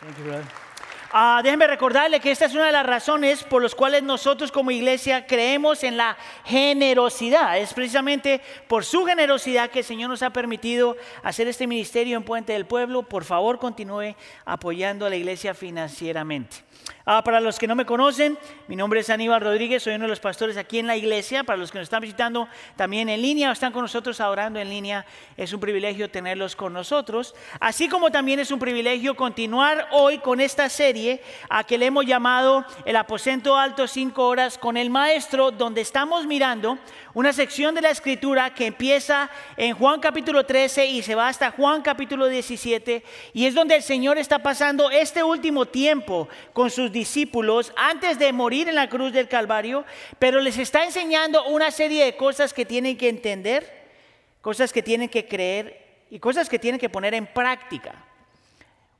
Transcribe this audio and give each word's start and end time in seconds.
Thank 0.00 0.16
you, 0.16 0.24
brother. 0.24 0.44
Ah, 1.12 1.40
déjenme 1.42 1.66
recordarle 1.66 2.20
que 2.20 2.30
esta 2.30 2.44
es 2.44 2.54
una 2.54 2.66
de 2.66 2.72
las 2.72 2.86
razones 2.86 3.42
por 3.42 3.62
las 3.64 3.74
cuales 3.74 4.04
nosotros 4.04 4.52
como 4.52 4.70
iglesia 4.70 5.26
creemos 5.26 5.82
en 5.82 5.96
la 5.96 6.16
generosidad. 6.44 7.58
Es 7.58 7.74
precisamente 7.74 8.40
por 8.68 8.84
su 8.84 9.04
generosidad 9.04 9.70
que 9.70 9.80
el 9.80 9.84
Señor 9.84 10.08
nos 10.08 10.22
ha 10.22 10.30
permitido 10.30 10.96
hacer 11.24 11.48
este 11.48 11.66
ministerio 11.66 12.16
en 12.16 12.22
Puente 12.22 12.52
del 12.52 12.64
Pueblo. 12.64 13.02
Por 13.02 13.24
favor, 13.24 13.58
continúe 13.58 14.14
apoyando 14.44 15.04
a 15.04 15.10
la 15.10 15.16
iglesia 15.16 15.52
financieramente. 15.52 16.58
Ah, 17.12 17.24
para 17.24 17.40
los 17.40 17.58
que 17.58 17.66
no 17.66 17.74
me 17.74 17.84
conocen, 17.84 18.38
mi 18.68 18.76
nombre 18.76 19.00
es 19.00 19.10
Aníbal 19.10 19.40
Rodríguez, 19.40 19.82
soy 19.82 19.94
uno 19.96 20.04
de 20.04 20.10
los 20.10 20.20
pastores 20.20 20.56
aquí 20.56 20.78
en 20.78 20.86
la 20.86 20.96
iglesia. 20.96 21.42
Para 21.42 21.56
los 21.56 21.72
que 21.72 21.78
nos 21.78 21.86
están 21.86 22.02
visitando 22.02 22.46
también 22.76 23.08
en 23.08 23.20
línea 23.20 23.48
o 23.48 23.52
están 23.52 23.72
con 23.72 23.82
nosotros 23.82 24.20
adorando 24.20 24.60
en 24.60 24.70
línea, 24.70 25.04
es 25.36 25.52
un 25.52 25.58
privilegio 25.58 26.08
tenerlos 26.08 26.54
con 26.54 26.72
nosotros. 26.72 27.34
Así 27.58 27.88
como 27.88 28.12
también 28.12 28.38
es 28.38 28.52
un 28.52 28.60
privilegio 28.60 29.16
continuar 29.16 29.88
hoy 29.90 30.18
con 30.18 30.40
esta 30.40 30.68
serie 30.68 31.20
a 31.48 31.64
que 31.64 31.78
le 31.78 31.86
hemos 31.86 32.06
llamado 32.06 32.64
El 32.84 32.94
aposento 32.94 33.56
alto 33.56 33.88
cinco 33.88 34.28
horas 34.28 34.56
con 34.56 34.76
el 34.76 34.88
maestro, 34.88 35.50
donde 35.50 35.80
estamos 35.80 36.28
mirando 36.28 36.78
una 37.12 37.32
sección 37.32 37.74
de 37.74 37.82
la 37.82 37.90
escritura 37.90 38.54
que 38.54 38.66
empieza 38.66 39.30
en 39.56 39.74
Juan 39.74 40.00
capítulo 40.00 40.46
13 40.46 40.86
y 40.86 41.02
se 41.02 41.14
va 41.14 41.28
hasta 41.28 41.50
Juan 41.50 41.82
capítulo 41.82 42.28
17 42.28 43.02
y 43.32 43.46
es 43.46 43.54
donde 43.54 43.76
el 43.76 43.82
Señor 43.82 44.16
está 44.16 44.38
pasando 44.38 44.90
este 44.90 45.24
último 45.24 45.66
tiempo 45.66 46.28
con 46.52 46.70
sus 46.70 46.92
discípulos 46.92 47.72
antes 47.76 48.18
de 48.18 48.32
morir 48.32 48.68
en 48.68 48.76
la 48.76 48.88
cruz 48.88 49.12
del 49.12 49.28
Calvario, 49.28 49.84
pero 50.18 50.40
les 50.40 50.56
está 50.58 50.84
enseñando 50.84 51.44
una 51.46 51.70
serie 51.72 52.04
de 52.04 52.16
cosas 52.16 52.54
que 52.54 52.64
tienen 52.64 52.96
que 52.96 53.08
entender, 53.08 53.88
cosas 54.40 54.72
que 54.72 54.82
tienen 54.82 55.08
que 55.08 55.26
creer 55.26 56.04
y 56.10 56.20
cosas 56.20 56.48
que 56.48 56.58
tienen 56.58 56.80
que 56.80 56.88
poner 56.88 57.14
en 57.14 57.26
práctica. 57.26 58.04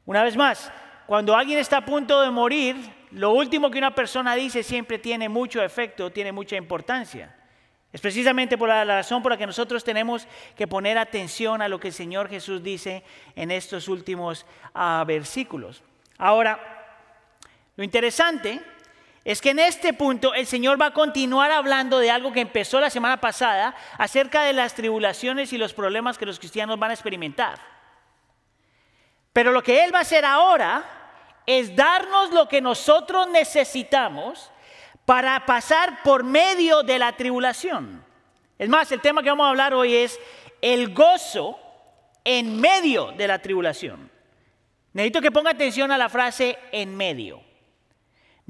Una 0.04 0.24
vez 0.24 0.36
más, 0.36 0.72
cuando 1.06 1.36
alguien 1.36 1.58
está 1.58 1.78
a 1.78 1.84
punto 1.86 2.20
de 2.20 2.30
morir, 2.30 2.76
lo 3.12 3.32
último 3.32 3.70
que 3.70 3.78
una 3.78 3.94
persona 3.94 4.34
dice 4.34 4.64
siempre 4.64 4.98
tiene 4.98 5.28
mucho 5.28 5.62
efecto, 5.62 6.10
tiene 6.10 6.32
mucha 6.32 6.56
importancia. 6.56 7.36
Es 7.92 8.00
precisamente 8.00 8.56
por 8.56 8.68
la 8.68 8.84
razón 8.84 9.22
por 9.22 9.32
la 9.32 9.38
que 9.38 9.46
nosotros 9.46 9.82
tenemos 9.82 10.28
que 10.56 10.68
poner 10.68 10.96
atención 10.96 11.60
a 11.60 11.68
lo 11.68 11.80
que 11.80 11.88
el 11.88 11.94
Señor 11.94 12.28
Jesús 12.28 12.62
dice 12.62 13.02
en 13.34 13.50
estos 13.50 13.88
últimos 13.88 14.46
uh, 14.74 15.04
versículos. 15.04 15.82
Ahora, 16.16 16.58
lo 17.76 17.82
interesante 17.82 18.62
es 19.24 19.40
que 19.40 19.50
en 19.50 19.58
este 19.58 19.92
punto 19.92 20.34
el 20.34 20.46
Señor 20.46 20.80
va 20.80 20.86
a 20.86 20.94
continuar 20.94 21.50
hablando 21.50 21.98
de 21.98 22.10
algo 22.10 22.32
que 22.32 22.40
empezó 22.40 22.80
la 22.80 22.90
semana 22.90 23.20
pasada 23.20 23.74
acerca 23.98 24.42
de 24.42 24.52
las 24.52 24.74
tribulaciones 24.74 25.52
y 25.52 25.58
los 25.58 25.74
problemas 25.74 26.16
que 26.16 26.26
los 26.26 26.38
cristianos 26.38 26.78
van 26.78 26.92
a 26.92 26.94
experimentar. 26.94 27.58
Pero 29.32 29.50
lo 29.52 29.62
que 29.62 29.84
Él 29.84 29.92
va 29.92 29.98
a 29.98 30.02
hacer 30.02 30.24
ahora 30.24 30.84
es 31.44 31.74
darnos 31.74 32.30
lo 32.30 32.48
que 32.48 32.60
nosotros 32.60 33.28
necesitamos 33.28 34.50
para 35.10 35.44
pasar 35.44 36.04
por 36.04 36.22
medio 36.22 36.84
de 36.84 36.96
la 36.96 37.16
tribulación. 37.16 38.00
Es 38.56 38.68
más, 38.68 38.92
el 38.92 39.00
tema 39.00 39.24
que 39.24 39.28
vamos 39.28 39.44
a 39.44 39.48
hablar 39.48 39.74
hoy 39.74 39.96
es 39.96 40.20
el 40.62 40.94
gozo 40.94 41.58
en 42.22 42.60
medio 42.60 43.10
de 43.10 43.26
la 43.26 43.40
tribulación. 43.42 44.08
Necesito 44.92 45.20
que 45.20 45.32
ponga 45.32 45.50
atención 45.50 45.90
a 45.90 45.98
la 45.98 46.08
frase 46.08 46.56
en 46.70 46.96
medio. 46.96 47.42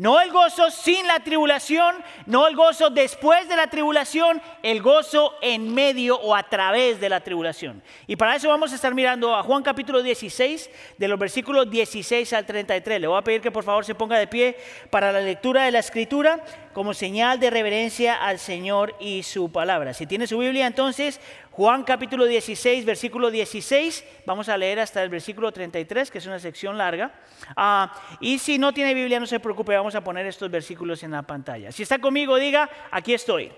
No 0.01 0.19
el 0.19 0.31
gozo 0.31 0.71
sin 0.71 1.07
la 1.07 1.21
tribulación, 1.21 1.95
no 2.25 2.49
el 2.49 2.57
gozo 2.57 2.89
después 2.89 3.47
de 3.51 3.55
la 3.55 3.67
tribulación, 3.67 4.41
el 4.63 4.81
gozo 4.81 5.35
en 5.43 5.75
medio 5.75 6.19
o 6.19 6.35
a 6.35 6.43
través 6.43 6.99
de 6.99 7.11
la 7.11 7.21
tribulación. 7.21 7.83
Y 8.07 8.17
para 8.17 8.35
eso 8.35 8.49
vamos 8.49 8.73
a 8.73 8.77
estar 8.77 8.95
mirando 8.95 9.37
a 9.37 9.43
Juan 9.43 9.63
capítulo 9.63 10.03
16, 10.03 10.71
de 10.97 11.07
los 11.07 11.19
versículos 11.19 11.71
16 11.71 12.33
al 12.33 12.47
33. 12.47 12.99
Le 12.99 13.09
voy 13.09 13.19
a 13.19 13.23
pedir 13.23 13.43
que 13.43 13.51
por 13.51 13.63
favor 13.63 13.85
se 13.85 13.95
ponga 13.95 14.19
de 14.19 14.27
pie 14.27 14.57
para 14.89 15.13
la 15.13 15.21
lectura 15.21 15.65
de 15.65 15.71
la 15.71 15.81
escritura 15.81 16.43
como 16.73 16.95
señal 16.95 17.39
de 17.39 17.51
reverencia 17.51 18.15
al 18.15 18.39
Señor 18.39 18.97
y 19.01 19.23
su 19.23 19.53
palabra. 19.53 19.93
Si 19.93 20.07
tiene 20.07 20.27
su 20.27 20.39
Biblia 20.39 20.67
entonces, 20.67 21.21
Juan 21.61 21.85
capítulo 21.85 22.25
16, 22.25 22.87
versículo 22.87 23.31
16, 23.31 24.03
vamos 24.25 24.49
a 24.49 24.57
leer 24.57 24.81
hasta 24.81 25.03
el 25.03 25.11
versículo 25.11 25.53
33, 25.53 26.11
que 26.11 26.17
es 26.17 26.25
una 26.25 26.39
sección 26.39 26.79
larga. 26.79 27.13
Ah, 27.55 27.93
y 28.19 28.39
si 28.39 28.57
no 28.57 28.73
tiene 28.73 28.95
Biblia, 28.95 29.21
no 29.21 29.27
se 29.27 29.41
preocupe, 29.41 29.77
vamos 29.77 29.95
a 29.95 30.03
poner 30.03 30.25
estos 30.25 30.51
versículos 30.51 31.03
en 31.03 31.11
la 31.11 31.21
pantalla. 31.21 31.71
Si 31.71 31.83
está 31.83 31.99
conmigo, 31.99 32.37
diga, 32.37 32.67
aquí 32.91 33.13
estoy. 33.13 33.53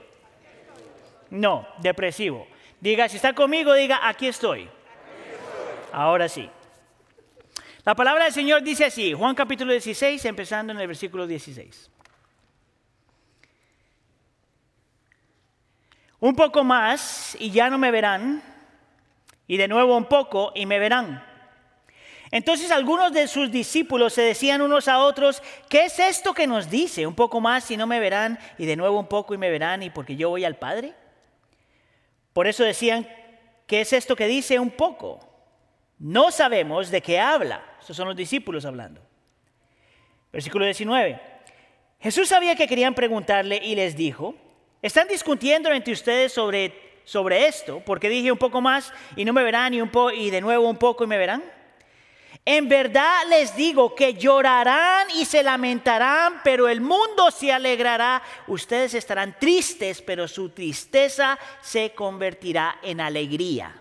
No, 1.31 1.69
depresivo. 1.79 2.49
Diga, 2.81 3.09
si 3.09 3.19
está 3.19 3.35
conmigo, 3.35 3.73
diga, 3.73 4.01
aquí 4.03 4.27
estoy. 4.27 4.69
Ahora 5.93 6.29
sí. 6.29 6.51
La 7.85 7.95
palabra 7.95 8.25
del 8.25 8.33
Señor 8.33 8.65
dice 8.65 8.85
así, 8.85 9.13
Juan 9.13 9.37
capítulo 9.37 9.71
16, 9.71 10.25
empezando 10.25 10.73
en 10.73 10.81
el 10.81 10.89
versículo 10.89 11.25
16. 11.25 11.92
Un 16.23 16.37
poco 16.37 16.63
más 16.63 17.37
y 17.41 17.51
ya 17.51 17.69
no 17.69 17.79
me 17.79 17.91
verán, 17.91 18.41
y 19.49 19.57
de 19.57 19.67
nuevo 19.67 19.97
un 19.97 20.05
poco 20.05 20.53
y 20.55 20.67
me 20.67 20.79
verán. 20.79 21.21
Entonces 22.31 22.71
algunos 22.71 23.13
de 23.13 23.27
sus 23.27 23.51
discípulos 23.51 24.13
se 24.13 24.23
decían 24.23 24.63
unos 24.63 24.87
a 24.87 25.01
otros, 25.01 25.43
¿qué 25.69 25.87
es 25.87 25.99
esto 25.99 26.33
que 26.33 26.47
nos 26.47 26.71
dice? 26.71 27.09
Un 27.09 27.17
poco 27.17 27.41
más 27.41 27.69
y 27.73 27.77
no 27.77 27.89
me 27.89 27.99
verán, 27.99 28.39
y 28.57 28.67
de 28.67 28.77
nuevo 28.77 29.01
un 29.01 29.09
poco 29.09 29.35
y 29.35 29.39
me 29.39 29.51
verán, 29.51 29.83
y 29.83 29.91
porque 29.91 30.15
yo 30.15 30.29
voy 30.29 30.45
al 30.45 30.55
Padre. 30.55 30.95
Por 32.33 32.47
eso 32.47 32.63
decían, 32.63 33.05
¿qué 33.67 33.81
es 33.81 33.93
esto 33.93 34.15
que 34.15 34.29
dice 34.29 34.61
un 34.61 34.71
poco? 34.71 35.19
No 35.99 36.31
sabemos 36.31 36.93
de 36.93 37.01
qué 37.01 37.19
habla. 37.19 37.65
Estos 37.81 37.97
son 37.97 38.07
los 38.07 38.17
discípulos 38.17 38.65
hablando. 38.65 39.01
Versículo 40.33 40.67
19. 40.67 41.21
Jesús 41.99 42.29
sabía 42.29 42.55
que 42.55 42.69
querían 42.69 42.95
preguntarle 42.95 43.61
y 43.61 43.75
les 43.75 43.97
dijo, 43.97 44.37
están 44.83 45.07
discutiendo 45.07 45.71
entre 45.71 45.93
ustedes 45.93 46.33
sobre, 46.33 47.01
sobre 47.05 47.47
esto, 47.47 47.81
porque 47.87 48.09
dije 48.09 48.33
un 48.33 48.39
poco 48.39 48.61
más 48.61 48.93
y 49.15 49.25
no 49.25 49.33
me 49.33 49.45
verán 49.45 49.73
y, 49.73 49.81
un 49.81 49.89
po 49.89 50.11
y 50.11 50.29
de 50.29 50.41
nuevo 50.41 50.69
un 50.69 50.77
poco 50.77 51.05
y 51.05 51.07
me 51.07 51.19
verán. 51.19 51.43
En 52.45 52.69
verdad 52.69 53.23
les 53.29 53.55
digo 53.55 53.95
que 53.95 54.15
llorarán 54.15 55.09
y 55.15 55.25
se 55.25 55.45
lamentarán, 55.45 56.41
pero 56.43 56.69
el 56.69 56.81
mundo 56.81 57.31
se 57.31 57.53
alegrará. 57.53 58.21
Ustedes 58.49 58.95
estarán 58.95 59.37
tristes, 59.39 60.03
pero 60.03 60.27
su 60.27 60.49
tristeza 60.49 61.39
se 61.61 61.93
convertirá 61.93 62.81
en 62.83 63.01
alegría. 63.01 63.81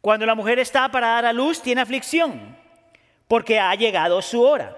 Cuando 0.00 0.26
la 0.26 0.34
mujer 0.34 0.58
está 0.58 0.88
para 0.88 1.08
dar 1.08 1.26
a 1.26 1.32
luz, 1.32 1.62
tiene 1.62 1.82
aflicción, 1.82 2.56
porque 3.28 3.60
ha 3.60 3.72
llegado 3.76 4.20
su 4.22 4.42
hora. 4.42 4.76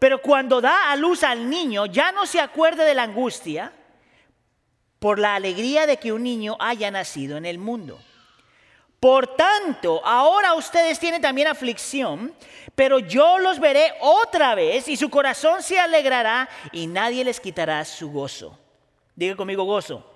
Pero 0.00 0.20
cuando 0.20 0.60
da 0.60 0.90
a 0.90 0.96
luz 0.96 1.22
al 1.22 1.48
niño, 1.48 1.86
ya 1.86 2.10
no 2.10 2.26
se 2.26 2.40
acuerda 2.40 2.84
de 2.84 2.94
la 2.94 3.04
angustia 3.04 3.72
por 5.02 5.18
la 5.18 5.34
alegría 5.34 5.84
de 5.84 5.96
que 5.96 6.12
un 6.12 6.22
niño 6.22 6.56
haya 6.60 6.88
nacido 6.92 7.36
en 7.36 7.44
el 7.44 7.58
mundo. 7.58 7.98
Por 9.00 9.34
tanto, 9.34 10.00
ahora 10.06 10.54
ustedes 10.54 11.00
tienen 11.00 11.20
también 11.20 11.48
aflicción, 11.48 12.32
pero 12.76 13.00
yo 13.00 13.40
los 13.40 13.58
veré 13.58 13.94
otra 14.00 14.54
vez 14.54 14.86
y 14.86 14.96
su 14.96 15.10
corazón 15.10 15.60
se 15.60 15.76
alegrará 15.80 16.48
y 16.70 16.86
nadie 16.86 17.24
les 17.24 17.40
quitará 17.40 17.84
su 17.84 18.12
gozo. 18.12 18.56
Diga 19.16 19.34
conmigo 19.34 19.64
gozo. 19.64 20.08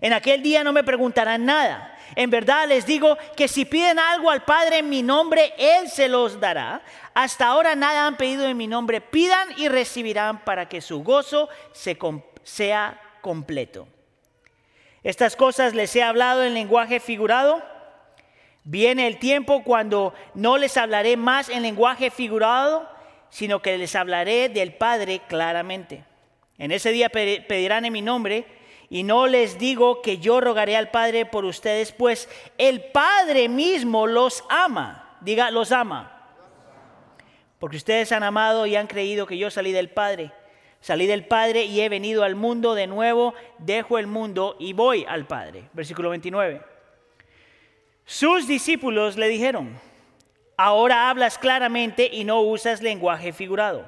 En 0.00 0.12
aquel 0.12 0.42
día 0.42 0.64
no 0.64 0.72
me 0.72 0.82
preguntarán 0.82 1.44
nada. 1.44 1.96
En 2.16 2.30
verdad 2.30 2.66
les 2.66 2.84
digo 2.84 3.16
que 3.36 3.46
si 3.46 3.64
piden 3.64 4.00
algo 4.00 4.28
al 4.28 4.44
Padre 4.44 4.78
en 4.78 4.88
mi 4.88 5.04
nombre, 5.04 5.54
Él 5.56 5.88
se 5.88 6.08
los 6.08 6.40
dará. 6.40 6.82
Hasta 7.14 7.46
ahora 7.46 7.76
nada 7.76 8.08
han 8.08 8.16
pedido 8.16 8.44
en 8.48 8.56
mi 8.56 8.66
nombre. 8.66 9.00
Pidan 9.00 9.50
y 9.56 9.68
recibirán 9.68 10.42
para 10.42 10.68
que 10.68 10.80
su 10.80 11.04
gozo 11.04 11.48
se 11.70 11.96
sea 12.42 13.00
completo. 13.22 13.88
Estas 15.02 15.34
cosas 15.34 15.74
les 15.74 15.96
he 15.96 16.02
hablado 16.02 16.44
en 16.44 16.54
lenguaje 16.54 17.00
figurado. 17.00 17.62
Viene 18.64 19.06
el 19.06 19.18
tiempo 19.18 19.64
cuando 19.64 20.14
no 20.34 20.58
les 20.58 20.76
hablaré 20.76 21.16
más 21.16 21.48
en 21.48 21.62
lenguaje 21.62 22.10
figurado, 22.10 22.88
sino 23.30 23.62
que 23.62 23.78
les 23.78 23.96
hablaré 23.96 24.48
del 24.48 24.74
Padre 24.74 25.22
claramente. 25.26 26.04
En 26.58 26.70
ese 26.70 26.92
día 26.92 27.08
pedirán 27.08 27.84
en 27.84 27.92
mi 27.92 28.02
nombre 28.02 28.44
y 28.90 29.02
no 29.02 29.26
les 29.26 29.58
digo 29.58 30.02
que 30.02 30.18
yo 30.18 30.40
rogaré 30.40 30.76
al 30.76 30.90
Padre 30.90 31.24
por 31.24 31.44
ustedes, 31.44 31.90
pues 31.92 32.28
el 32.58 32.84
Padre 32.84 33.48
mismo 33.48 34.06
los 34.06 34.44
ama. 34.50 35.16
Diga, 35.22 35.50
los 35.50 35.72
ama. 35.72 36.30
Porque 37.58 37.78
ustedes 37.78 38.12
han 38.12 38.22
amado 38.22 38.66
y 38.66 38.76
han 38.76 38.86
creído 38.86 39.26
que 39.26 39.38
yo 39.38 39.50
salí 39.50 39.72
del 39.72 39.88
Padre. 39.88 40.32
Salí 40.82 41.06
del 41.06 41.24
Padre 41.24 41.62
y 41.62 41.80
he 41.80 41.88
venido 41.88 42.24
al 42.24 42.34
mundo 42.34 42.74
de 42.74 42.88
nuevo, 42.88 43.34
dejo 43.58 44.00
el 44.00 44.08
mundo 44.08 44.56
y 44.58 44.72
voy 44.72 45.06
al 45.08 45.26
Padre. 45.28 45.68
Versículo 45.72 46.10
29. 46.10 46.60
Sus 48.04 48.48
discípulos 48.48 49.16
le 49.16 49.28
dijeron, 49.28 49.78
ahora 50.56 51.08
hablas 51.08 51.38
claramente 51.38 52.10
y 52.12 52.24
no 52.24 52.40
usas 52.40 52.82
lenguaje 52.82 53.32
figurado. 53.32 53.86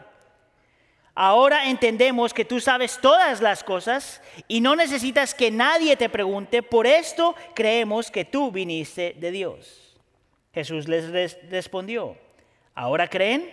Ahora 1.16 1.68
entendemos 1.68 2.32
que 2.32 2.44
tú 2.44 2.60
sabes 2.60 3.00
todas 3.00 3.40
las 3.40 3.64
cosas 3.64 4.22
y 4.46 4.60
no 4.60 4.76
necesitas 4.76 5.34
que 5.34 5.50
nadie 5.50 5.96
te 5.96 6.08
pregunte, 6.08 6.62
por 6.62 6.86
esto 6.86 7.34
creemos 7.56 8.12
que 8.12 8.24
tú 8.24 8.52
viniste 8.52 9.16
de 9.18 9.32
Dios. 9.32 9.96
Jesús 10.52 10.86
les 10.86 11.10
respondió, 11.50 12.16
¿Ahora 12.72 13.08
creen? 13.08 13.52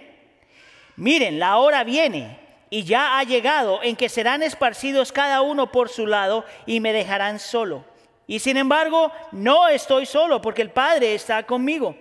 Miren, 0.96 1.40
la 1.40 1.58
hora 1.58 1.84
viene 1.84 2.41
y 2.74 2.86
ya 2.86 3.20
ha 3.20 3.24
llegado 3.24 3.84
en 3.84 3.98
que 3.98 4.08
serán 4.08 4.42
esparcidos 4.42 5.12
cada 5.12 5.42
uno 5.42 5.74
por 5.74 5.90
su 5.90 6.08
lado 6.08 6.46
y 6.66 6.80
me 6.80 6.94
dejarán 6.94 7.38
solo. 7.38 7.84
Y 8.28 8.40
sin 8.40 8.56
embargo, 8.56 9.12
no 9.34 9.68
estoy 9.68 10.06
solo 10.06 10.42
porque 10.42 10.62
el 10.62 10.72
Padre 10.72 11.14
está 11.14 11.46
conmigo. 11.46 11.98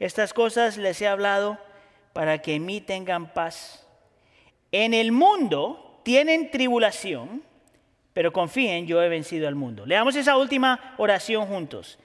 Estas 0.00 0.34
cosas 0.34 0.76
les 0.78 1.00
he 1.00 1.06
hablado 1.06 1.58
para 2.12 2.42
que 2.42 2.56
en 2.56 2.66
mí 2.66 2.80
tengan 2.80 3.32
paz. 3.32 3.86
En 4.72 4.94
el 4.94 5.12
mundo 5.12 6.00
tienen 6.02 6.50
tribulación, 6.50 7.44
pero 8.12 8.32
confíen, 8.32 8.88
yo 8.88 9.00
he 9.00 9.08
vencido 9.08 9.46
al 9.46 9.54
mundo. 9.54 9.86
Leamos 9.86 10.16
esa 10.16 10.36
última 10.36 10.96
oración 10.98 11.46
juntos. 11.46 12.00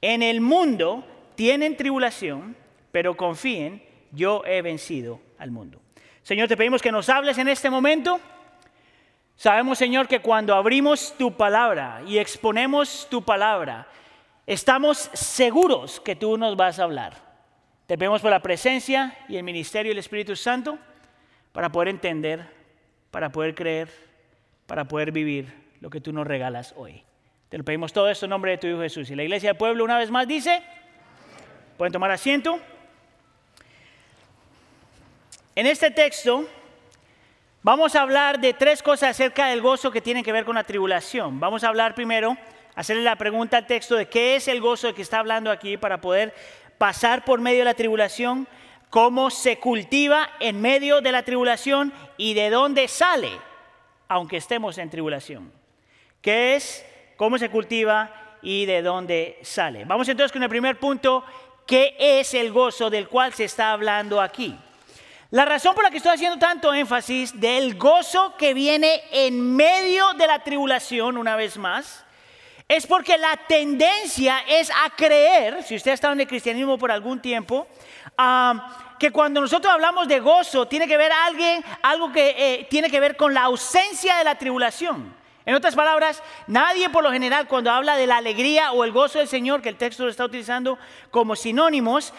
En 0.00 0.22
el 0.22 0.40
mundo 0.40 1.04
tienen 1.34 1.76
tribulación, 1.76 2.56
pero 2.90 3.18
confíen, 3.18 3.82
yo 4.12 4.42
he 4.46 4.62
vencido 4.62 5.20
al 5.36 5.50
mundo. 5.50 5.83
Señor, 6.24 6.48
te 6.48 6.56
pedimos 6.56 6.80
que 6.80 6.90
nos 6.90 7.10
hables 7.10 7.36
en 7.36 7.48
este 7.48 7.68
momento. 7.68 8.18
Sabemos, 9.36 9.76
Señor, 9.76 10.08
que 10.08 10.20
cuando 10.20 10.54
abrimos 10.54 11.14
tu 11.18 11.36
palabra 11.36 12.00
y 12.06 12.16
exponemos 12.16 13.06
tu 13.10 13.22
palabra, 13.22 13.86
estamos 14.46 15.10
seguros 15.12 16.00
que 16.00 16.16
tú 16.16 16.38
nos 16.38 16.56
vas 16.56 16.78
a 16.78 16.84
hablar. 16.84 17.14
Te 17.86 17.98
pedimos 17.98 18.22
por 18.22 18.30
la 18.30 18.40
presencia 18.40 19.18
y 19.28 19.36
el 19.36 19.42
ministerio 19.42 19.90
del 19.90 19.98
Espíritu 19.98 20.34
Santo 20.34 20.78
para 21.52 21.70
poder 21.70 21.88
entender, 21.88 22.48
para 23.10 23.30
poder 23.30 23.54
creer, 23.54 23.90
para 24.66 24.86
poder 24.86 25.12
vivir 25.12 25.52
lo 25.80 25.90
que 25.90 26.00
tú 26.00 26.10
nos 26.10 26.26
regalas 26.26 26.72
hoy. 26.78 27.04
Te 27.50 27.58
lo 27.58 27.64
pedimos 27.64 27.92
todo 27.92 28.08
esto 28.08 28.24
en 28.24 28.30
nombre 28.30 28.52
de 28.52 28.58
tu 28.58 28.66
Hijo 28.66 28.80
Jesús. 28.80 29.10
Y 29.10 29.14
la 29.14 29.24
iglesia 29.24 29.50
del 29.50 29.58
pueblo 29.58 29.84
una 29.84 29.98
vez 29.98 30.10
más 30.10 30.26
dice, 30.26 30.62
pueden 31.76 31.92
tomar 31.92 32.10
asiento. 32.10 32.58
En 35.56 35.66
este 35.66 35.92
texto 35.92 36.48
vamos 37.62 37.94
a 37.94 38.02
hablar 38.02 38.40
de 38.40 38.54
tres 38.54 38.82
cosas 38.82 39.10
acerca 39.10 39.46
del 39.46 39.62
gozo 39.62 39.92
que 39.92 40.00
tienen 40.00 40.24
que 40.24 40.32
ver 40.32 40.44
con 40.44 40.56
la 40.56 40.64
tribulación. 40.64 41.38
Vamos 41.38 41.62
a 41.62 41.68
hablar 41.68 41.94
primero, 41.94 42.36
hacerle 42.74 43.04
la 43.04 43.14
pregunta 43.14 43.58
al 43.58 43.66
texto 43.68 43.94
de 43.94 44.08
qué 44.08 44.34
es 44.34 44.48
el 44.48 44.60
gozo 44.60 44.92
que 44.92 45.02
está 45.02 45.20
hablando 45.20 45.52
aquí 45.52 45.76
para 45.76 46.00
poder 46.00 46.34
pasar 46.76 47.24
por 47.24 47.40
medio 47.40 47.60
de 47.60 47.66
la 47.66 47.74
tribulación, 47.74 48.48
cómo 48.90 49.30
se 49.30 49.60
cultiva 49.60 50.28
en 50.40 50.60
medio 50.60 51.00
de 51.00 51.12
la 51.12 51.22
tribulación 51.22 51.92
y 52.16 52.34
de 52.34 52.50
dónde 52.50 52.88
sale, 52.88 53.30
aunque 54.08 54.38
estemos 54.38 54.76
en 54.78 54.90
tribulación. 54.90 55.52
¿Qué 56.20 56.56
es? 56.56 56.84
¿Cómo 57.14 57.38
se 57.38 57.48
cultiva 57.48 58.12
y 58.42 58.66
de 58.66 58.82
dónde 58.82 59.38
sale? 59.42 59.84
Vamos 59.84 60.08
entonces 60.08 60.32
con 60.32 60.42
el 60.42 60.48
primer 60.48 60.80
punto, 60.80 61.24
¿qué 61.64 61.94
es 61.96 62.34
el 62.34 62.50
gozo 62.50 62.90
del 62.90 63.08
cual 63.08 63.32
se 63.32 63.44
está 63.44 63.70
hablando 63.70 64.20
aquí? 64.20 64.58
La 65.34 65.44
razón 65.44 65.74
por 65.74 65.82
la 65.82 65.90
que 65.90 65.96
estoy 65.96 66.12
haciendo 66.12 66.38
tanto 66.38 66.72
énfasis 66.72 67.40
del 67.40 67.76
gozo 67.76 68.36
que 68.36 68.54
viene 68.54 69.02
en 69.10 69.56
medio 69.56 70.12
de 70.12 70.28
la 70.28 70.44
tribulación, 70.44 71.16
una 71.16 71.34
vez 71.34 71.58
más, 71.58 72.04
es 72.68 72.86
porque 72.86 73.18
la 73.18 73.36
tendencia 73.48 74.44
es 74.46 74.70
a 74.70 74.90
creer, 74.96 75.64
si 75.64 75.74
usted 75.74 75.90
ha 75.90 75.94
estado 75.94 76.12
en 76.12 76.20
el 76.20 76.28
cristianismo 76.28 76.78
por 76.78 76.92
algún 76.92 77.20
tiempo, 77.20 77.66
que 79.00 79.10
cuando 79.10 79.40
nosotros 79.40 79.74
hablamos 79.74 80.06
de 80.06 80.20
gozo 80.20 80.68
tiene 80.68 80.86
que 80.86 80.96
ver 80.96 81.10
alguien, 81.10 81.64
algo 81.82 82.12
que 82.12 82.36
eh, 82.38 82.68
tiene 82.70 82.88
que 82.88 83.00
ver 83.00 83.16
con 83.16 83.34
la 83.34 83.42
ausencia 83.42 84.18
de 84.18 84.22
la 84.22 84.38
tribulación. 84.38 85.16
En 85.46 85.54
otras 85.54 85.74
palabras, 85.74 86.22
nadie 86.46 86.88
por 86.88 87.04
lo 87.04 87.12
general 87.12 87.46
cuando 87.46 87.70
habla 87.70 87.96
de 87.96 88.06
la 88.06 88.16
alegría 88.16 88.72
o 88.72 88.82
el 88.82 88.92
gozo 88.92 89.18
del 89.18 89.28
Señor, 89.28 89.60
que 89.60 89.68
el 89.68 89.76
texto 89.76 90.04
lo 90.04 90.08
está 90.08 90.24
utilizando 90.24 90.78
como 91.10 91.36
sinónimos, 91.36 92.14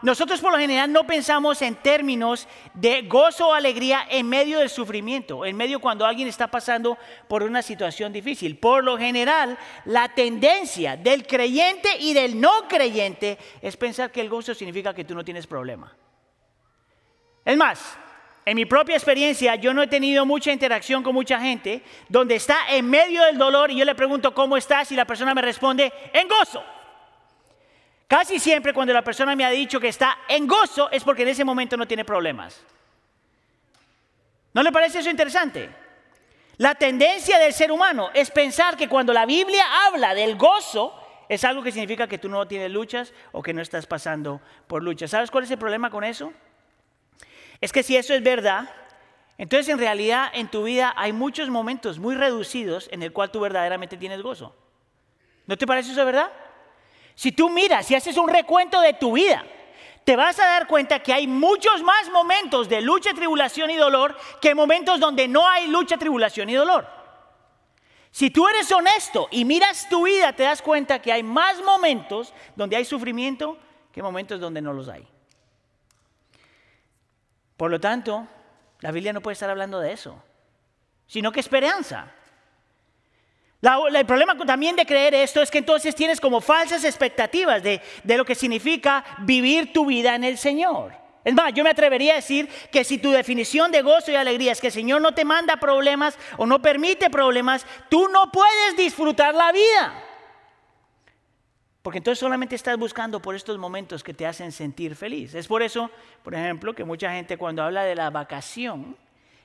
nosotros 0.00 0.40
por 0.40 0.52
lo 0.52 0.58
general 0.58 0.90
no 0.90 1.06
pensamos 1.06 1.60
en 1.60 1.74
términos 1.74 2.48
de 2.72 3.02
gozo 3.02 3.48
o 3.48 3.52
alegría 3.52 4.06
en 4.08 4.26
medio 4.26 4.60
del 4.60 4.70
sufrimiento, 4.70 5.44
en 5.44 5.54
medio 5.54 5.80
cuando 5.80 6.06
alguien 6.06 6.28
está 6.28 6.46
pasando 6.46 6.96
por 7.28 7.42
una 7.42 7.60
situación 7.60 8.10
difícil. 8.10 8.56
Por 8.56 8.82
lo 8.82 8.96
general, 8.96 9.58
la 9.84 10.14
tendencia 10.14 10.96
del 10.96 11.26
creyente 11.26 11.90
y 11.98 12.14
del 12.14 12.40
no 12.40 12.68
creyente 12.68 13.36
es 13.60 13.76
pensar 13.76 14.10
que 14.10 14.22
el 14.22 14.30
gozo 14.30 14.54
significa 14.54 14.94
que 14.94 15.04
tú 15.04 15.14
no 15.14 15.24
tienes 15.24 15.46
problema. 15.46 15.94
Es 17.44 17.56
más, 17.58 17.98
en 18.46 18.54
mi 18.54 18.64
propia 18.64 18.94
experiencia, 18.94 19.56
yo 19.56 19.74
no 19.74 19.82
he 19.82 19.88
tenido 19.88 20.24
mucha 20.24 20.52
interacción 20.52 21.02
con 21.02 21.12
mucha 21.12 21.40
gente 21.40 21.82
donde 22.08 22.36
está 22.36 22.56
en 22.70 22.88
medio 22.88 23.24
del 23.24 23.36
dolor 23.36 23.72
y 23.72 23.76
yo 23.76 23.84
le 23.84 23.96
pregunto 23.96 24.32
cómo 24.32 24.56
estás 24.56 24.92
y 24.92 24.94
la 24.94 25.04
persona 25.04 25.34
me 25.34 25.42
responde 25.42 25.92
en 26.12 26.28
gozo. 26.28 26.62
Casi 28.06 28.38
siempre 28.38 28.72
cuando 28.72 28.94
la 28.94 29.02
persona 29.02 29.34
me 29.34 29.44
ha 29.44 29.50
dicho 29.50 29.80
que 29.80 29.88
está 29.88 30.18
en 30.28 30.46
gozo 30.46 30.88
es 30.92 31.02
porque 31.02 31.22
en 31.22 31.28
ese 31.28 31.44
momento 31.44 31.76
no 31.76 31.88
tiene 31.88 32.04
problemas. 32.04 32.62
¿No 34.54 34.62
le 34.62 34.70
parece 34.70 35.00
eso 35.00 35.10
interesante? 35.10 35.68
La 36.58 36.76
tendencia 36.76 37.40
del 37.40 37.52
ser 37.52 37.72
humano 37.72 38.10
es 38.14 38.30
pensar 38.30 38.76
que 38.76 38.88
cuando 38.88 39.12
la 39.12 39.26
Biblia 39.26 39.64
habla 39.88 40.14
del 40.14 40.36
gozo, 40.36 40.94
es 41.28 41.42
algo 41.42 41.64
que 41.64 41.72
significa 41.72 42.06
que 42.06 42.18
tú 42.18 42.28
no 42.28 42.46
tienes 42.46 42.70
luchas 42.70 43.12
o 43.32 43.42
que 43.42 43.52
no 43.52 43.60
estás 43.60 43.86
pasando 43.86 44.40
por 44.68 44.84
luchas. 44.84 45.10
¿Sabes 45.10 45.32
cuál 45.32 45.42
es 45.42 45.50
el 45.50 45.58
problema 45.58 45.90
con 45.90 46.04
eso? 46.04 46.32
Es 47.60 47.72
que 47.72 47.82
si 47.82 47.96
eso 47.96 48.14
es 48.14 48.22
verdad, 48.22 48.68
entonces 49.38 49.68
en 49.68 49.78
realidad 49.78 50.30
en 50.32 50.48
tu 50.48 50.64
vida 50.64 50.94
hay 50.96 51.12
muchos 51.12 51.48
momentos 51.48 51.98
muy 51.98 52.14
reducidos 52.14 52.88
en 52.92 53.02
el 53.02 53.12
cual 53.12 53.30
tú 53.30 53.40
verdaderamente 53.40 53.96
tienes 53.96 54.22
gozo. 54.22 54.54
¿No 55.46 55.56
te 55.56 55.66
parece 55.66 55.92
eso 55.92 56.04
verdad? 56.04 56.32
Si 57.14 57.32
tú 57.32 57.48
miras 57.48 57.90
y 57.90 57.94
haces 57.94 58.16
un 58.16 58.28
recuento 58.28 58.80
de 58.80 58.92
tu 58.92 59.12
vida, 59.12 59.44
te 60.04 60.16
vas 60.16 60.38
a 60.38 60.46
dar 60.46 60.66
cuenta 60.66 61.00
que 61.00 61.12
hay 61.12 61.26
muchos 61.26 61.82
más 61.82 62.10
momentos 62.10 62.68
de 62.68 62.80
lucha, 62.80 63.12
tribulación 63.14 63.70
y 63.70 63.76
dolor 63.76 64.16
que 64.40 64.54
momentos 64.54 65.00
donde 65.00 65.26
no 65.26 65.48
hay 65.48 65.66
lucha, 65.66 65.96
tribulación 65.96 66.48
y 66.50 66.54
dolor. 66.54 66.86
Si 68.10 68.30
tú 68.30 68.48
eres 68.48 68.70
honesto 68.70 69.28
y 69.30 69.44
miras 69.44 69.88
tu 69.88 70.04
vida, 70.04 70.32
te 70.32 70.44
das 70.44 70.62
cuenta 70.62 71.00
que 71.02 71.12
hay 71.12 71.22
más 71.22 71.60
momentos 71.62 72.32
donde 72.54 72.76
hay 72.76 72.84
sufrimiento 72.84 73.58
que 73.92 74.02
momentos 74.02 74.40
donde 74.40 74.62
no 74.62 74.72
los 74.72 74.88
hay. 74.88 75.06
Por 77.56 77.70
lo 77.70 77.80
tanto, 77.80 78.26
la 78.80 78.92
Biblia 78.92 79.12
no 79.12 79.20
puede 79.20 79.34
estar 79.34 79.48
hablando 79.48 79.80
de 79.80 79.92
eso, 79.92 80.22
sino 81.06 81.32
que 81.32 81.40
esperanza. 81.40 82.12
el 83.92 84.06
problema 84.06 84.36
también 84.44 84.76
de 84.76 84.84
creer 84.84 85.14
esto 85.14 85.40
es 85.40 85.50
que 85.50 85.58
entonces 85.58 85.94
tienes 85.94 86.20
como 86.20 86.40
falsas 86.40 86.84
expectativas 86.84 87.62
de, 87.62 87.80
de 88.04 88.16
lo 88.16 88.24
que 88.24 88.34
significa 88.34 89.04
vivir 89.20 89.72
tu 89.72 89.86
vida 89.86 90.14
en 90.14 90.24
el 90.24 90.38
Señor. 90.38 90.92
Es 91.24 91.34
más, 91.34 91.52
yo 91.54 91.64
me 91.64 91.70
atrevería 91.70 92.12
a 92.12 92.16
decir 92.16 92.48
que 92.70 92.84
si 92.84 92.98
tu 92.98 93.10
definición 93.10 93.72
de 93.72 93.82
gozo 93.82 94.12
y 94.12 94.14
alegría 94.14 94.52
es 94.52 94.60
que 94.60 94.68
el 94.68 94.72
Señor 94.72 95.00
no 95.00 95.12
te 95.12 95.24
manda 95.24 95.56
problemas 95.56 96.16
o 96.36 96.46
no 96.46 96.62
permite 96.62 97.10
problemas, 97.10 97.66
tú 97.88 98.06
no 98.08 98.30
puedes 98.30 98.76
disfrutar 98.76 99.34
la 99.34 99.50
vida. 99.50 100.05
Porque 101.86 101.98
entonces 101.98 102.18
solamente 102.18 102.56
estás 102.56 102.76
buscando 102.76 103.22
por 103.22 103.36
estos 103.36 103.58
momentos 103.58 104.02
que 104.02 104.12
te 104.12 104.26
hacen 104.26 104.50
sentir 104.50 104.96
feliz. 104.96 105.36
Es 105.36 105.46
por 105.46 105.62
eso, 105.62 105.88
por 106.24 106.34
ejemplo, 106.34 106.74
que 106.74 106.82
mucha 106.82 107.12
gente 107.12 107.38
cuando 107.38 107.62
habla 107.62 107.84
de 107.84 107.94
la 107.94 108.10
vacación, 108.10 108.96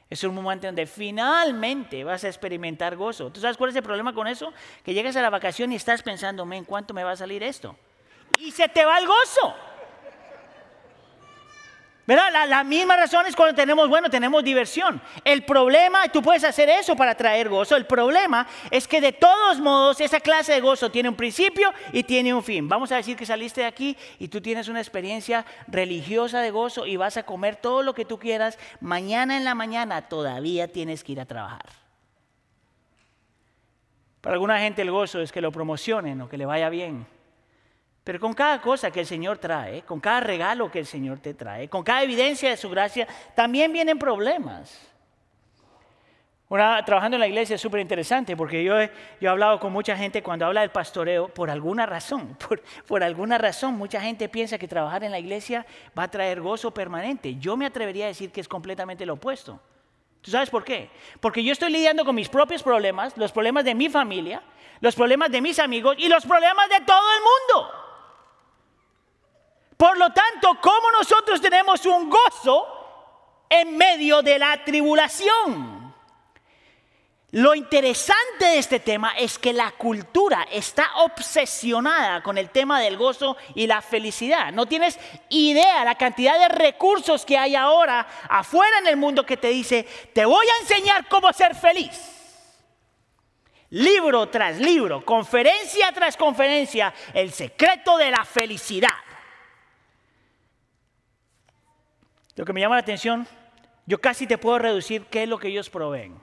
es 0.09 0.23
un 0.23 0.33
momento 0.33 0.65
donde 0.65 0.87
finalmente 0.87 2.03
vas 2.03 2.23
a 2.23 2.29
experimentar 2.29 2.95
gozo. 2.95 3.31
¿Tú 3.31 3.39
sabes 3.41 3.57
cuál 3.57 3.69
es 3.69 3.75
el 3.75 3.83
problema 3.83 4.15
con 4.15 4.25
eso? 4.25 4.51
Que 4.83 4.95
llegas 4.95 5.15
a 5.17 5.21
la 5.21 5.29
vacación 5.29 5.71
y 5.71 5.75
estás 5.75 6.01
pensando, 6.01 6.51
¿en 6.51 6.65
cuánto 6.65 6.95
me 6.95 7.03
va 7.03 7.11
a 7.11 7.15
salir 7.15 7.43
esto? 7.43 7.75
Y 8.39 8.49
se 8.49 8.67
te 8.69 8.85
va 8.85 8.97
el 8.97 9.05
gozo. 9.05 9.55
¿Verdad? 12.11 12.45
La, 12.49 12.65
misma 12.65 12.97
razón 12.97 13.25
es 13.25 13.37
cuando 13.37 13.55
tenemos, 13.55 13.87
bueno, 13.87 14.09
tenemos 14.09 14.43
diversión. 14.43 15.01
El 15.23 15.45
problema, 15.45 16.09
tú 16.09 16.21
puedes 16.21 16.43
hacer 16.43 16.67
eso 16.67 16.93
para 16.93 17.15
traer 17.15 17.47
gozo. 17.47 17.77
El 17.77 17.85
problema 17.85 18.45
es 18.69 18.85
que 18.85 18.99
de 18.99 19.13
todos 19.13 19.61
modos 19.61 20.01
esa 20.01 20.19
clase 20.19 20.51
de 20.51 20.59
gozo 20.59 20.91
tiene 20.91 21.07
un 21.07 21.15
principio 21.15 21.71
y 21.93 22.03
tiene 22.03 22.33
un 22.33 22.43
fin. 22.43 22.67
Vamos 22.67 22.91
a 22.91 22.97
decir 22.97 23.15
que 23.15 23.25
saliste 23.25 23.61
de 23.61 23.67
aquí 23.67 23.95
y 24.19 24.27
tú 24.27 24.41
tienes 24.41 24.67
una 24.67 24.81
experiencia 24.81 25.45
religiosa 25.69 26.41
de 26.41 26.51
gozo 26.51 26.85
y 26.85 26.97
vas 26.97 27.15
a 27.15 27.23
comer 27.23 27.55
todo 27.55 27.81
lo 27.81 27.93
que 27.93 28.03
tú 28.03 28.19
quieras. 28.19 28.59
Mañana 28.81 29.37
en 29.37 29.45
la 29.45 29.55
mañana 29.55 30.09
todavía 30.09 30.67
tienes 30.67 31.05
que 31.05 31.13
ir 31.13 31.21
a 31.21 31.25
trabajar. 31.25 31.63
Para 34.19 34.33
alguna 34.33 34.59
gente 34.59 34.81
el 34.81 34.91
gozo 34.91 35.21
es 35.21 35.31
que 35.31 35.39
lo 35.39 35.53
promocionen 35.53 36.19
o 36.19 36.27
que 36.27 36.37
le 36.37 36.45
vaya 36.45 36.67
bien. 36.67 37.07
Pero 38.03 38.19
con 38.19 38.33
cada 38.33 38.59
cosa 38.61 38.89
que 38.89 39.01
el 39.01 39.05
Señor 39.05 39.37
trae, 39.37 39.83
con 39.83 39.99
cada 39.99 40.21
regalo 40.21 40.71
que 40.71 40.79
el 40.79 40.87
Señor 40.87 41.19
te 41.19 41.35
trae, 41.35 41.69
con 41.69 41.83
cada 41.83 42.01
evidencia 42.01 42.49
de 42.49 42.57
su 42.57 42.69
gracia, 42.69 43.07
también 43.35 43.71
vienen 43.71 43.99
problemas. 43.99 44.87
trabajando 46.49 47.15
en 47.15 47.21
la 47.21 47.27
iglesia 47.27 47.55
es 47.55 47.61
súper 47.61 47.79
interesante 47.79 48.35
porque 48.35 48.63
yo 48.63 48.81
he, 48.81 48.91
yo 49.21 49.29
hablado 49.29 49.59
con 49.59 49.71
mucha 49.71 49.95
gente 49.95 50.23
cuando 50.23 50.47
habla 50.47 50.61
del 50.61 50.71
pastoreo, 50.71 51.27
por 51.27 51.51
alguna 51.51 51.85
razón, 51.85 52.35
por, 52.47 52.63
por 52.87 53.03
alguna 53.03 53.37
razón, 53.37 53.75
mucha 53.75 54.01
gente 54.01 54.27
piensa 54.29 54.57
que 54.57 54.67
trabajar 54.67 55.03
en 55.03 55.11
la 55.11 55.19
iglesia 55.19 55.65
va 55.97 56.03
a 56.03 56.11
traer 56.11 56.41
gozo 56.41 56.73
permanente. 56.73 57.35
Yo 57.35 57.55
me 57.55 57.67
atrevería 57.67 58.05
a 58.05 58.07
decir 58.07 58.31
que 58.31 58.41
es 58.41 58.47
completamente 58.47 59.05
lo 59.05 59.13
opuesto. 59.13 59.59
¿Tú 60.21 60.31
sabes 60.31 60.49
por 60.49 60.63
qué? 60.63 60.89
Porque 61.19 61.43
yo 61.43 61.51
estoy 61.51 61.71
lidiando 61.71 62.03
con 62.03 62.15
mis 62.15 62.29
propios 62.29 62.63
problemas, 62.63 63.15
los 63.15 63.31
problemas 63.31 63.63
de 63.63 63.75
mi 63.75 63.89
familia, 63.89 64.41
los 64.79 64.95
problemas 64.95 65.31
de 65.31 65.41
mis 65.41 65.59
amigos 65.59 65.95
y 65.99 66.07
los 66.09 66.25
problemas 66.25 66.67
de 66.69 66.81
todo 66.81 67.07
el 67.15 67.21
mundo. 67.21 67.80
Por 69.81 69.97
lo 69.97 70.11
tanto, 70.11 70.59
¿cómo 70.61 70.91
nosotros 70.91 71.41
tenemos 71.41 71.83
un 71.87 72.07
gozo 72.07 72.67
en 73.49 73.75
medio 73.75 74.21
de 74.21 74.37
la 74.37 74.63
tribulación? 74.63 75.95
Lo 77.31 77.55
interesante 77.55 78.45
de 78.45 78.59
este 78.59 78.79
tema 78.79 79.13
es 79.17 79.39
que 79.39 79.53
la 79.53 79.71
cultura 79.71 80.45
está 80.51 80.97
obsesionada 80.97 82.21
con 82.21 82.37
el 82.37 82.51
tema 82.51 82.79
del 82.79 82.95
gozo 82.95 83.35
y 83.55 83.65
la 83.65 83.81
felicidad. 83.81 84.51
No 84.51 84.67
tienes 84.67 84.99
idea 85.29 85.83
la 85.83 85.95
cantidad 85.95 86.37
de 86.37 86.49
recursos 86.49 87.25
que 87.25 87.39
hay 87.39 87.55
ahora 87.55 88.07
afuera 88.29 88.77
en 88.81 88.85
el 88.85 88.97
mundo 88.97 89.25
que 89.25 89.37
te 89.37 89.47
dice, 89.47 89.87
te 90.13 90.25
voy 90.25 90.45
a 90.45 90.61
enseñar 90.61 91.07
cómo 91.07 91.33
ser 91.33 91.55
feliz. 91.55 91.99
Libro 93.71 94.29
tras 94.29 94.59
libro, 94.59 95.03
conferencia 95.03 95.91
tras 95.91 96.15
conferencia, 96.17 96.93
el 97.15 97.31
secreto 97.31 97.97
de 97.97 98.11
la 98.11 98.23
felicidad. 98.25 98.91
Lo 102.41 102.45
que 102.45 102.53
me 102.53 102.59
llama 102.59 102.73
la 102.73 102.81
atención, 102.81 103.27
yo 103.85 104.01
casi 104.01 104.25
te 104.25 104.39
puedo 104.39 104.57
reducir 104.57 105.05
qué 105.05 105.21
es 105.21 105.29
lo 105.29 105.37
que 105.37 105.49
ellos 105.49 105.69
proveen. 105.69 106.19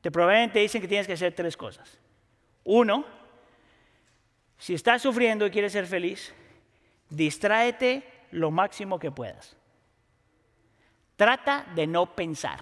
Te 0.00 0.10
proveen, 0.10 0.50
te 0.50 0.58
dicen 0.58 0.82
que 0.82 0.88
tienes 0.88 1.06
que 1.06 1.12
hacer 1.12 1.32
tres 1.36 1.56
cosas. 1.56 2.00
Uno, 2.64 3.04
si 4.58 4.74
estás 4.74 5.02
sufriendo 5.02 5.46
y 5.46 5.52
quieres 5.52 5.70
ser 5.70 5.86
feliz, 5.86 6.34
distráete 7.08 8.26
lo 8.32 8.50
máximo 8.50 8.98
que 8.98 9.12
puedas. 9.12 9.56
Trata 11.14 11.64
de 11.76 11.86
no 11.86 12.16
pensar. 12.16 12.58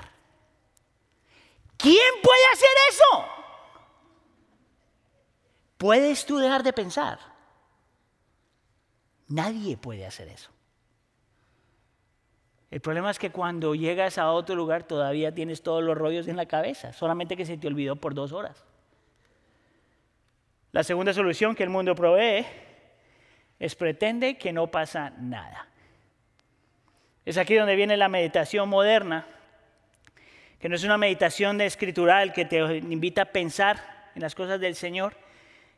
¿Quién 1.78 2.12
puede 2.22 2.46
hacer 2.52 2.68
eso? 2.90 3.28
¿Puedes 5.78 6.26
tú 6.26 6.36
dejar 6.36 6.62
de 6.62 6.74
pensar? 6.74 7.18
Nadie 9.26 9.78
puede 9.78 10.04
hacer 10.04 10.28
eso. 10.28 10.53
El 12.74 12.80
problema 12.80 13.08
es 13.12 13.20
que 13.20 13.30
cuando 13.30 13.76
llegas 13.76 14.18
a 14.18 14.32
otro 14.32 14.56
lugar 14.56 14.82
todavía 14.82 15.32
tienes 15.32 15.62
todos 15.62 15.80
los 15.80 15.96
rollos 15.96 16.26
en 16.26 16.36
la 16.36 16.46
cabeza, 16.46 16.92
solamente 16.92 17.36
que 17.36 17.46
se 17.46 17.56
te 17.56 17.68
olvidó 17.68 17.94
por 17.94 18.14
dos 18.14 18.32
horas. 18.32 18.64
La 20.72 20.82
segunda 20.82 21.14
solución 21.14 21.54
que 21.54 21.62
el 21.62 21.68
mundo 21.68 21.94
provee 21.94 22.44
es 23.60 23.76
pretende 23.76 24.36
que 24.38 24.52
no 24.52 24.72
pasa 24.72 25.10
nada. 25.10 25.68
Es 27.24 27.38
aquí 27.38 27.54
donde 27.54 27.76
viene 27.76 27.96
la 27.96 28.08
meditación 28.08 28.68
moderna, 28.68 29.24
que 30.58 30.68
no 30.68 30.74
es 30.74 30.82
una 30.82 30.98
meditación 30.98 31.60
escritural 31.60 32.32
que 32.32 32.44
te 32.44 32.58
invita 32.78 33.22
a 33.22 33.26
pensar 33.26 34.10
en 34.16 34.22
las 34.22 34.34
cosas 34.34 34.58
del 34.58 34.74
Señor, 34.74 35.16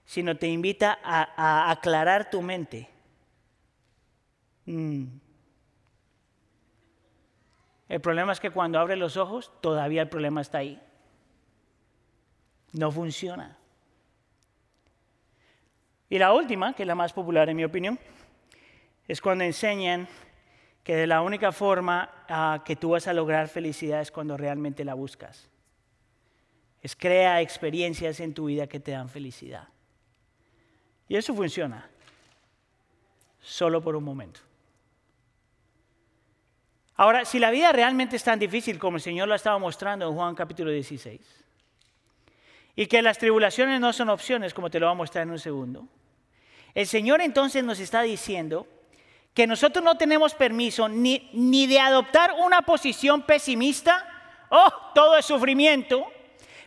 sino 0.07 0.39
te 0.39 0.47
invita 0.47 0.99
a, 1.05 1.71
aclarar 1.71 2.31
tu 2.31 2.41
mente. 2.41 2.89
Mm. 4.65 5.26
El 7.89 8.01
problema 8.01 8.33
es 8.33 8.41
que 8.41 8.51
cuando 8.51 8.79
abre 8.79 8.97
los 8.97 9.17
ojos, 9.17 9.53
todavía 9.61 10.03
el 10.03 10.09
problema 10.09 10.41
está 10.41 10.59
ahí. 10.59 10.81
No 12.73 12.91
funciona. 12.91 13.57
Y 16.09 16.19
la 16.19 16.33
última, 16.33 16.75
que 16.75 16.83
es 16.83 16.87
la 16.87 16.95
más 16.95 17.13
popular 17.13 17.49
en 17.49 17.57
mi 17.57 17.65
opinión, 17.65 17.99
es 19.07 19.21
cuando 19.21 19.45
enseñan 19.45 20.09
que 20.83 20.95
de 20.95 21.07
la 21.07 21.21
única 21.21 21.53
forma 21.53 22.11
ah, 22.29 22.63
que 22.65 22.77
tú 22.77 22.91
vas 22.91 23.09
a 23.09 23.13
lograr 23.13 23.49
felicidad 23.49 24.01
es 24.01 24.13
cuando 24.13 24.37
realmente 24.37 24.85
la 24.85 24.95
buscas. 24.95 25.49
Es 26.81 26.95
crea 26.95 27.41
experiencias 27.41 28.21
en 28.21 28.35
tu 28.35 28.47
vida 28.47 28.69
que 28.69 28.79
te 28.79 28.93
dan 28.93 29.09
felicidad. 29.09 29.69
Y 31.09 31.17
eso 31.17 31.35
funciona 31.35 31.89
solo 33.41 33.83
por 33.83 33.97
un 33.97 34.05
momento. 34.05 34.46
Ahora, 36.99 37.27
si 37.27 37.39
la 37.39 37.51
vida 37.51 37.73
realmente 37.73 38.17
es 38.17 38.25
tan 38.25 38.39
difícil 38.39 38.79
como 38.79 38.97
el 38.97 39.03
Señor 39.03 39.29
lo 39.29 39.35
estaba 39.35 39.59
mostrando 39.59 40.09
en 40.09 40.15
Juan 40.15 40.35
capítulo 40.35 40.71
16, 40.71 41.21
y 42.75 42.87
que 42.87 43.03
las 43.03 43.19
tribulaciones 43.19 43.81
no 43.81 43.93
son 43.93 44.09
opciones, 44.09 44.55
como 44.55 44.71
te 44.71 44.81
lo 44.81 44.87
voy 44.87 44.93
a 44.93 44.97
mostrar 44.97 45.25
en 45.25 45.31
un 45.31 45.39
segundo, 45.39 45.87
el 46.75 46.87
Señor 46.87 47.21
entonces 47.21 47.63
nos 47.65 47.81
está 47.81 48.03
diciendo 48.03 48.67
que 49.35 49.47
nosotros 49.47 49.85
no 49.85 49.99
tenemos 49.99 50.35
permiso 50.35 50.89
ni, 50.89 51.29
ni 51.35 51.67
de 51.67 51.81
adoptar 51.81 52.33
una 52.39 52.63
posición 52.63 53.23
pesimista, 53.23 54.47
oh, 54.49 54.73
todo 54.95 55.19
es 55.19 55.27
sufrimiento, 55.27 56.07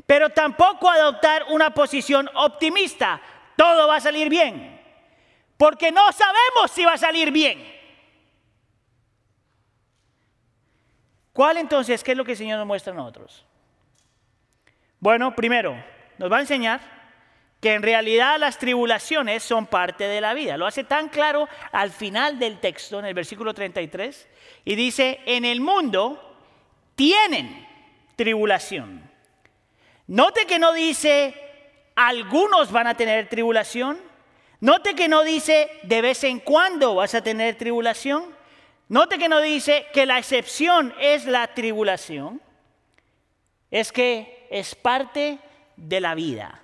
pero 0.06 0.30
tampoco 0.30 0.90
adoptar 0.90 1.46
una 1.50 1.74
posición 1.74 2.30
optimista, 2.36 3.20
todo 3.56 3.88
va 3.88 3.96
a 3.96 4.02
salir 4.02 4.30
bien, 4.30 4.80
porque 5.58 5.92
no 5.92 6.12
sabemos 6.12 6.72
si 6.72 6.86
va 6.86 6.94
a 6.94 6.98
salir 7.00 7.32
bien. 7.32 7.79
¿Cuál 11.40 11.56
entonces? 11.56 12.04
¿Qué 12.04 12.12
es 12.12 12.18
lo 12.18 12.26
que 12.26 12.34
el 12.34 12.38
Señor 12.38 12.58
nos 12.58 12.68
muestra 12.68 12.92
a 12.92 12.98
nosotros? 12.98 13.46
Bueno, 15.00 15.34
primero, 15.34 15.82
nos 16.18 16.30
va 16.30 16.36
a 16.36 16.42
enseñar 16.42 16.82
que 17.62 17.76
en 17.76 17.82
realidad 17.82 18.38
las 18.38 18.58
tribulaciones 18.58 19.42
son 19.42 19.66
parte 19.66 20.04
de 20.04 20.20
la 20.20 20.34
vida. 20.34 20.58
Lo 20.58 20.66
hace 20.66 20.84
tan 20.84 21.08
claro 21.08 21.48
al 21.72 21.92
final 21.92 22.40
del 22.40 22.60
texto, 22.60 23.00
en 23.00 23.06
el 23.06 23.14
versículo 23.14 23.54
33, 23.54 24.28
y 24.66 24.76
dice, 24.76 25.22
en 25.26 25.46
el 25.46 25.62
mundo 25.62 26.38
tienen 26.96 27.66
tribulación. 28.18 29.10
Note 30.08 30.46
que 30.46 30.60
no 30.60 30.74
dice, 30.74 31.34
algunos 31.96 32.70
van 32.70 32.88
a 32.88 32.98
tener 32.98 33.30
tribulación. 33.30 33.98
Note 34.60 34.94
que 34.94 35.08
no 35.08 35.24
dice, 35.24 35.72
de 35.84 36.02
vez 36.02 36.22
en 36.26 36.42
cuando 36.42 36.96
vas 36.96 37.16
a 37.16 37.24
tener 37.24 37.56
tribulación. 37.56 38.38
Note 38.90 39.20
que 39.20 39.30
no 39.30 39.40
dice 39.40 39.86
que 39.94 40.08
la 40.08 40.18
excepción 40.18 40.94
es 41.00 41.26
la 41.26 41.54
tribulación, 41.54 42.42
es 43.70 43.92
que 43.92 44.48
es 44.50 44.74
parte 44.74 45.38
de 45.76 46.02
la 46.02 46.16
vida. 46.16 46.64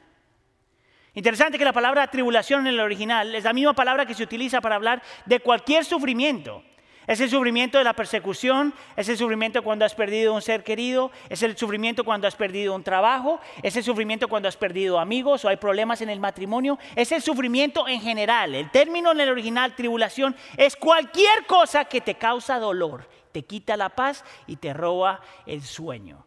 Interesante 1.13 1.59
que 1.59 1.63
la 1.63 1.71
palabra 1.71 2.07
tribulación 2.09 2.61
en 2.61 2.73
el 2.73 2.79
original 2.79 3.33
es 3.35 3.43
la 3.43 3.53
misma 3.53 3.73
palabra 3.73 4.07
que 4.07 4.15
se 4.15 4.23
utiliza 4.23 4.59
para 4.59 4.75
hablar 4.75 5.03
de 5.25 5.39
cualquier 5.39 5.85
sufrimiento. 5.85 6.63
Es 7.07 7.19
el 7.21 7.29
sufrimiento 7.29 7.77
de 7.77 7.83
la 7.83 7.93
persecución, 7.93 8.73
es 8.95 9.07
el 9.09 9.17
sufrimiento 9.17 9.61
cuando 9.63 9.85
has 9.85 9.93
perdido 9.93 10.33
un 10.33 10.41
ser 10.41 10.63
querido, 10.63 11.11
es 11.29 11.43
el 11.43 11.55
sufrimiento 11.55 12.03
cuando 12.03 12.27
has 12.27 12.35
perdido 12.35 12.73
un 12.73 12.83
trabajo, 12.83 13.39
es 13.61 13.75
el 13.75 13.83
sufrimiento 13.83 14.27
cuando 14.27 14.49
has 14.49 14.57
perdido 14.57 14.99
amigos 14.99 15.45
o 15.45 15.49
hay 15.49 15.57
problemas 15.57 16.01
en 16.01 16.09
el 16.09 16.19
matrimonio, 16.19 16.79
es 16.95 17.11
el 17.11 17.21
sufrimiento 17.21 17.87
en 17.87 18.01
general. 18.01 18.55
El 18.55 18.71
término 18.71 19.11
en 19.11 19.21
el 19.21 19.29
original 19.29 19.75
tribulación 19.75 20.35
es 20.57 20.75
cualquier 20.75 21.45
cosa 21.45 21.85
que 21.85 22.01
te 22.01 22.15
causa 22.15 22.57
dolor, 22.57 23.07
te 23.31 23.43
quita 23.43 23.77
la 23.77 23.89
paz 23.89 24.23
y 24.47 24.55
te 24.55 24.73
roba 24.73 25.21
el 25.45 25.61
sueño. 25.61 26.25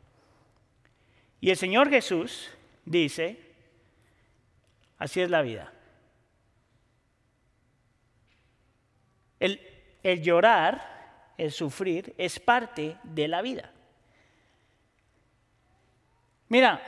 Y 1.40 1.50
el 1.50 1.56
Señor 1.56 1.90
Jesús 1.90 2.50
dice, 2.84 3.40
así 4.98 5.20
es 5.20 5.30
la 5.30 5.42
vida. 5.42 5.72
El, 9.40 9.77
el 10.02 10.22
llorar, 10.22 11.32
el 11.36 11.52
sufrir, 11.52 12.14
es 12.18 12.38
parte 12.38 12.96
de 13.02 13.28
la 13.28 13.42
vida. 13.42 13.70
Mira, 16.48 16.80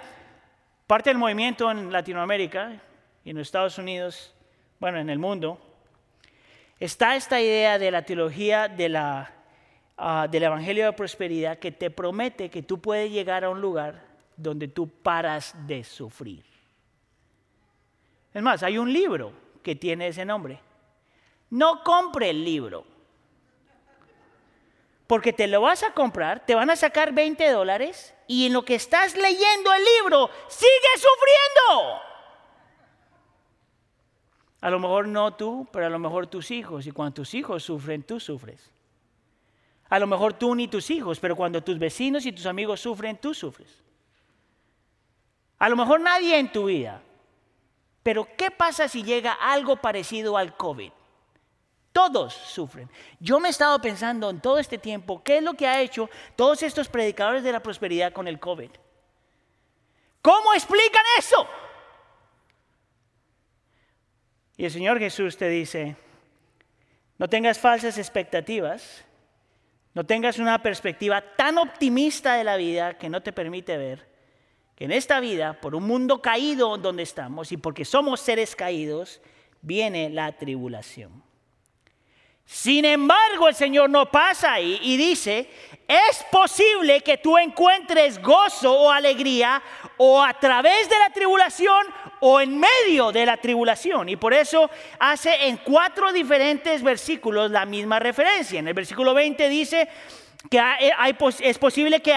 parte 0.87 1.11
del 1.11 1.19
movimiento 1.19 1.71
en 1.71 1.93
Latinoamérica 1.93 2.81
y 3.25 3.31
en 3.31 3.37
los 3.37 3.49
Estados 3.49 3.76
Unidos, 3.79 4.35
bueno, 4.79 4.99
en 4.99 5.11
el 5.11 5.19
mundo, 5.19 5.61
está 6.79 7.14
esta 7.14 7.40
idea 7.40 7.79
de 7.79 7.90
la 7.90 8.02
teología 8.02 8.69
de 8.69 8.88
la, 8.88 9.33
ah, 9.99 10.26
del 10.31 10.45
Evangelio 10.45 10.87
de 10.87 10.93
Prosperidad 10.95 11.59
que 11.59 11.73
te 11.73 11.90
promete 11.90 12.49
que 12.49 12.62
tú 12.62 12.81
puedes 12.81 13.11
llegar 13.11 13.45
a 13.45 13.50
un 13.50 13.61
lugar 13.61 14.02
donde 14.37 14.69
tú 14.69 14.88
paras 14.88 15.55
de 15.67 15.85
sufrir. 15.85 16.45
Es 18.33 18.43
más, 18.43 18.62
hay 18.62 18.79
un 18.79 18.93
libro 18.93 19.33
que 19.62 19.76
tiene 19.76 20.07
ese 20.07 20.25
nombre. 20.25 20.59
No 21.50 21.83
compre 21.83 22.31
el 22.31 22.45
libro 22.45 22.87
porque 25.11 25.33
te 25.33 25.49
lo 25.49 25.61
vas 25.61 25.83
a 25.83 25.93
comprar, 25.93 26.47
te 26.47 26.55
van 26.55 26.71
a 26.71 26.76
sacar 26.76 27.12
20 27.12 27.50
dólares 27.50 28.14
y 28.29 28.47
en 28.47 28.52
lo 28.52 28.64
que 28.64 28.76
estás 28.76 29.17
leyendo 29.17 29.73
el 29.73 29.83
libro, 29.83 30.31
sigue 30.47 30.71
sufriendo. 30.95 32.00
A 34.61 34.71
lo 34.71 34.79
mejor 34.79 35.09
no 35.09 35.35
tú, 35.35 35.67
pero 35.73 35.87
a 35.87 35.88
lo 35.88 35.99
mejor 35.99 36.29
tus 36.29 36.52
hijos. 36.52 36.87
Y 36.87 36.93
cuando 36.93 37.14
tus 37.14 37.35
hijos 37.35 37.64
sufren, 37.64 38.05
tú 38.05 38.21
sufres. 38.21 38.71
A 39.88 39.99
lo 39.99 40.07
mejor 40.07 40.35
tú 40.35 40.55
ni 40.55 40.69
tus 40.69 40.88
hijos, 40.90 41.19
pero 41.19 41.35
cuando 41.35 41.61
tus 41.61 41.76
vecinos 41.76 42.25
y 42.25 42.31
tus 42.31 42.47
amigos 42.47 42.79
sufren, 42.79 43.17
tú 43.17 43.35
sufres. 43.35 43.83
A 45.59 45.69
lo 45.69 45.75
mejor 45.75 46.00
nadie 46.00 46.38
en 46.38 46.52
tu 46.52 46.67
vida. 46.67 47.02
Pero 48.05 48.29
¿qué 48.38 48.52
pasa 48.52 48.87
si 48.87 49.02
llega 49.02 49.33
algo 49.33 49.75
parecido 49.75 50.37
al 50.37 50.57
COVID? 50.57 50.93
Todos 51.92 52.32
sufren. 52.32 52.88
Yo 53.18 53.40
me 53.40 53.49
he 53.49 53.50
estado 53.50 53.80
pensando 53.80 54.30
en 54.30 54.40
todo 54.40 54.59
este 54.59 54.78
tiempo, 54.78 55.23
¿qué 55.23 55.38
es 55.38 55.42
lo 55.42 55.54
que 55.54 55.66
ha 55.66 55.80
hecho 55.80 56.09
todos 56.37 56.62
estos 56.62 56.88
predicadores 56.88 57.42
de 57.42 57.52
la 57.52 57.62
prosperidad 57.62 58.12
con 58.12 58.28
el 58.28 58.38
COVID? 58.38 58.70
¿Cómo 60.23 60.52
explican 60.54 61.04
eso? 61.18 61.49
Y 64.56 64.64
el 64.66 64.70
Señor 64.70 64.99
Jesús 64.99 65.37
te 65.37 65.49
dice, 65.49 65.97
No 67.18 67.28
tengas 67.28 67.59
falsas 67.59 67.99
expectativas. 67.99 69.04
No 69.92 70.06
tengas 70.06 70.38
una 70.38 70.62
perspectiva 70.62 71.20
tan 71.35 71.59
optimista 71.59 72.35
de 72.35 72.44
la 72.44 72.56
vida 72.56 72.97
que 72.97 73.09
no 73.09 73.23
te 73.23 73.32
permite 73.32 73.76
ver 73.76 74.09
que 74.76 74.85
en 74.85 74.92
esta 74.92 75.20
vida, 75.20 75.61
por 75.61 75.75
un 75.75 75.82
mundo 75.85 76.23
caído 76.23 76.78
donde 76.78 77.02
estamos 77.02 77.52
y 77.52 77.56
porque 77.56 77.85
somos 77.85 78.20
seres 78.20 78.56
caídos, 78.56 79.20
viene 79.61 80.09
la 80.09 80.32
tribulación. 80.38 81.23
Sin 82.52 82.85
embargo, 82.85 83.47
el 83.49 83.54
Señor 83.54 83.88
no 83.88 84.11
pasa 84.11 84.54
ahí 84.54 84.80
y 84.83 84.97
dice, 84.97 85.49
es 85.87 86.25
posible 86.33 87.00
que 87.00 87.16
tú 87.16 87.38
encuentres 87.38 88.21
gozo 88.21 88.73
o 88.73 88.90
alegría 88.90 89.62
o 89.99 90.21
a 90.21 90.35
través 90.35 90.88
de 90.88 90.99
la 90.99 91.11
tribulación 91.11 91.87
o 92.19 92.40
en 92.40 92.59
medio 92.59 93.12
de 93.12 93.25
la 93.25 93.37
tribulación. 93.37 94.09
Y 94.09 94.16
por 94.16 94.35
eso 94.35 94.69
hace 94.99 95.47
en 95.47 95.59
cuatro 95.59 96.12
diferentes 96.12 96.83
versículos 96.83 97.52
la 97.52 97.64
misma 97.66 98.00
referencia. 98.00 98.59
En 98.59 98.66
el 98.66 98.75
versículo 98.75 99.14
20 99.14 99.49
dice, 99.49 99.88
que 100.49 100.59
eh, 100.59 100.92
es 101.40 101.59
posible 101.59 102.00
que, 102.00 102.14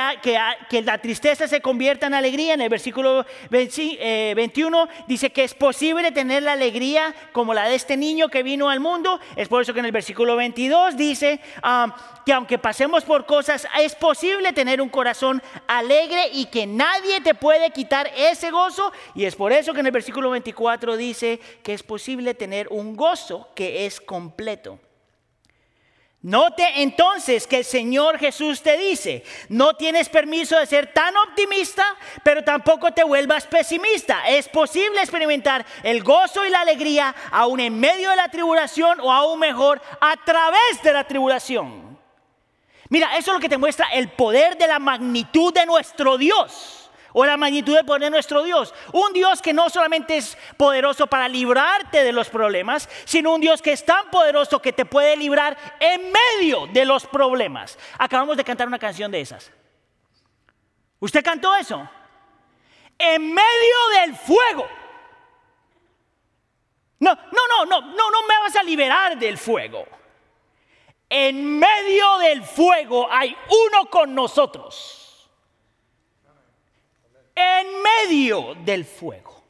la 0.82 0.98
tristeza 1.00 1.48
se 1.48 1.62
convierta 1.62 2.08
en 2.08 2.14
alegría. 2.14 2.54
En 2.54 2.62
el 2.62 2.70
versículo 2.70 3.26
21 3.50 4.84
eh, 4.84 4.88
dice 5.08 5.32
que 5.32 5.44
es 5.44 5.54
posible 5.54 6.12
tener 6.12 6.44
la 6.44 6.54
alegría 6.54 7.14
como 7.34 7.54
la 7.54 7.68
de 7.68 7.76
este 7.76 7.98
niño 7.98 8.30
que 8.30 8.44
vino 8.44 8.70
al 8.70 8.80
mundo. 8.80 9.20
Es 9.36 9.50
por 9.50 9.62
eso 9.62 9.74
que 9.74 9.80
en 9.80 9.88
el 9.88 9.92
versículo 9.92 10.36
22 10.38 10.96
dice 10.96 11.42
um, 11.64 11.92
que 12.26 12.32
aunque 12.32 12.58
pasemos 12.58 13.04
por 13.04 13.26
cosas, 13.26 13.68
es 13.80 13.96
posible 13.96 14.54
tener 14.54 14.82
un 14.82 14.90
corazón 14.90 15.42
alegre 15.68 16.30
y 16.32 16.46
que 16.46 16.66
nadie 16.66 17.20
te 17.22 17.36
puede 17.36 17.72
quitar 17.72 18.10
ese 18.16 18.52
gozo. 18.52 18.94
Y 19.16 19.26
es 19.26 19.36
por 19.36 19.52
eso 19.52 19.74
que 19.74 19.82
en 19.82 19.88
el 19.88 19.92
versículo 19.92 20.30
24 20.30 20.96
dice 20.96 21.42
que 21.62 21.74
es 21.74 21.84
posible 21.84 22.34
tener 22.34 22.68
un 22.70 22.96
gozo 22.96 23.50
que 23.54 23.86
es 23.86 24.00
completo. 24.00 24.80
Note 26.24 26.82
entonces 26.82 27.46
que 27.46 27.58
el 27.58 27.66
Señor 27.66 28.18
Jesús 28.18 28.62
te 28.62 28.78
dice, 28.78 29.26
no 29.50 29.76
tienes 29.76 30.08
permiso 30.08 30.58
de 30.58 30.66
ser 30.66 30.94
tan 30.94 31.14
optimista, 31.18 31.84
pero 32.24 32.42
tampoco 32.46 32.94
te 32.94 33.04
vuelvas 33.04 33.46
pesimista. 33.46 34.26
Es 34.30 34.48
posible 34.48 35.02
experimentar 35.02 35.66
el 35.84 36.02
gozo 36.02 36.46
y 36.46 36.50
la 36.50 36.62
alegría 36.62 37.14
aún 37.30 37.60
en 37.60 37.78
medio 37.78 38.10
de 38.10 38.16
la 38.16 38.30
tribulación 38.30 39.02
o 39.02 39.12
aún 39.12 39.38
mejor 39.38 39.82
a 40.00 40.16
través 40.24 40.82
de 40.82 40.94
la 40.94 41.06
tribulación. 41.06 42.00
Mira, 42.88 43.18
eso 43.18 43.32
es 43.32 43.36
lo 43.36 43.42
que 43.42 43.50
te 43.50 43.58
muestra 43.58 43.88
el 43.92 44.10
poder 44.10 44.58
de 44.58 44.68
la 44.68 44.80
magnitud 44.80 45.54
de 45.54 45.66
nuestro 45.66 46.18
Dios 46.18 46.83
o 47.14 47.26
la 47.26 47.38
magnitud 47.38 47.76
de 47.76 47.84
poder 47.84 48.02
de 48.02 48.10
nuestro 48.10 48.44
Dios. 48.44 48.74
Un 48.92 49.14
Dios 49.14 49.42
que 49.42 49.54
no 49.54 49.70
solamente 49.70 50.18
es 50.18 50.38
poderoso 50.58 51.08
para 51.08 51.28
librarte 51.28 52.04
de 52.04 52.12
los 52.12 52.30
problemas, 52.30 52.90
sino 53.06 53.34
un 53.34 53.42
Dios 53.42 53.62
que 53.62 53.72
es 53.72 53.86
tan 53.86 54.10
poderoso 54.10 54.60
que 54.60 54.74
te 54.74 54.86
puede 54.86 55.16
librar 55.16 55.58
en 55.80 56.12
medio 56.12 56.68
de 56.68 56.86
los 56.86 57.06
problemas. 57.06 57.78
Acabamos 57.98 58.36
de 58.36 58.44
cantar 58.44 58.68
una 58.68 58.80
canción 58.80 59.12
de 59.12 59.22
esas. 59.22 59.52
¿Usted 61.00 61.24
cantó 61.24 61.56
eso? 61.56 61.88
En 62.98 63.34
medio 63.34 63.76
del 64.00 64.16
fuego. 64.16 64.68
No, 67.00 67.14
no, 67.14 67.48
no, 67.48 67.66
no, 67.66 67.82
no, 67.82 68.12
no 68.12 68.28
me 68.28 68.40
vas 68.40 68.56
a 68.56 68.64
liberar 68.64 69.18
del 69.18 69.38
fuego. 69.38 69.86
En 71.10 71.60
medio 71.60 72.18
del 72.20 72.44
fuego 72.44 73.08
hay 73.12 73.36
uno 73.50 73.90
con 73.90 74.16
nosotros 74.16 75.03
en 77.36 77.68
medio 77.82 78.56
del 78.64 78.86
fuego. 78.86 79.42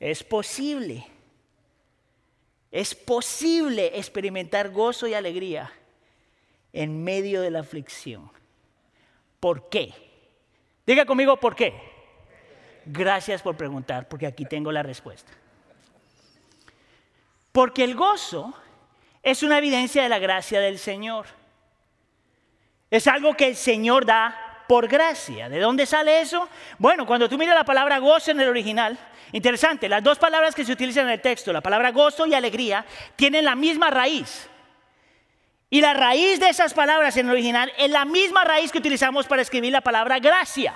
Es 0.00 0.22
posible, 0.22 1.06
es 2.70 2.94
posible 2.94 3.98
experimentar 3.98 4.70
gozo 4.70 5.06
y 5.06 5.14
alegría 5.14 5.72
en 6.72 7.02
medio 7.02 7.40
de 7.40 7.50
la 7.50 7.60
aflicción. 7.60 8.30
¿Por 9.40 9.68
qué? 9.68 9.92
Diga 10.86 11.04
conmigo, 11.04 11.36
¿por 11.38 11.54
qué? 11.54 11.74
Gracias 12.86 13.42
por 13.42 13.56
preguntar, 13.56 14.08
porque 14.08 14.26
aquí 14.26 14.44
tengo 14.44 14.72
la 14.72 14.82
respuesta. 14.82 15.32
Porque 17.52 17.84
el 17.84 17.94
gozo 17.94 18.54
es 19.22 19.42
una 19.42 19.58
evidencia 19.58 20.02
de 20.02 20.08
la 20.08 20.18
gracia 20.18 20.60
del 20.60 20.78
Señor. 20.78 21.26
Es 22.90 23.06
algo 23.06 23.34
que 23.34 23.48
el 23.48 23.56
Señor 23.56 24.06
da 24.06 24.47
por 24.68 24.86
gracia. 24.86 25.48
¿De 25.48 25.58
dónde 25.58 25.86
sale 25.86 26.20
eso? 26.20 26.48
Bueno, 26.78 27.06
cuando 27.06 27.28
tú 27.28 27.36
miras 27.38 27.56
la 27.56 27.64
palabra 27.64 27.98
gozo 27.98 28.30
en 28.30 28.40
el 28.40 28.48
original, 28.48 28.96
interesante, 29.32 29.88
las 29.88 30.04
dos 30.04 30.18
palabras 30.18 30.54
que 30.54 30.64
se 30.64 30.72
utilizan 30.72 31.06
en 31.06 31.14
el 31.14 31.20
texto, 31.20 31.52
la 31.52 31.62
palabra 31.62 31.90
gozo 31.90 32.26
y 32.26 32.34
alegría, 32.34 32.84
tienen 33.16 33.44
la 33.46 33.56
misma 33.56 33.90
raíz. 33.90 34.48
Y 35.70 35.80
la 35.80 35.94
raíz 35.94 36.38
de 36.38 36.50
esas 36.50 36.74
palabras 36.74 37.16
en 37.16 37.26
el 37.26 37.32
original 37.32 37.72
es 37.78 37.90
la 37.90 38.04
misma 38.04 38.44
raíz 38.44 38.70
que 38.70 38.78
utilizamos 38.78 39.26
para 39.26 39.42
escribir 39.42 39.72
la 39.72 39.80
palabra 39.80 40.18
gracia. 40.18 40.74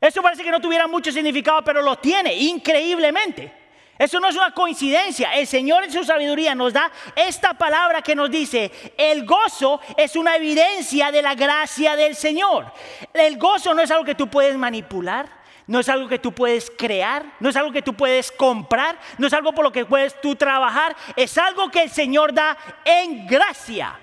Eso 0.00 0.22
parece 0.22 0.42
que 0.42 0.50
no 0.50 0.60
tuviera 0.60 0.86
mucho 0.86 1.12
significado, 1.12 1.62
pero 1.62 1.82
lo 1.82 1.96
tiene 1.96 2.34
increíblemente. 2.34 3.59
Eso 4.00 4.18
no 4.18 4.28
es 4.28 4.34
una 4.34 4.52
coincidencia. 4.52 5.34
El 5.34 5.46
Señor 5.46 5.84
en 5.84 5.92
su 5.92 6.02
sabiduría 6.04 6.54
nos 6.54 6.72
da 6.72 6.90
esta 7.14 7.52
palabra 7.52 8.00
que 8.00 8.14
nos 8.14 8.30
dice, 8.30 8.72
el 8.96 9.26
gozo 9.26 9.78
es 9.94 10.16
una 10.16 10.36
evidencia 10.36 11.12
de 11.12 11.20
la 11.20 11.34
gracia 11.34 11.96
del 11.96 12.16
Señor. 12.16 12.72
El 13.12 13.36
gozo 13.36 13.74
no 13.74 13.82
es 13.82 13.90
algo 13.90 14.06
que 14.06 14.14
tú 14.14 14.26
puedes 14.30 14.56
manipular, 14.56 15.28
no 15.66 15.80
es 15.80 15.88
algo 15.90 16.08
que 16.08 16.18
tú 16.18 16.32
puedes 16.32 16.70
crear, 16.70 17.26
no 17.40 17.50
es 17.50 17.56
algo 17.56 17.72
que 17.72 17.82
tú 17.82 17.92
puedes 17.92 18.32
comprar, 18.32 18.98
no 19.18 19.26
es 19.26 19.34
algo 19.34 19.52
por 19.52 19.66
lo 19.66 19.70
que 19.70 19.84
puedes 19.84 20.18
tú 20.22 20.34
trabajar, 20.34 20.96
es 21.14 21.36
algo 21.36 21.70
que 21.70 21.82
el 21.82 21.90
Señor 21.90 22.32
da 22.32 22.56
en 22.86 23.26
gracia. 23.26 24.00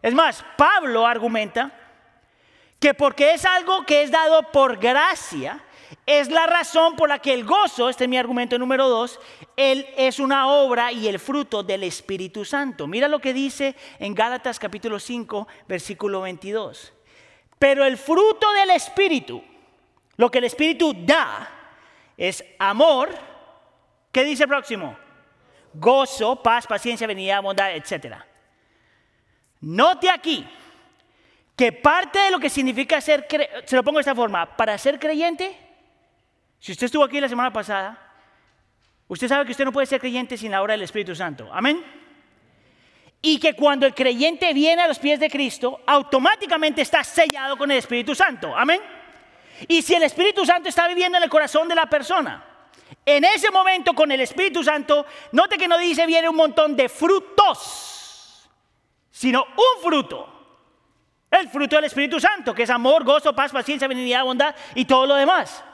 Es 0.00 0.14
más, 0.14 0.44
Pablo 0.56 1.04
argumenta 1.04 1.72
que 2.78 2.94
porque 2.94 3.34
es 3.34 3.44
algo 3.44 3.84
que 3.84 4.02
es 4.02 4.12
dado 4.12 4.44
por 4.52 4.76
gracia, 4.78 5.58
es 6.06 6.30
la 6.30 6.46
razón 6.46 6.96
por 6.96 7.08
la 7.08 7.18
que 7.18 7.32
el 7.32 7.44
gozo, 7.44 7.88
este 7.88 8.04
es 8.04 8.10
mi 8.10 8.18
argumento 8.18 8.58
número 8.58 8.88
dos, 8.88 9.20
él 9.56 9.86
es 9.96 10.18
una 10.18 10.48
obra 10.48 10.92
y 10.92 11.08
el 11.08 11.18
fruto 11.18 11.62
del 11.62 11.84
Espíritu 11.84 12.44
Santo. 12.44 12.86
Mira 12.86 13.08
lo 13.08 13.20
que 13.20 13.32
dice 13.32 13.76
en 13.98 14.14
Gálatas 14.14 14.58
capítulo 14.58 14.98
5, 14.98 15.46
versículo 15.68 16.22
22. 16.22 16.92
Pero 17.58 17.84
el 17.84 17.96
fruto 17.96 18.50
del 18.52 18.70
Espíritu, 18.70 19.42
lo 20.16 20.30
que 20.30 20.38
el 20.38 20.44
Espíritu 20.44 20.94
da, 20.96 21.48
es 22.16 22.44
amor. 22.58 23.10
¿Qué 24.10 24.24
dice 24.24 24.44
el 24.44 24.48
próximo? 24.48 24.96
Gozo, 25.74 26.42
paz, 26.42 26.66
paciencia, 26.66 27.06
benignidad, 27.06 27.42
bondad, 27.42 27.74
etc. 27.74 28.16
Note 29.60 30.10
aquí 30.10 30.46
que 31.56 31.72
parte 31.72 32.18
de 32.18 32.30
lo 32.30 32.40
que 32.40 32.50
significa 32.50 33.00
ser, 33.00 33.26
se 33.64 33.76
lo 33.76 33.84
pongo 33.84 33.98
de 33.98 34.02
esta 34.02 34.14
forma, 34.14 34.56
para 34.56 34.76
ser 34.78 34.98
creyente, 34.98 35.56
si 36.62 36.70
usted 36.70 36.84
estuvo 36.84 37.02
aquí 37.02 37.20
la 37.20 37.28
semana 37.28 37.52
pasada, 37.52 37.98
usted 39.08 39.26
sabe 39.26 39.44
que 39.44 39.50
usted 39.50 39.64
no 39.64 39.72
puede 39.72 39.84
ser 39.84 40.00
creyente 40.00 40.36
sin 40.36 40.52
la 40.52 40.62
obra 40.62 40.74
del 40.74 40.82
Espíritu 40.82 41.12
Santo. 41.12 41.50
Amén. 41.52 41.84
Y 43.20 43.40
que 43.40 43.54
cuando 43.54 43.84
el 43.84 43.92
creyente 43.92 44.54
viene 44.54 44.80
a 44.80 44.86
los 44.86 45.00
pies 45.00 45.18
de 45.18 45.28
Cristo, 45.28 45.80
automáticamente 45.84 46.82
está 46.82 47.02
sellado 47.02 47.56
con 47.56 47.68
el 47.72 47.78
Espíritu 47.78 48.14
Santo. 48.14 48.56
Amén. 48.56 48.80
Y 49.66 49.82
si 49.82 49.94
el 49.94 50.04
Espíritu 50.04 50.46
Santo 50.46 50.68
está 50.68 50.86
viviendo 50.86 51.18
en 51.18 51.24
el 51.24 51.28
corazón 51.28 51.66
de 51.66 51.74
la 51.74 51.86
persona, 51.86 52.44
en 53.04 53.24
ese 53.24 53.50
momento 53.50 53.92
con 53.92 54.12
el 54.12 54.20
Espíritu 54.20 54.62
Santo, 54.62 55.04
note 55.32 55.58
que 55.58 55.66
no 55.66 55.76
dice 55.78 56.06
viene 56.06 56.28
un 56.28 56.36
montón 56.36 56.76
de 56.76 56.88
frutos, 56.88 58.48
sino 59.10 59.42
un 59.42 59.82
fruto. 59.82 60.28
El 61.28 61.48
fruto 61.48 61.74
del 61.74 61.86
Espíritu 61.86 62.20
Santo, 62.20 62.54
que 62.54 62.62
es 62.62 62.70
amor, 62.70 63.02
gozo, 63.02 63.34
paz, 63.34 63.50
paciencia, 63.50 63.88
benignidad, 63.88 64.22
bondad 64.22 64.54
y 64.76 64.84
todo 64.84 65.06
lo 65.06 65.16
demás. 65.16 65.64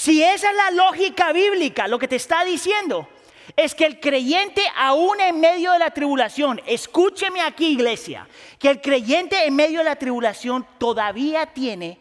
Si 0.00 0.22
esa 0.22 0.48
es 0.48 0.56
la 0.56 0.70
lógica 0.70 1.30
bíblica, 1.30 1.86
lo 1.86 1.98
que 1.98 2.08
te 2.08 2.16
está 2.16 2.42
diciendo 2.42 3.06
es 3.54 3.74
que 3.74 3.84
el 3.84 4.00
creyente 4.00 4.62
aún 4.74 5.20
en 5.20 5.38
medio 5.38 5.72
de 5.72 5.78
la 5.78 5.90
tribulación, 5.90 6.58
escúcheme 6.64 7.42
aquí 7.42 7.66
iglesia, 7.66 8.26
que 8.58 8.70
el 8.70 8.80
creyente 8.80 9.44
en 9.44 9.54
medio 9.54 9.80
de 9.80 9.84
la 9.84 9.96
tribulación 9.96 10.66
todavía 10.78 11.52
tiene 11.52 11.98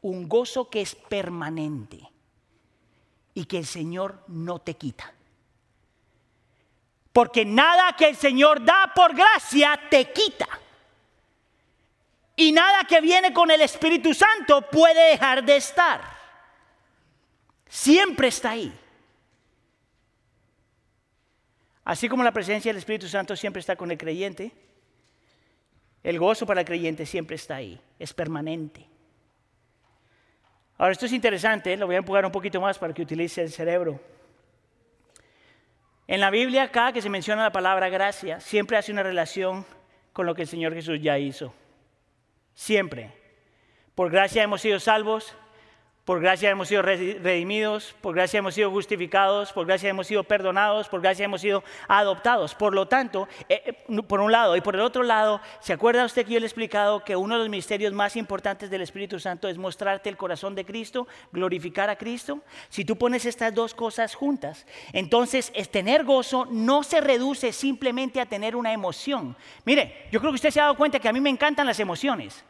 un 0.00 0.28
gozo 0.28 0.70
que 0.70 0.80
es 0.80 0.94
permanente 0.94 1.98
y 3.34 3.46
que 3.46 3.58
el 3.58 3.66
Señor 3.66 4.22
no 4.28 4.60
te 4.60 4.74
quita. 4.74 5.12
Porque 7.12 7.44
nada 7.44 7.96
que 7.96 8.10
el 8.10 8.16
Señor 8.16 8.64
da 8.64 8.92
por 8.94 9.12
gracia 9.12 9.76
te 9.90 10.12
quita. 10.12 10.46
Y 12.36 12.52
nada 12.52 12.84
que 12.84 13.00
viene 13.00 13.32
con 13.32 13.50
el 13.50 13.60
Espíritu 13.60 14.14
Santo 14.14 14.70
puede 14.70 15.10
dejar 15.10 15.42
de 15.42 15.56
estar. 15.56 16.19
Siempre 17.70 18.26
está 18.28 18.50
ahí. 18.50 18.72
Así 21.84 22.08
como 22.08 22.24
la 22.24 22.32
presencia 22.32 22.68
del 22.68 22.78
Espíritu 22.78 23.08
Santo 23.08 23.36
siempre 23.36 23.60
está 23.60 23.76
con 23.76 23.90
el 23.90 23.96
creyente, 23.96 24.52
el 26.02 26.18
gozo 26.18 26.46
para 26.46 26.60
el 26.60 26.66
creyente 26.66 27.06
siempre 27.06 27.36
está 27.36 27.56
ahí, 27.56 27.80
es 27.98 28.12
permanente. 28.12 28.86
Ahora, 30.78 30.92
esto 30.92 31.06
es 31.06 31.12
interesante, 31.12 31.76
lo 31.76 31.86
voy 31.86 31.94
a 31.94 31.98
empujar 31.98 32.26
un 32.26 32.32
poquito 32.32 32.60
más 32.60 32.78
para 32.78 32.92
que 32.92 33.02
utilice 33.02 33.42
el 33.42 33.50
cerebro. 33.50 34.00
En 36.08 36.20
la 36.20 36.30
Biblia, 36.30 36.72
cada 36.72 36.92
que 36.92 37.02
se 37.02 37.08
menciona 37.08 37.44
la 37.44 37.52
palabra 37.52 37.88
gracia, 37.88 38.40
siempre 38.40 38.76
hace 38.76 38.90
una 38.90 39.04
relación 39.04 39.64
con 40.12 40.26
lo 40.26 40.34
que 40.34 40.42
el 40.42 40.48
Señor 40.48 40.74
Jesús 40.74 41.00
ya 41.00 41.18
hizo. 41.18 41.54
Siempre. 42.54 43.12
Por 43.94 44.10
gracia 44.10 44.42
hemos 44.42 44.60
sido 44.60 44.80
salvos, 44.80 45.36
por 46.04 46.20
gracia 46.20 46.50
hemos 46.50 46.68
sido 46.68 46.82
redimidos, 46.82 47.94
por 48.00 48.14
gracia 48.14 48.38
hemos 48.38 48.54
sido 48.54 48.70
justificados, 48.70 49.52
por 49.52 49.66
gracia 49.66 49.90
hemos 49.90 50.06
sido 50.06 50.24
perdonados, 50.24 50.88
por 50.88 51.00
gracia 51.00 51.26
hemos 51.26 51.42
sido 51.42 51.62
adoptados. 51.88 52.54
Por 52.54 52.74
lo 52.74 52.88
tanto, 52.88 53.28
eh, 53.48 53.62
eh, 53.88 54.02
por 54.02 54.20
un 54.20 54.32
lado 54.32 54.56
y 54.56 54.60
por 54.60 54.74
el 54.74 54.80
otro 54.80 55.02
lado, 55.02 55.40
¿se 55.60 55.72
acuerda 55.72 56.04
usted 56.04 56.24
que 56.24 56.32
yo 56.32 56.40
le 56.40 56.46
he 56.46 56.48
explicado 56.48 57.04
que 57.04 57.14
uno 57.14 57.34
de 57.34 57.40
los 57.40 57.48
misterios 57.48 57.92
más 57.92 58.16
importantes 58.16 58.70
del 58.70 58.80
Espíritu 58.80 59.20
Santo 59.20 59.46
es 59.46 59.58
mostrarte 59.58 60.08
el 60.08 60.16
corazón 60.16 60.54
de 60.54 60.64
Cristo, 60.64 61.06
glorificar 61.32 61.90
a 61.90 61.96
Cristo? 61.96 62.40
Si 62.70 62.84
tú 62.84 62.96
pones 62.96 63.26
estas 63.26 63.54
dos 63.54 63.74
cosas 63.74 64.14
juntas, 64.14 64.66
entonces 64.92 65.52
es 65.54 65.70
tener 65.70 66.04
gozo 66.04 66.46
no 66.50 66.82
se 66.82 67.00
reduce 67.00 67.52
simplemente 67.52 68.20
a 68.20 68.26
tener 68.26 68.56
una 68.56 68.72
emoción. 68.72 69.36
Mire, 69.64 70.08
yo 70.10 70.18
creo 70.18 70.32
que 70.32 70.36
usted 70.36 70.50
se 70.50 70.60
ha 70.60 70.64
dado 70.64 70.76
cuenta 70.76 70.98
que 70.98 71.08
a 71.08 71.12
mí 71.12 71.20
me 71.20 71.30
encantan 71.30 71.66
las 71.66 71.78
emociones. 71.78 72.44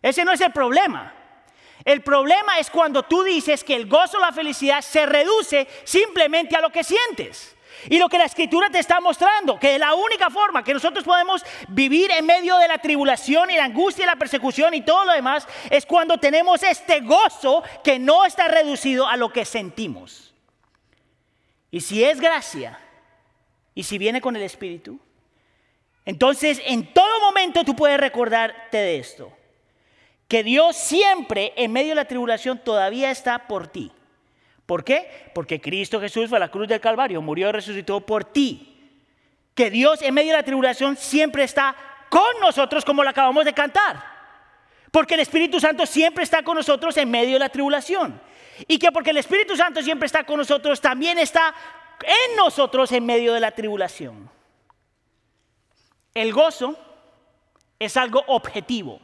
Ese 0.00 0.24
no 0.24 0.32
es 0.32 0.40
el 0.40 0.52
problema. 0.52 1.23
El 1.84 2.02
problema 2.02 2.58
es 2.58 2.70
cuando 2.70 3.02
tú 3.02 3.22
dices 3.22 3.62
que 3.62 3.76
el 3.76 3.86
gozo 3.86 4.18
la 4.18 4.32
felicidad 4.32 4.80
se 4.80 5.04
reduce 5.04 5.68
simplemente 5.84 6.56
a 6.56 6.60
lo 6.60 6.70
que 6.70 6.82
sientes. 6.82 7.54
Y 7.90 7.98
lo 7.98 8.08
que 8.08 8.16
la 8.16 8.24
escritura 8.24 8.70
te 8.70 8.78
está 8.78 9.00
mostrando, 9.00 9.58
que 9.58 9.78
la 9.78 9.94
única 9.94 10.30
forma 10.30 10.64
que 10.64 10.72
nosotros 10.72 11.04
podemos 11.04 11.44
vivir 11.68 12.10
en 12.12 12.24
medio 12.24 12.56
de 12.56 12.68
la 12.68 12.78
tribulación 12.78 13.50
y 13.50 13.56
la 13.56 13.64
angustia 13.64 14.04
y 14.04 14.06
la 14.06 14.16
persecución 14.16 14.72
y 14.72 14.80
todo 14.80 15.04
lo 15.04 15.12
demás 15.12 15.46
es 15.68 15.84
cuando 15.84 16.16
tenemos 16.16 16.62
este 16.62 17.00
gozo 17.00 17.62
que 17.82 17.98
no 17.98 18.24
está 18.24 18.48
reducido 18.48 19.06
a 19.06 19.18
lo 19.18 19.30
que 19.30 19.44
sentimos. 19.44 20.32
Y 21.70 21.80
si 21.82 22.02
es 22.04 22.20
gracia 22.20 22.78
y 23.74 23.82
si 23.82 23.98
viene 23.98 24.22
con 24.22 24.34
el 24.36 24.42
Espíritu, 24.42 24.98
entonces 26.06 26.62
en 26.64 26.94
todo 26.94 27.20
momento 27.20 27.64
tú 27.64 27.76
puedes 27.76 28.00
recordarte 28.00 28.78
de 28.78 28.98
esto 28.98 29.32
que 30.28 30.42
Dios 30.42 30.76
siempre 30.76 31.52
en 31.56 31.72
medio 31.72 31.90
de 31.90 31.96
la 31.96 32.06
tribulación 32.06 32.58
todavía 32.58 33.10
está 33.10 33.46
por 33.46 33.66
ti. 33.68 33.92
¿Por 34.66 34.82
qué? 34.82 35.30
Porque 35.34 35.60
Cristo 35.60 36.00
Jesús 36.00 36.28
fue 36.28 36.38
a 36.38 36.40
la 36.40 36.50
cruz 36.50 36.66
del 36.68 36.80
Calvario, 36.80 37.20
murió 37.20 37.50
y 37.50 37.52
resucitó 37.52 38.00
por 38.00 38.24
ti. 38.24 38.70
Que 39.54 39.70
Dios 39.70 40.00
en 40.02 40.14
medio 40.14 40.32
de 40.32 40.38
la 40.38 40.42
tribulación 40.42 40.96
siempre 40.96 41.44
está 41.44 41.76
con 42.08 42.40
nosotros 42.40 42.84
como 42.84 43.04
lo 43.04 43.10
acabamos 43.10 43.44
de 43.44 43.52
cantar. 43.52 44.02
Porque 44.90 45.14
el 45.14 45.20
Espíritu 45.20 45.60
Santo 45.60 45.84
siempre 45.86 46.24
está 46.24 46.42
con 46.42 46.56
nosotros 46.56 46.96
en 46.96 47.10
medio 47.10 47.34
de 47.34 47.40
la 47.40 47.48
tribulación. 47.50 48.20
Y 48.66 48.78
que 48.78 48.90
porque 48.92 49.10
el 49.10 49.18
Espíritu 49.18 49.56
Santo 49.56 49.82
siempre 49.82 50.06
está 50.06 50.24
con 50.24 50.38
nosotros, 50.38 50.80
también 50.80 51.18
está 51.18 51.54
en 52.02 52.36
nosotros 52.36 52.90
en 52.92 53.04
medio 53.04 53.34
de 53.34 53.40
la 53.40 53.50
tribulación. 53.50 54.30
El 56.14 56.32
gozo 56.32 56.78
es 57.78 57.96
algo 57.96 58.24
objetivo 58.28 59.00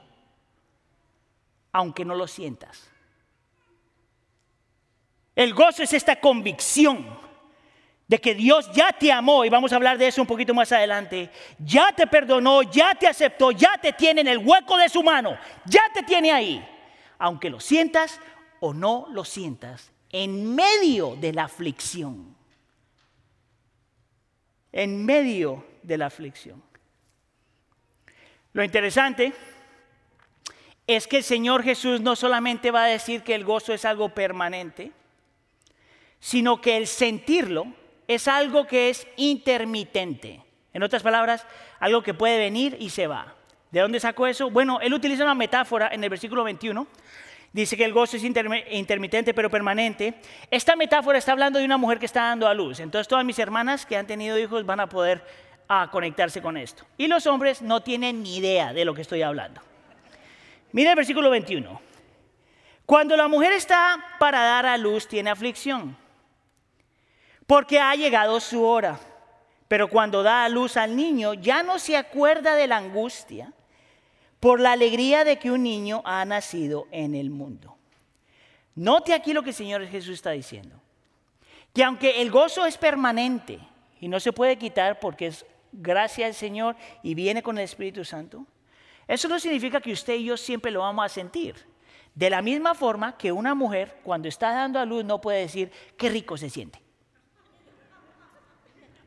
aunque 1.73 2.05
no 2.05 2.15
lo 2.15 2.27
sientas. 2.27 2.91
El 5.35 5.55
gozo 5.55 5.83
es 5.83 5.93
esta 5.93 6.21
convicción 6.21 7.19
de 8.11 8.21
que 8.21 8.35
Dios 8.35 8.69
ya 8.73 8.93
te 8.93 9.13
amó, 9.13 9.45
y 9.45 9.49
vamos 9.49 9.73
a 9.73 9.77
hablar 9.77 9.97
de 9.97 10.09
eso 10.09 10.21
un 10.21 10.27
poquito 10.27 10.53
más 10.53 10.73
adelante, 10.73 11.31
ya 11.61 11.93
te 11.93 12.09
perdonó, 12.09 12.63
ya 12.63 12.93
te 12.95 13.07
aceptó, 13.07 13.53
ya 13.53 13.79
te 13.81 13.93
tiene 13.93 14.23
en 14.23 14.27
el 14.27 14.39
hueco 14.39 14.77
de 14.77 14.89
su 14.89 15.01
mano, 15.01 15.39
ya 15.65 15.83
te 15.95 16.03
tiene 16.03 16.33
ahí, 16.33 16.69
aunque 17.19 17.49
lo 17.49 17.61
sientas 17.61 18.21
o 18.59 18.75
no 18.75 19.07
lo 19.13 19.25
sientas, 19.25 19.93
en 20.11 20.57
medio 20.57 21.15
de 21.15 21.33
la 21.33 21.45
aflicción, 21.45 22.35
en 24.73 25.07
medio 25.07 25.65
de 25.85 25.99
la 25.99 26.07
aflicción. 26.07 26.61
Lo 28.53 28.65
interesante 28.65 29.33
es 30.97 31.07
que 31.07 31.19
el 31.19 31.25
Señor 31.25 31.63
Jesús 31.63 32.01
no 32.01 32.17
solamente 32.17 32.71
va 32.71 32.85
a 32.85 32.89
decir 32.89 33.23
que 33.23 33.35
el 33.35 33.45
gozo 33.45 33.73
es 33.73 33.85
algo 33.85 34.11
permanente, 34.11 34.93
sino 36.19 36.61
que 36.61 36.77
el 36.77 36.87
sentirlo 36.87 37.67
es 38.09 38.29
algo 38.29 38.67
que 38.67 38.91
es 38.91 39.07
intermitente. 39.17 40.43
En 40.73 40.83
otras 40.83 41.03
palabras, 41.03 41.47
algo 41.79 42.03
que 42.03 42.15
puede 42.15 42.39
venir 42.39 42.77
y 42.81 42.91
se 42.91 43.07
va. 43.07 43.35
¿De 43.71 43.81
dónde 43.81 44.01
sacó 44.01 44.27
eso? 44.27 44.51
Bueno, 44.51 44.81
él 44.81 44.93
utiliza 44.93 45.25
una 45.25 45.35
metáfora 45.35 45.91
en 45.93 46.03
el 46.03 46.11
versículo 46.11 46.45
21. 46.45 46.87
Dice 47.53 47.77
que 47.77 47.85
el 47.85 47.93
gozo 47.93 48.17
es 48.17 48.25
intermitente 48.25 49.35
pero 49.35 49.51
permanente. 49.51 50.15
Esta 50.51 50.77
metáfora 50.77 51.19
está 51.19 51.33
hablando 51.33 51.59
de 51.59 51.65
una 51.65 51.79
mujer 51.79 51.99
que 51.99 52.07
está 52.07 52.23
dando 52.23 52.47
a 52.47 52.55
luz. 52.55 52.81
Entonces 52.81 53.09
todas 53.09 53.25
mis 53.25 53.39
hermanas 53.39 53.87
que 53.87 53.97
han 53.97 54.07
tenido 54.07 54.39
hijos 54.39 54.67
van 54.67 54.81
a 54.81 54.89
poder 54.89 55.25
ah, 55.69 55.89
conectarse 55.91 56.43
con 56.43 56.57
esto. 56.57 56.85
Y 56.97 57.07
los 57.07 57.27
hombres 57.27 57.63
no 57.63 57.81
tienen 57.81 58.23
ni 58.23 58.37
idea 58.37 58.73
de 58.73 58.85
lo 58.85 58.95
que 58.95 59.03
estoy 59.03 59.23
hablando. 59.23 59.61
Mira 60.73 60.91
el 60.91 60.97
versículo 60.97 61.31
21. 61.31 61.81
Cuando 62.87 63.17
la 63.17 63.29
mujer 63.29 63.53
está 63.53 64.05
para 64.19 64.41
dar 64.43 64.67
a 64.67 64.77
luz, 64.77 65.07
tiene 65.07 65.31
aflicción, 65.31 65.97
porque 67.47 67.79
ha 67.79 67.95
llegado 67.95 68.41
su 68.41 68.65
hora. 68.65 68.99
Pero 69.69 69.89
cuando 69.89 70.25
da 70.25 70.45
a 70.45 70.49
luz 70.49 70.77
al 70.77 70.97
niño, 70.97 71.35
ya 71.35 71.63
no 71.63 71.79
se 71.79 71.97
acuerda 71.97 72.57
de 72.57 72.67
la 72.67 72.79
angustia 72.79 73.53
por 74.41 74.59
la 74.59 74.73
alegría 74.73 75.23
de 75.23 75.39
que 75.39 75.53
un 75.53 75.63
niño 75.63 76.03
ha 76.05 76.25
nacido 76.25 76.89
en 76.91 77.15
el 77.15 77.31
mundo. 77.31 77.77
Note 78.75 79.15
aquí 79.15 79.33
lo 79.33 79.43
que 79.43 79.51
el 79.51 79.55
Señor 79.55 79.87
Jesús 79.87 80.15
está 80.15 80.31
diciendo. 80.31 80.81
Que 81.73 81.85
aunque 81.85 82.21
el 82.23 82.33
gozo 82.33 82.67
es 82.67 82.77
permanente 82.77 83.61
y 84.01 84.09
no 84.09 84.19
se 84.19 84.33
puede 84.33 84.57
quitar 84.57 84.99
porque 84.99 85.29
es 85.29 85.47
gracia 85.71 86.27
al 86.27 86.35
Señor 86.35 86.75
y 87.03 87.15
viene 87.15 87.43
con 87.43 87.59
el 87.59 87.65
Espíritu 87.65 88.05
Santo, 88.05 88.47
eso 89.11 89.27
no 89.27 89.41
significa 89.41 89.81
que 89.81 89.91
usted 89.91 90.15
y 90.15 90.27
yo 90.27 90.37
siempre 90.37 90.71
lo 90.71 90.81
vamos 90.81 91.05
a 91.05 91.09
sentir. 91.09 91.57
De 92.15 92.31
la 92.31 92.43
misma 92.43 92.77
forma 92.77 93.19
que 93.19 93.33
una 93.33 93.57
mujer 93.57 93.99
cuando 94.05 94.29
está 94.29 94.53
dando 94.53 94.79
a 94.79 94.85
luz 94.85 95.05
no 95.05 95.21
puede 95.21 95.41
decir 95.41 95.73
qué 95.97 96.09
rico 96.09 96.37
se 96.37 96.49
siente. 96.49 96.81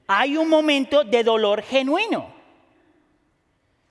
Hay 0.05 0.35
un 0.35 0.49
momento 0.49 1.05
de 1.05 1.23
dolor 1.23 1.61
genuino. 1.61 2.33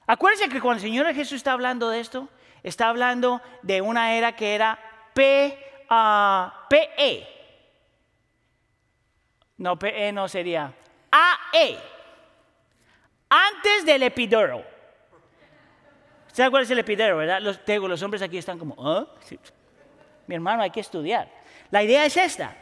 Acuérdense 0.07 0.51
que 0.51 0.61
cuando 0.61 0.83
el 0.85 0.91
Señor 0.91 1.07
Jesús 1.15 1.37
está 1.37 1.53
hablando 1.53 1.89
de 1.89 2.01
esto, 2.01 2.29
está 2.63 2.91
hablando 2.91 3.41
de 3.63 3.81
una 3.81 4.15
era 4.15 4.37
que 4.37 4.55
era 4.55 4.79
PE. 5.15 5.59
No, 9.57 9.79
PE 9.79 10.13
no 10.13 10.29
sería 10.29 10.75
AE. 11.11 11.79
Antes 13.31 13.87
del 13.87 14.03
epidural. 14.03 14.72
¿Sabes 16.33 16.51
cuál 16.51 16.63
es 16.63 16.71
el 16.71 16.79
epidero, 16.79 17.19
verdad? 17.19 17.41
Los, 17.41 17.61
los 17.67 18.03
hombres 18.03 18.23
aquí 18.23 18.39
están 18.39 18.59
como, 18.59 18.75
¿ah? 18.79 19.07
Mi 20.27 20.35
hermano, 20.35 20.63
hay 20.63 20.71
que 20.71 20.81
estudiar. 20.81 21.31
La 21.71 21.83
idea 21.83 22.07
es 22.07 22.17
esta. 22.17 22.57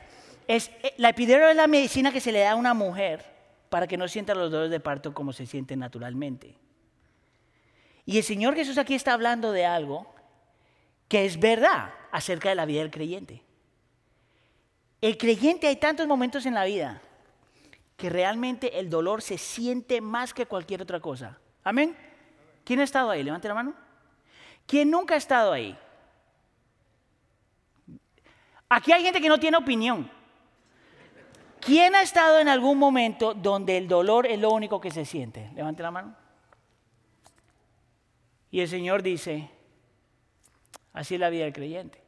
Es, 0.48 0.70
eh, 0.83 0.94
la 0.96 1.11
epidero 1.11 1.48
es 1.48 1.54
la 1.54 1.68
medicina 1.68 2.12
que 2.12 2.20
se 2.20 2.33
le 2.33 2.40
da 2.40 2.52
a 2.52 2.56
una 2.56 2.74
mujer 2.74 3.24
para 3.68 3.87
que 3.87 3.96
no 3.96 4.09
sienta 4.09 4.35
los 4.35 4.50
dolores 4.50 4.72
de 4.72 4.80
parto 4.80 5.14
como 5.14 5.33
se 5.33 5.46
siente 5.46 5.76
naturalmente. 5.76 6.56
Y 8.04 8.16
el 8.16 8.24
Señor 8.24 8.56
Jesús 8.56 8.76
aquí 8.76 8.94
está 8.94 9.12
hablando 9.12 9.52
de 9.52 9.64
algo 9.64 10.12
que 11.06 11.24
es 11.24 11.38
verdad 11.38 11.94
acerca 12.11 12.48
de 12.48 12.56
la 12.56 12.66
vida 12.66 12.80
del 12.80 12.90
creyente. 12.90 13.44
El 15.00 15.16
creyente 15.16 15.68
hay 15.68 15.76
tantos 15.76 16.09
momentos 16.09 16.44
en 16.44 16.54
la 16.54 16.64
vida 16.64 17.00
que 17.96 18.11
realmente 18.11 18.80
el 18.80 18.90
dolor 18.90 19.22
se 19.22 19.38
siente 19.38 20.00
más 20.00 20.35
que 20.35 20.46
cualquier 20.46 20.83
otra 20.83 20.98
cosa. 20.98 21.38
Amén. 21.62 21.96
¿Quién 22.70 22.78
ha 22.78 22.85
estado 22.85 23.11
ahí? 23.11 23.24
Levante 23.24 23.48
la 23.48 23.54
mano. 23.54 23.74
¿Quién 24.64 24.92
nunca 24.92 25.14
ha 25.14 25.16
estado 25.16 25.52
ahí? 25.52 25.76
Aquí 28.68 28.92
hay 28.92 29.02
gente 29.02 29.20
que 29.20 29.28
no 29.28 29.40
tiene 29.40 29.56
opinión. 29.56 30.09
¿Quién 31.59 31.96
ha 31.96 32.02
estado 32.02 32.38
en 32.38 32.46
algún 32.46 32.78
momento 32.78 33.35
donde 33.35 33.76
el 33.76 33.88
dolor 33.88 34.24
es 34.24 34.38
lo 34.38 34.52
único 34.52 34.80
que 34.80 34.92
se 34.92 35.04
siente? 35.04 35.50
Levante 35.56 35.83
la 35.83 35.90
mano. 35.90 36.14
Y 38.52 38.61
el 38.61 38.68
Señor 38.68 39.02
dice, 39.02 39.50
así 40.92 41.14
es 41.14 41.20
la 41.20 41.28
vida 41.28 41.46
del 41.46 41.52
creyente. 41.52 42.00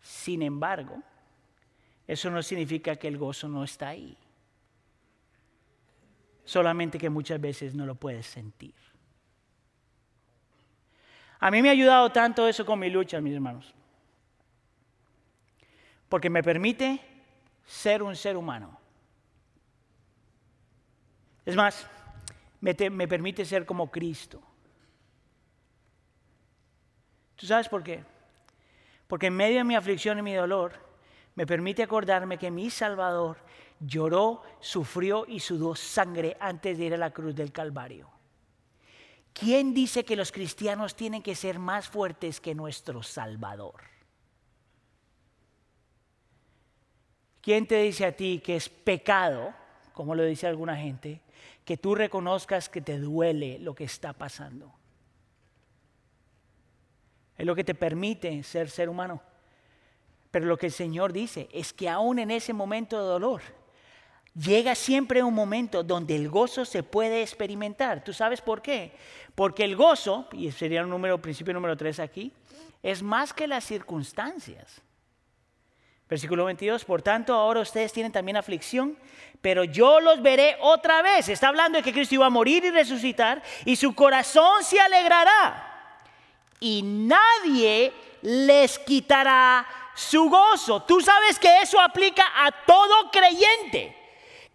Sin 0.00 0.40
embargo, 0.40 1.02
eso 2.06 2.30
no 2.30 2.42
significa 2.42 2.96
que 2.96 3.08
el 3.08 3.18
gozo 3.18 3.46
no 3.46 3.62
está 3.62 3.88
ahí. 3.88 4.16
Solamente 6.46 6.96
que 6.96 7.10
muchas 7.10 7.38
veces 7.38 7.74
no 7.74 7.84
lo 7.84 7.94
puedes 7.94 8.26
sentir. 8.26 8.87
A 11.40 11.50
mí 11.50 11.62
me 11.62 11.68
ha 11.68 11.72
ayudado 11.72 12.10
tanto 12.10 12.48
eso 12.48 12.66
con 12.66 12.78
mi 12.78 12.90
lucha, 12.90 13.20
mis 13.20 13.34
hermanos. 13.34 13.74
Porque 16.08 16.30
me 16.30 16.42
permite 16.42 17.00
ser 17.64 18.02
un 18.02 18.16
ser 18.16 18.36
humano. 18.36 18.78
Es 21.44 21.54
más, 21.54 21.86
me, 22.60 22.74
me 22.90 23.06
permite 23.06 23.44
ser 23.44 23.64
como 23.64 23.90
Cristo. 23.90 24.42
¿Tú 27.36 27.46
sabes 27.46 27.68
por 27.68 27.82
qué? 27.82 28.04
Porque 29.06 29.26
en 29.26 29.36
medio 29.36 29.58
de 29.58 29.64
mi 29.64 29.76
aflicción 29.76 30.18
y 30.18 30.22
mi 30.22 30.34
dolor, 30.34 30.72
me 31.36 31.46
permite 31.46 31.84
acordarme 31.84 32.36
que 32.36 32.50
mi 32.50 32.68
Salvador 32.68 33.38
lloró, 33.78 34.42
sufrió 34.58 35.24
y 35.26 35.38
sudó 35.38 35.76
sangre 35.76 36.36
antes 36.40 36.76
de 36.76 36.86
ir 36.86 36.94
a 36.94 36.98
la 36.98 37.12
cruz 37.12 37.34
del 37.34 37.52
Calvario. 37.52 38.17
¿Quién 39.38 39.72
dice 39.72 40.04
que 40.04 40.16
los 40.16 40.32
cristianos 40.32 40.96
tienen 40.96 41.22
que 41.22 41.36
ser 41.36 41.60
más 41.60 41.88
fuertes 41.88 42.40
que 42.40 42.56
nuestro 42.56 43.04
Salvador? 43.04 43.82
¿Quién 47.40 47.66
te 47.66 47.80
dice 47.82 48.04
a 48.04 48.16
ti 48.16 48.42
que 48.44 48.56
es 48.56 48.68
pecado, 48.68 49.54
como 49.92 50.16
lo 50.16 50.24
dice 50.24 50.48
alguna 50.48 50.76
gente, 50.76 51.20
que 51.64 51.76
tú 51.76 51.94
reconozcas 51.94 52.68
que 52.68 52.80
te 52.80 52.98
duele 52.98 53.60
lo 53.60 53.76
que 53.76 53.84
está 53.84 54.12
pasando? 54.12 54.74
Es 57.36 57.46
lo 57.46 57.54
que 57.54 57.62
te 57.62 57.76
permite 57.76 58.42
ser 58.42 58.68
ser 58.68 58.88
humano. 58.88 59.22
Pero 60.32 60.46
lo 60.46 60.58
que 60.58 60.66
el 60.66 60.72
Señor 60.72 61.12
dice 61.12 61.48
es 61.52 61.72
que 61.72 61.88
aún 61.88 62.18
en 62.18 62.32
ese 62.32 62.52
momento 62.52 62.98
de 62.98 63.06
dolor, 63.06 63.42
llega 64.34 64.74
siempre 64.74 65.22
un 65.22 65.34
momento 65.34 65.82
donde 65.82 66.16
el 66.16 66.28
gozo 66.28 66.64
se 66.64 66.82
puede 66.82 67.22
experimentar. 67.22 68.04
¿Tú 68.04 68.12
sabes 68.12 68.40
por 68.40 68.62
qué? 68.62 68.92
Porque 69.34 69.64
el 69.64 69.76
gozo, 69.76 70.28
y 70.32 70.50
sería 70.52 70.80
el 70.80 70.88
número, 70.88 71.20
principio 71.20 71.54
número 71.54 71.76
3 71.76 72.00
aquí, 72.00 72.32
es 72.82 73.02
más 73.02 73.32
que 73.32 73.46
las 73.46 73.64
circunstancias. 73.64 74.80
Versículo 76.08 76.46
22, 76.46 76.84
por 76.84 77.02
tanto 77.02 77.34
ahora 77.34 77.60
ustedes 77.60 77.92
tienen 77.92 78.12
también 78.12 78.38
aflicción, 78.38 78.96
pero 79.42 79.64
yo 79.64 80.00
los 80.00 80.22
veré 80.22 80.56
otra 80.60 81.02
vez. 81.02 81.28
Está 81.28 81.48
hablando 81.48 81.78
de 81.78 81.84
que 81.84 81.92
Cristo 81.92 82.14
iba 82.14 82.26
a 82.26 82.30
morir 82.30 82.64
y 82.64 82.70
resucitar 82.70 83.42
y 83.66 83.76
su 83.76 83.94
corazón 83.94 84.64
se 84.64 84.80
alegrará. 84.80 85.64
Y 86.60 86.82
nadie 86.82 87.92
les 88.22 88.78
quitará 88.78 89.66
su 89.94 90.30
gozo. 90.30 90.82
Tú 90.84 91.00
sabes 91.00 91.38
que 91.38 91.60
eso 91.60 91.78
aplica 91.78 92.24
a 92.34 92.52
todo 92.64 93.10
creyente 93.12 93.97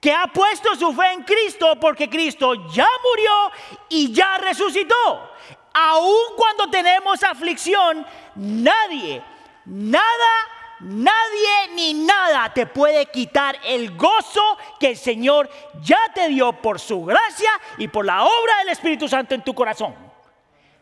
que 0.04 0.12
ha 0.12 0.28
puesto 0.28 0.76
su 0.76 0.92
fe 0.92 1.14
en 1.14 1.24
Cristo 1.24 1.78
porque 1.80 2.10
Cristo 2.10 2.56
ya 2.74 2.86
murió 3.06 3.52
y 3.88 4.12
ya 4.12 4.38
resucitó. 4.38 5.32
Aun 5.74 6.36
cuando 6.36 6.70
tenemos 6.70 7.24
aflicción, 7.24 8.06
nadie, 8.36 9.24
nada, 9.64 10.34
nadie 10.82 11.70
ni 11.74 11.94
nada 11.94 12.54
te 12.54 12.66
puede 12.66 13.06
quitar 13.06 13.58
el 13.64 13.96
gozo 13.96 14.58
que 14.78 14.90
el 14.90 14.98
Señor 14.98 15.50
ya 15.82 16.12
te 16.14 16.28
dio 16.28 16.52
por 16.52 16.82
su 16.82 17.06
gracia 17.06 17.52
y 17.78 17.88
por 17.88 18.06
la 18.06 18.26
obra 18.26 18.58
del 18.60 18.70
Espíritu 18.74 19.08
Santo 19.08 19.36
en 19.36 19.42
tu 19.42 19.56
corazón. 19.56 19.96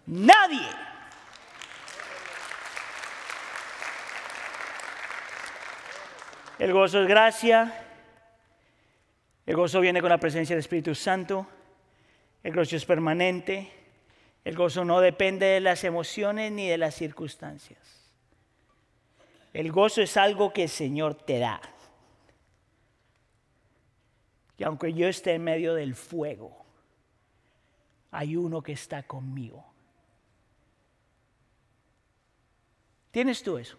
Nadie. 0.07 0.67
El 6.57 6.73
gozo 6.73 7.01
es 7.01 7.07
gracia, 7.07 7.90
el 9.51 9.57
gozo 9.57 9.81
viene 9.81 9.99
con 9.99 10.09
la 10.09 10.17
presencia 10.17 10.55
del 10.55 10.61
Espíritu 10.61 10.95
Santo. 10.95 11.45
El 12.41 12.55
gozo 12.55 12.77
es 12.77 12.85
permanente. 12.85 13.69
El 14.45 14.55
gozo 14.55 14.85
no 14.85 15.01
depende 15.01 15.45
de 15.45 15.59
las 15.59 15.83
emociones 15.83 16.53
ni 16.53 16.69
de 16.69 16.77
las 16.77 16.95
circunstancias. 16.95 17.77
El 19.51 19.69
gozo 19.73 20.01
es 20.01 20.15
algo 20.15 20.53
que 20.53 20.63
el 20.63 20.69
Señor 20.69 21.15
te 21.15 21.39
da. 21.39 21.59
Y 24.57 24.63
aunque 24.63 24.93
yo 24.93 25.09
esté 25.09 25.33
en 25.33 25.43
medio 25.43 25.73
del 25.73 25.95
fuego, 25.95 26.65
hay 28.11 28.37
uno 28.37 28.61
que 28.61 28.71
está 28.71 29.03
conmigo. 29.03 29.65
¿Tienes 33.11 33.43
tú 33.43 33.57
eso? 33.57 33.77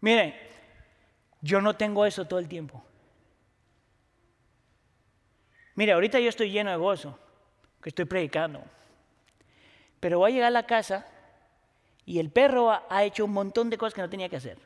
Mire, 0.00 0.45
yo 1.40 1.60
no 1.60 1.76
tengo 1.76 2.06
eso 2.06 2.24
todo 2.26 2.38
el 2.38 2.48
tiempo. 2.48 2.82
Mire, 5.74 5.92
ahorita 5.92 6.18
yo 6.18 6.28
estoy 6.28 6.50
lleno 6.50 6.70
de 6.70 6.76
gozo, 6.76 7.18
que 7.82 7.90
estoy 7.90 8.06
predicando. 8.06 8.62
Pero 10.00 10.18
voy 10.18 10.30
a 10.30 10.34
llegar 10.34 10.48
a 10.48 10.50
la 10.50 10.66
casa 10.66 11.06
y 12.04 12.18
el 12.18 12.30
perro 12.30 12.70
ha 12.88 13.04
hecho 13.04 13.24
un 13.24 13.32
montón 13.32 13.68
de 13.68 13.76
cosas 13.76 13.94
que 13.94 14.00
no 14.00 14.08
tenía 14.08 14.28
que 14.28 14.36
hacer. 14.36 14.58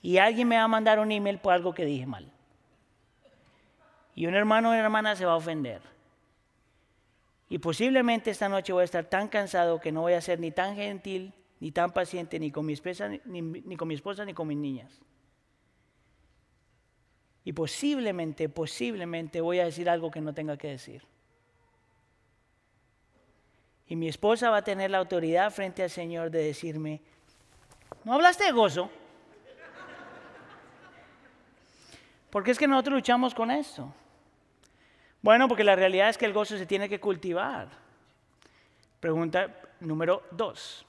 Y 0.00 0.18
alguien 0.18 0.48
me 0.48 0.56
va 0.56 0.64
a 0.64 0.68
mandar 0.68 0.98
un 0.98 1.10
email 1.10 1.38
por 1.38 1.52
algo 1.52 1.74
que 1.74 1.84
dije 1.84 2.06
mal. 2.06 2.30
Y 4.14 4.26
un 4.26 4.34
hermano 4.34 4.68
o 4.68 4.72
una 4.72 4.80
hermana 4.80 5.16
se 5.16 5.24
va 5.24 5.32
a 5.32 5.36
ofender. 5.36 5.80
Y 7.48 7.58
posiblemente 7.58 8.30
esta 8.30 8.48
noche 8.48 8.72
voy 8.72 8.82
a 8.82 8.84
estar 8.84 9.04
tan 9.04 9.28
cansado 9.28 9.80
que 9.80 9.92
no 9.92 10.02
voy 10.02 10.14
a 10.14 10.20
ser 10.20 10.40
ni 10.40 10.50
tan 10.50 10.76
gentil 10.76 11.32
ni 11.64 11.72
tan 11.72 11.94
paciente 11.94 12.38
ni 12.38 12.50
con 12.50 12.66
mi 12.66 12.74
esposa 12.74 13.08
ni, 13.08 13.76
con 13.78 13.88
mi 13.88 13.94
esposa 13.94 14.22
ni 14.26 14.34
con 14.34 14.46
mis 14.46 14.58
niñas. 14.58 15.00
Y 17.42 17.54
posiblemente, 17.54 18.50
posiblemente 18.50 19.40
voy 19.40 19.60
a 19.60 19.64
decir 19.64 19.88
algo 19.88 20.10
que 20.10 20.20
no 20.20 20.34
tenga 20.34 20.58
que 20.58 20.68
decir. 20.68 21.06
Y 23.86 23.96
mi 23.96 24.08
esposa 24.08 24.50
va 24.50 24.58
a 24.58 24.62
tener 24.62 24.90
la 24.90 24.98
autoridad 24.98 25.50
frente 25.50 25.82
al 25.82 25.88
Señor 25.88 26.30
de 26.30 26.44
decirme, 26.44 27.00
¿no 28.04 28.12
hablaste 28.12 28.44
de 28.44 28.52
gozo? 28.52 28.90
Porque 32.28 32.50
es 32.50 32.58
que 32.58 32.68
nosotros 32.68 32.96
luchamos 32.96 33.34
con 33.34 33.50
esto. 33.50 33.90
Bueno, 35.22 35.48
porque 35.48 35.64
la 35.64 35.76
realidad 35.76 36.10
es 36.10 36.18
que 36.18 36.26
el 36.26 36.34
gozo 36.34 36.58
se 36.58 36.66
tiene 36.66 36.90
que 36.90 37.00
cultivar. 37.00 37.70
Pregunta 39.00 39.62
número 39.80 40.24
dos 40.30 40.84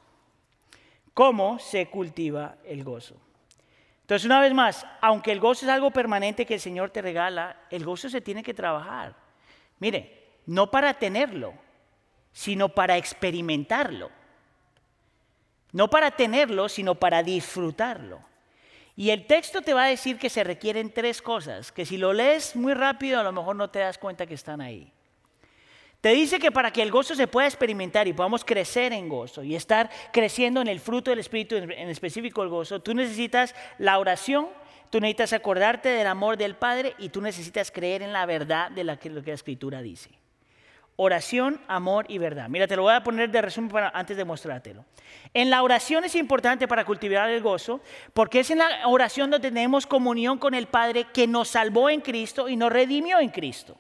cómo 1.16 1.58
se 1.58 1.88
cultiva 1.88 2.58
el 2.66 2.84
gozo. 2.84 3.16
Entonces, 4.02 4.26
una 4.26 4.40
vez 4.40 4.54
más, 4.54 4.86
aunque 5.02 5.32
el 5.32 5.40
gozo 5.40 5.66
es 5.66 5.72
algo 5.72 5.90
permanente 5.90 6.46
que 6.46 6.54
el 6.54 6.60
Señor 6.60 6.92
te 6.92 7.02
regala, 7.02 7.58
el 7.72 7.84
gozo 7.84 8.08
se 8.08 8.22
tiene 8.22 8.44
que 8.44 8.54
trabajar. 8.54 9.16
Mire, 9.80 10.34
no 10.46 10.70
para 10.70 10.94
tenerlo, 10.94 11.56
sino 12.32 12.70
para 12.70 12.98
experimentarlo. 12.98 14.12
No 15.72 15.90
para 15.90 16.12
tenerlo, 16.12 16.70
sino 16.70 16.96
para 16.96 17.24
disfrutarlo. 17.24 18.20
Y 18.96 19.10
el 19.10 19.26
texto 19.26 19.62
te 19.62 19.74
va 19.74 19.86
a 19.86 19.90
decir 19.90 20.20
que 20.20 20.30
se 20.30 20.44
requieren 20.44 20.94
tres 20.94 21.22
cosas, 21.22 21.72
que 21.72 21.86
si 21.86 21.98
lo 21.98 22.14
lees 22.14 22.56
muy 22.56 22.74
rápido 22.74 23.20
a 23.20 23.24
lo 23.24 23.32
mejor 23.32 23.56
no 23.56 23.70
te 23.70 23.80
das 23.80 23.98
cuenta 23.98 24.26
que 24.26 24.36
están 24.36 24.62
ahí. 24.62 24.92
Te 26.06 26.12
dice 26.12 26.38
que 26.38 26.52
para 26.52 26.70
que 26.70 26.84
el 26.84 26.92
gozo 26.92 27.16
se 27.16 27.26
pueda 27.26 27.48
experimentar 27.48 28.08
y 28.08 28.14
podamos 28.14 28.46
crecer 28.46 28.94
en 28.94 29.10
gozo 29.10 29.42
y 29.42 29.56
estar 29.56 29.90
creciendo 30.14 30.62
en 30.62 30.68
el 30.68 30.80
fruto 30.80 31.10
del 31.10 31.18
Espíritu, 31.18 31.56
en 31.56 31.90
específico 31.90 32.44
el 32.44 32.50
gozo, 32.50 32.80
tú 32.80 32.94
necesitas 32.94 33.56
la 33.80 33.98
oración, 33.98 34.48
tú 34.92 35.00
necesitas 35.00 35.34
acordarte 35.34 35.90
del 35.90 36.06
amor 36.06 36.38
del 36.38 36.56
Padre 36.56 36.94
y 37.00 37.10
tú 37.10 37.22
necesitas 37.22 37.72
creer 37.72 38.04
en 38.04 38.14
la 38.14 38.28
verdad 38.28 38.70
de 38.70 38.84
lo 38.84 39.00
que 39.00 39.10
la 39.10 39.34
Escritura 39.34 39.82
dice. 39.82 40.12
Oración, 40.96 41.60
amor 41.68 42.06
y 42.08 42.20
verdad. 42.20 42.50
Mira, 42.50 42.68
te 42.68 42.76
lo 42.76 42.84
voy 42.84 42.94
a 42.94 43.02
poner 43.02 43.32
de 43.32 43.42
resumen 43.42 43.86
antes 43.92 44.16
de 44.16 44.26
mostrártelo. 44.26 44.86
En 45.34 45.50
la 45.50 45.64
oración 45.64 46.04
es 46.04 46.14
importante 46.14 46.68
para 46.68 46.86
cultivar 46.86 47.32
el 47.32 47.42
gozo, 47.42 47.82
porque 48.14 48.42
es 48.42 48.52
en 48.52 48.60
la 48.60 48.88
oración 48.88 49.32
donde 49.32 49.50
tenemos 49.50 49.88
comunión 49.88 50.38
con 50.38 50.54
el 50.54 50.68
Padre 50.68 51.08
que 51.12 51.26
nos 51.26 51.48
salvó 51.48 51.90
en 51.90 52.02
Cristo 52.02 52.48
y 52.48 52.58
nos 52.58 52.72
redimió 52.72 53.20
en 53.20 53.30
Cristo. 53.30 53.76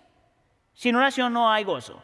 Sin 0.73 0.95
oración 0.95 1.31
no 1.31 1.51
hay 1.51 1.63
gozo. 1.63 2.01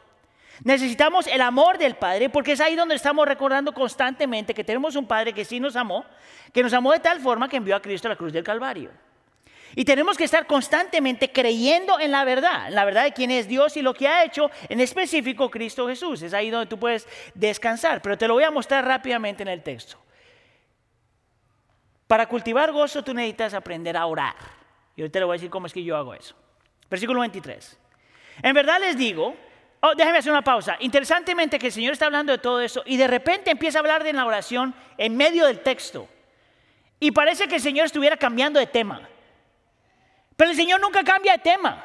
Necesitamos 0.63 1.27
el 1.27 1.41
amor 1.41 1.77
del 1.77 1.95
Padre 1.95 2.29
porque 2.29 2.51
es 2.51 2.61
ahí 2.61 2.75
donde 2.75 2.95
estamos 2.95 3.27
recordando 3.27 3.73
constantemente 3.73 4.53
que 4.53 4.63
tenemos 4.63 4.95
un 4.95 5.07
Padre 5.07 5.33
que 5.33 5.45
sí 5.45 5.59
nos 5.59 5.75
amó, 5.75 6.05
que 6.53 6.61
nos 6.61 6.73
amó 6.73 6.91
de 6.91 6.99
tal 6.99 7.19
forma 7.19 7.49
que 7.49 7.57
envió 7.57 7.75
a 7.75 7.81
Cristo 7.81 8.07
a 8.07 8.09
la 8.09 8.15
cruz 8.15 8.31
del 8.31 8.43
Calvario. 8.43 8.91
Y 9.73 9.85
tenemos 9.85 10.17
que 10.17 10.25
estar 10.25 10.45
constantemente 10.47 11.31
creyendo 11.31 11.99
en 11.99 12.11
la 12.11 12.25
verdad, 12.25 12.67
en 12.67 12.75
la 12.75 12.83
verdad 12.83 13.03
de 13.05 13.13
quién 13.13 13.31
es 13.31 13.47
Dios 13.47 13.77
y 13.77 13.81
lo 13.81 13.93
que 13.93 14.07
ha 14.07 14.23
hecho, 14.23 14.51
en 14.67 14.81
específico 14.81 15.49
Cristo 15.49 15.87
Jesús. 15.87 16.21
Es 16.21 16.33
ahí 16.33 16.49
donde 16.49 16.67
tú 16.67 16.77
puedes 16.77 17.07
descansar, 17.33 18.01
pero 18.01 18.17
te 18.17 18.27
lo 18.27 18.33
voy 18.33 18.43
a 18.43 18.51
mostrar 18.51 18.85
rápidamente 18.85 19.43
en 19.43 19.49
el 19.49 19.63
texto. 19.63 19.97
Para 22.05 22.27
cultivar 22.27 22.73
gozo 22.73 23.01
tú 23.03 23.13
necesitas 23.13 23.53
aprender 23.53 23.95
a 23.95 24.05
orar. 24.05 24.35
Y 24.97 25.01
ahorita 25.01 25.19
le 25.19 25.25
voy 25.25 25.35
a 25.35 25.37
decir 25.37 25.49
cómo 25.49 25.67
es 25.67 25.73
que 25.73 25.83
yo 25.83 25.95
hago 25.95 26.13
eso. 26.13 26.35
Versículo 26.89 27.21
23. 27.21 27.77
En 28.43 28.53
verdad 28.53 28.81
les 28.81 28.97
digo 28.97 29.33
Oh, 29.83 29.95
déjeme 29.95 30.19
hacer 30.19 30.31
una 30.31 30.43
pausa. 30.43 30.77
Interesantemente 30.79 31.57
que 31.57 31.67
el 31.67 31.73
Señor 31.73 31.93
está 31.93 32.05
hablando 32.05 32.31
de 32.31 32.37
todo 32.37 32.61
eso 32.61 32.83
y 32.85 32.97
de 32.97 33.07
repente 33.07 33.49
empieza 33.49 33.79
a 33.79 33.81
hablar 33.81 34.03
de 34.03 34.13
la 34.13 34.25
oración 34.25 34.75
en 34.97 35.17
medio 35.17 35.47
del 35.47 35.61
texto. 35.61 36.07
Y 36.99 37.09
parece 37.09 37.47
que 37.47 37.55
el 37.55 37.61
Señor 37.61 37.87
estuviera 37.87 38.15
cambiando 38.15 38.59
de 38.59 38.67
tema. 38.67 39.01
Pero 40.35 40.51
el 40.51 40.55
Señor 40.55 40.79
nunca 40.79 41.03
cambia 41.03 41.33
de 41.33 41.39
tema. 41.39 41.83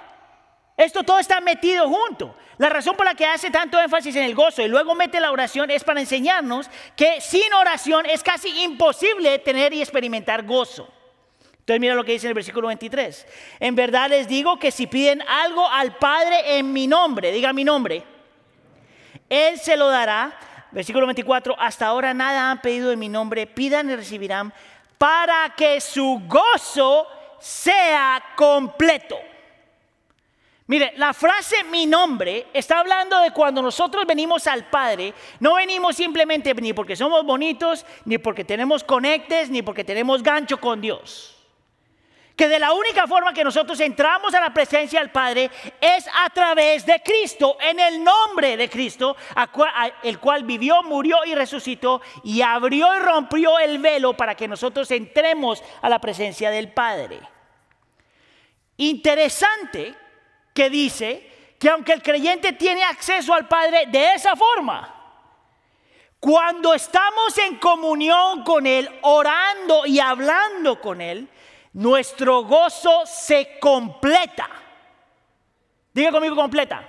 Esto 0.77 1.05
todo 1.05 1.19
está 1.19 1.41
metido 1.41 1.89
junto. 1.89 2.37
La 2.59 2.69
razón 2.69 2.97
por 2.97 3.07
la 3.07 3.15
que 3.15 3.25
hace 3.25 3.51
tanto 3.51 3.81
énfasis 3.81 4.15
en 4.17 4.25
el 4.25 4.35
gozo 4.35 4.61
y 4.61 4.69
luego 4.69 4.95
mete 4.95 5.19
la 5.19 5.33
oración 5.33 5.71
es 5.71 5.83
para 5.83 6.01
enseñarnos 6.01 6.69
que 6.95 7.23
sin 7.23 7.51
oración 7.55 8.05
es 8.05 8.23
casi 8.23 8.63
imposible 8.63 9.39
tener 9.39 9.73
y 9.73 9.81
experimentar 9.81 10.45
gozo. 10.45 10.93
Entonces 11.67 11.81
mira 11.81 11.97
lo 11.97 12.05
que 12.05 12.13
dice 12.13 12.29
en 12.29 12.31
el 12.31 12.35
versículo 12.35 12.69
23. 12.69 13.27
En 13.59 13.75
verdad 13.75 14.09
les 14.09 14.29
digo 14.29 14.57
que 14.57 14.71
si 14.71 14.87
piden 14.87 15.21
algo 15.23 15.69
al 15.69 15.97
Padre 15.97 16.59
en 16.59 16.73
mi 16.73 16.87
nombre, 16.87 17.33
diga 17.33 17.53
mi 17.53 17.65
nombre, 17.65 18.05
Él 19.29 19.59
se 19.59 19.77
lo 19.77 19.89
dará. 19.89 20.39
versículo 20.71 21.07
24, 21.07 21.57
hasta 21.59 21.89
ahora 21.89 22.15
nada 22.15 22.53
han 22.53 22.63
pedido 22.63 22.93
en 22.93 23.01
mi 23.01 23.09
nombre, 23.09 23.49
pidan 23.49 23.91
y 23.91 23.97
recibirán 23.97 24.55
para 24.97 25.57
que 25.57 25.81
su 25.81 26.23
gozo 26.29 27.09
sea 27.41 28.23
completo. 28.37 29.19
Mire, 30.69 30.93
la 30.97 31.13
frase 31.13 31.65
mi 31.65 31.85
nombre 31.85 32.47
está 32.53 32.79
hablando 32.79 33.19
de 33.19 33.33
cuando 33.33 33.61
nosotros 33.61 34.07
venimos 34.07 34.47
al 34.47 34.67
Padre, 34.67 35.13
no 35.41 35.57
venimos 35.57 35.97
simplemente 35.97 36.55
ni 36.55 36.73
porque 36.73 36.95
somos 36.95 37.25
bonitos, 37.25 37.85
ni 38.05 38.19
porque 38.19 38.45
tenemos 38.45 38.85
conectes, 38.85 39.51
ni 39.51 39.63
porque 39.63 39.83
tenemos 39.83 40.23
gancho 40.23 40.61
con 40.61 40.81
Dios. 40.81 41.36
Que 42.37 42.49
de 42.49 42.59
la 42.59 42.75
única 42.75 43.07
forma 43.07 43.33
que 43.33 43.43
nosotros 43.43 43.81
entramos 43.81 44.35
a 44.35 44.41
la 44.41 44.53
presencia 44.53 45.01
del 45.01 45.11
Padre 45.11 45.51
es 45.81 46.07
a 46.07 46.29
través 46.29 46.85
de 46.85 47.03
Cristo, 47.03 47.57
en 47.59 47.81
el 47.81 48.05
nombre 48.05 48.59
de 48.59 48.69
Cristo, 48.69 49.17
el 50.03 50.19
cual 50.19 50.45
vivió, 50.45 50.83
murió 50.83 51.25
y 51.25 51.35
resucitó 51.35 52.03
y 52.25 52.43
abrió 52.43 52.95
y 52.95 52.99
rompió 52.99 53.59
el 53.59 53.79
velo 53.79 54.15
para 54.15 54.35
que 54.35 54.47
nosotros 54.47 54.91
entremos 54.91 55.65
a 55.81 55.89
la 55.89 55.99
presencia 55.99 56.51
del 56.51 56.73
Padre. 56.73 57.21
Interesante 58.77 59.95
que 60.53 60.69
dice 60.69 61.55
que 61.59 61.71
aunque 61.71 61.95
el 61.95 62.03
creyente 62.03 62.53
tiene 62.53 62.85
acceso 62.85 63.33
al 63.33 63.49
Padre 63.49 63.87
de 63.87 64.13
esa 64.13 64.37
forma, 64.37 64.93
cuando 66.21 66.75
estamos 66.75 67.39
en 67.39 67.57
comunión 67.57 68.43
con 68.43 68.67
Él, 68.67 68.91
orando 69.03 69.87
y 69.87 70.01
hablando 70.01 70.81
con 70.81 71.01
Él, 71.01 71.29
nuestro 71.77 72.43
gozo 72.45 73.05
se 73.05 73.59
completa. 73.61 74.49
Diga 75.93 76.11
conmigo 76.11 76.35
completa. 76.35 76.89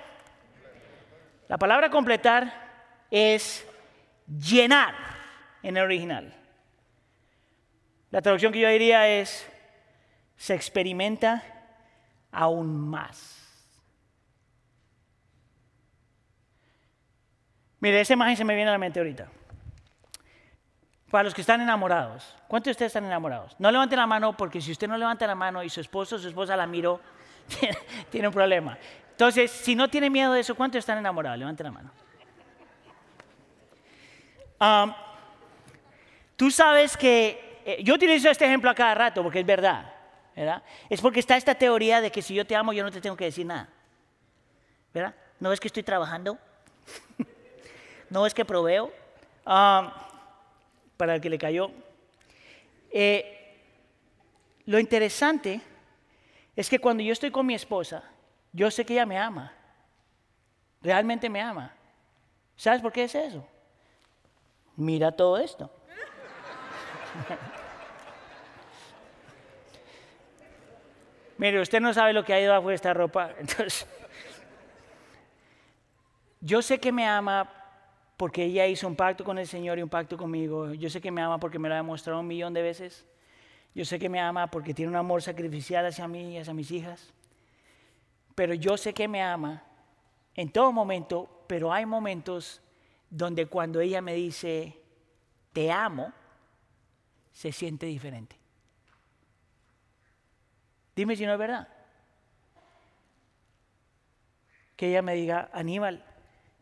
La 1.46 1.58
palabra 1.58 1.90
completar 1.90 3.04
es 3.10 3.66
llenar 4.26 4.94
en 5.62 5.76
el 5.76 5.84
original. 5.84 6.34
La 8.10 8.22
traducción 8.22 8.50
que 8.50 8.60
yo 8.60 8.68
diría 8.70 9.06
es, 9.08 9.46
se 10.36 10.54
experimenta 10.54 11.44
aún 12.32 12.88
más. 12.88 13.36
Mire, 17.80 18.00
esa 18.00 18.14
imagen 18.14 18.38
se 18.38 18.44
me 18.44 18.54
viene 18.54 18.70
a 18.70 18.72
la 18.72 18.78
mente 18.78 19.00
ahorita. 19.00 19.28
Para 21.10 21.24
los 21.24 21.34
que 21.34 21.40
están 21.40 21.60
enamorados, 21.62 22.36
¿cuántos 22.48 22.66
de 22.66 22.70
ustedes 22.72 22.90
están 22.90 23.04
enamorados? 23.06 23.56
No 23.58 23.70
levanten 23.70 23.98
la 23.98 24.06
mano 24.06 24.36
porque 24.36 24.60
si 24.60 24.72
usted 24.72 24.86
no 24.86 24.98
levanta 24.98 25.26
la 25.26 25.34
mano 25.34 25.62
y 25.62 25.70
su 25.70 25.80
esposo 25.80 26.16
o 26.16 26.18
su 26.18 26.28
esposa 26.28 26.54
la 26.54 26.66
miró, 26.66 27.00
tiene 28.10 28.28
un 28.28 28.34
problema. 28.34 28.76
Entonces, 29.12 29.50
si 29.50 29.74
no 29.74 29.88
tiene 29.88 30.10
miedo 30.10 30.34
de 30.34 30.40
eso, 30.40 30.54
¿cuántos 30.54 30.80
están 30.80 30.98
enamorados? 30.98 31.38
Levanten 31.38 31.64
la 31.64 31.72
mano. 31.72 31.90
tú 36.36 36.50
sabes 36.50 36.96
que, 36.96 37.62
eh, 37.64 37.82
yo 37.82 37.94
utilizo 37.94 38.28
este 38.28 38.44
ejemplo 38.44 38.70
a 38.70 38.74
cada 38.74 38.94
rato 38.94 39.22
porque 39.22 39.40
es 39.40 39.46
verdad, 39.46 39.90
¿verdad? 40.36 40.62
Es 40.90 41.00
porque 41.00 41.20
está 41.20 41.38
esta 41.38 41.54
teoría 41.54 42.02
de 42.02 42.10
que 42.12 42.20
si 42.20 42.34
yo 42.34 42.46
te 42.46 42.54
amo, 42.54 42.74
yo 42.74 42.84
no 42.84 42.90
te 42.90 43.00
tengo 43.00 43.16
que 43.16 43.24
decir 43.24 43.46
nada. 43.46 43.68
¿Verdad? 44.92 45.14
¿No 45.40 45.52
es 45.52 45.60
que 45.60 45.68
estoy 45.68 45.82
trabajando? 45.82 46.38
no 48.10 48.26
es 48.26 48.34
que 48.34 48.44
proveo. 48.44 48.92
Para 50.98 51.14
el 51.14 51.22
que 51.22 51.30
le 51.30 51.38
cayó. 51.38 51.70
Eh, 52.90 53.54
lo 54.66 54.78
interesante 54.78 55.62
es 56.54 56.68
que 56.68 56.78
cuando 56.78 57.02
yo 57.02 57.14
estoy 57.14 57.30
con 57.30 57.46
mi 57.46 57.54
esposa, 57.54 58.04
yo 58.52 58.70
sé 58.70 58.84
que 58.84 58.92
ella 58.92 59.06
me 59.06 59.16
ama. 59.16 59.54
Realmente 60.82 61.30
me 61.30 61.40
ama. 61.40 61.72
¿Sabes 62.56 62.82
por 62.82 62.92
qué 62.92 63.04
es 63.04 63.14
eso? 63.14 63.46
Mira 64.76 65.12
todo 65.12 65.38
esto. 65.38 65.70
Mire, 71.38 71.60
usted 71.60 71.80
no 71.80 71.94
sabe 71.94 72.12
lo 72.12 72.24
que 72.24 72.34
ha 72.34 72.40
ido 72.40 72.52
bajo 72.52 72.72
esta 72.72 72.92
ropa. 72.92 73.30
Entonces, 73.38 73.86
yo 76.40 76.60
sé 76.60 76.80
que 76.80 76.90
me 76.90 77.06
ama 77.06 77.57
porque 78.18 78.44
ella 78.44 78.66
hizo 78.66 78.88
un 78.88 78.96
pacto 78.96 79.22
con 79.22 79.38
el 79.38 79.46
Señor 79.46 79.78
y 79.78 79.82
un 79.82 79.88
pacto 79.88 80.16
conmigo. 80.18 80.74
Yo 80.74 80.90
sé 80.90 81.00
que 81.00 81.12
me 81.12 81.22
ama 81.22 81.38
porque 81.38 81.60
me 81.60 81.68
lo 81.68 81.74
ha 81.74 81.78
demostrado 81.78 82.18
un 82.18 82.26
millón 82.26 82.52
de 82.52 82.62
veces. 82.62 83.06
Yo 83.76 83.84
sé 83.84 84.00
que 84.00 84.08
me 84.08 84.18
ama 84.18 84.50
porque 84.50 84.74
tiene 84.74 84.90
un 84.90 84.96
amor 84.96 85.22
sacrificial 85.22 85.86
hacia 85.86 86.08
mí 86.08 86.34
y 86.34 86.38
hacia 86.38 86.52
mis 86.52 86.68
hijas. 86.72 87.14
Pero 88.34 88.54
yo 88.54 88.76
sé 88.76 88.92
que 88.92 89.06
me 89.06 89.22
ama 89.22 89.62
en 90.34 90.50
todo 90.50 90.72
momento, 90.72 91.44
pero 91.46 91.72
hay 91.72 91.86
momentos 91.86 92.60
donde 93.08 93.46
cuando 93.46 93.80
ella 93.80 94.02
me 94.02 94.14
dice, 94.14 94.76
te 95.52 95.70
amo, 95.70 96.12
se 97.32 97.52
siente 97.52 97.86
diferente. 97.86 98.34
Dime 100.96 101.14
si 101.14 101.24
no 101.24 101.34
es 101.34 101.38
verdad. 101.38 101.68
Que 104.74 104.88
ella 104.88 105.02
me 105.02 105.14
diga, 105.14 105.50
Aníbal, 105.52 106.04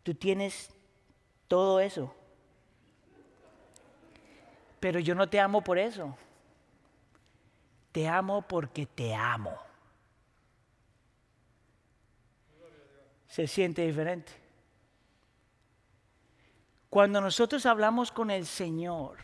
tú 0.03 0.15
tienes 0.15 0.76
todo 1.49 1.81
eso. 1.81 2.15
Pero 4.81 5.01
yo 5.01 5.15
no 5.15 5.29
te 5.29 5.41
amo 5.41 5.63
por 5.63 5.79
eso. 5.79 6.17
Te 7.93 8.07
amo 8.07 8.43
porque 8.43 8.87
te 8.87 9.15
amo. 9.15 9.57
Se 13.27 13.47
siente 13.47 13.87
diferente. 13.87 14.33
Cuando 16.89 17.21
nosotros 17.21 17.67
hablamos 17.67 18.13
con 18.13 18.31
el 18.31 18.47
Señor, 18.47 19.19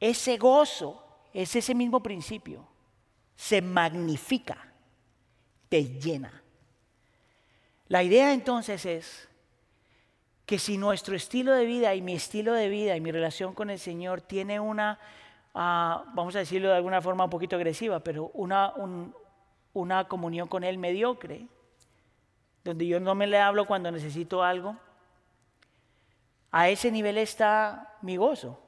ese 0.00 0.36
gozo 0.36 1.02
es 1.32 1.56
ese 1.56 1.74
mismo 1.74 2.02
principio. 2.02 2.66
Se 3.34 3.62
magnifica, 3.62 4.72
te 5.68 5.98
llena. 5.98 6.42
La 7.88 8.02
idea 8.02 8.32
entonces 8.32 8.84
es 8.84 9.28
que 10.46 10.58
si 10.58 10.76
nuestro 10.76 11.16
estilo 11.16 11.52
de 11.52 11.64
vida 11.64 11.94
y 11.94 12.02
mi 12.02 12.14
estilo 12.14 12.52
de 12.52 12.68
vida 12.68 12.96
y 12.96 13.00
mi 13.00 13.10
relación 13.10 13.54
con 13.54 13.70
el 13.70 13.78
Señor 13.78 14.20
tiene 14.20 14.60
una, 14.60 14.98
ah, 15.54 16.04
vamos 16.14 16.36
a 16.36 16.40
decirlo 16.40 16.68
de 16.68 16.76
alguna 16.76 17.00
forma 17.00 17.24
un 17.24 17.30
poquito 17.30 17.56
agresiva, 17.56 18.00
pero 18.00 18.30
una, 18.34 18.74
una 19.72 20.04
comunión 20.06 20.48
con 20.48 20.64
Él 20.64 20.78
mediocre, 20.78 21.46
donde 22.62 22.86
yo 22.86 23.00
no 23.00 23.14
me 23.14 23.26
le 23.26 23.38
hablo 23.38 23.66
cuando 23.66 23.90
necesito 23.90 24.42
algo, 24.42 24.76
a 26.50 26.68
ese 26.68 26.90
nivel 26.92 27.18
está 27.18 27.96
mi 28.02 28.16
gozo. 28.16 28.63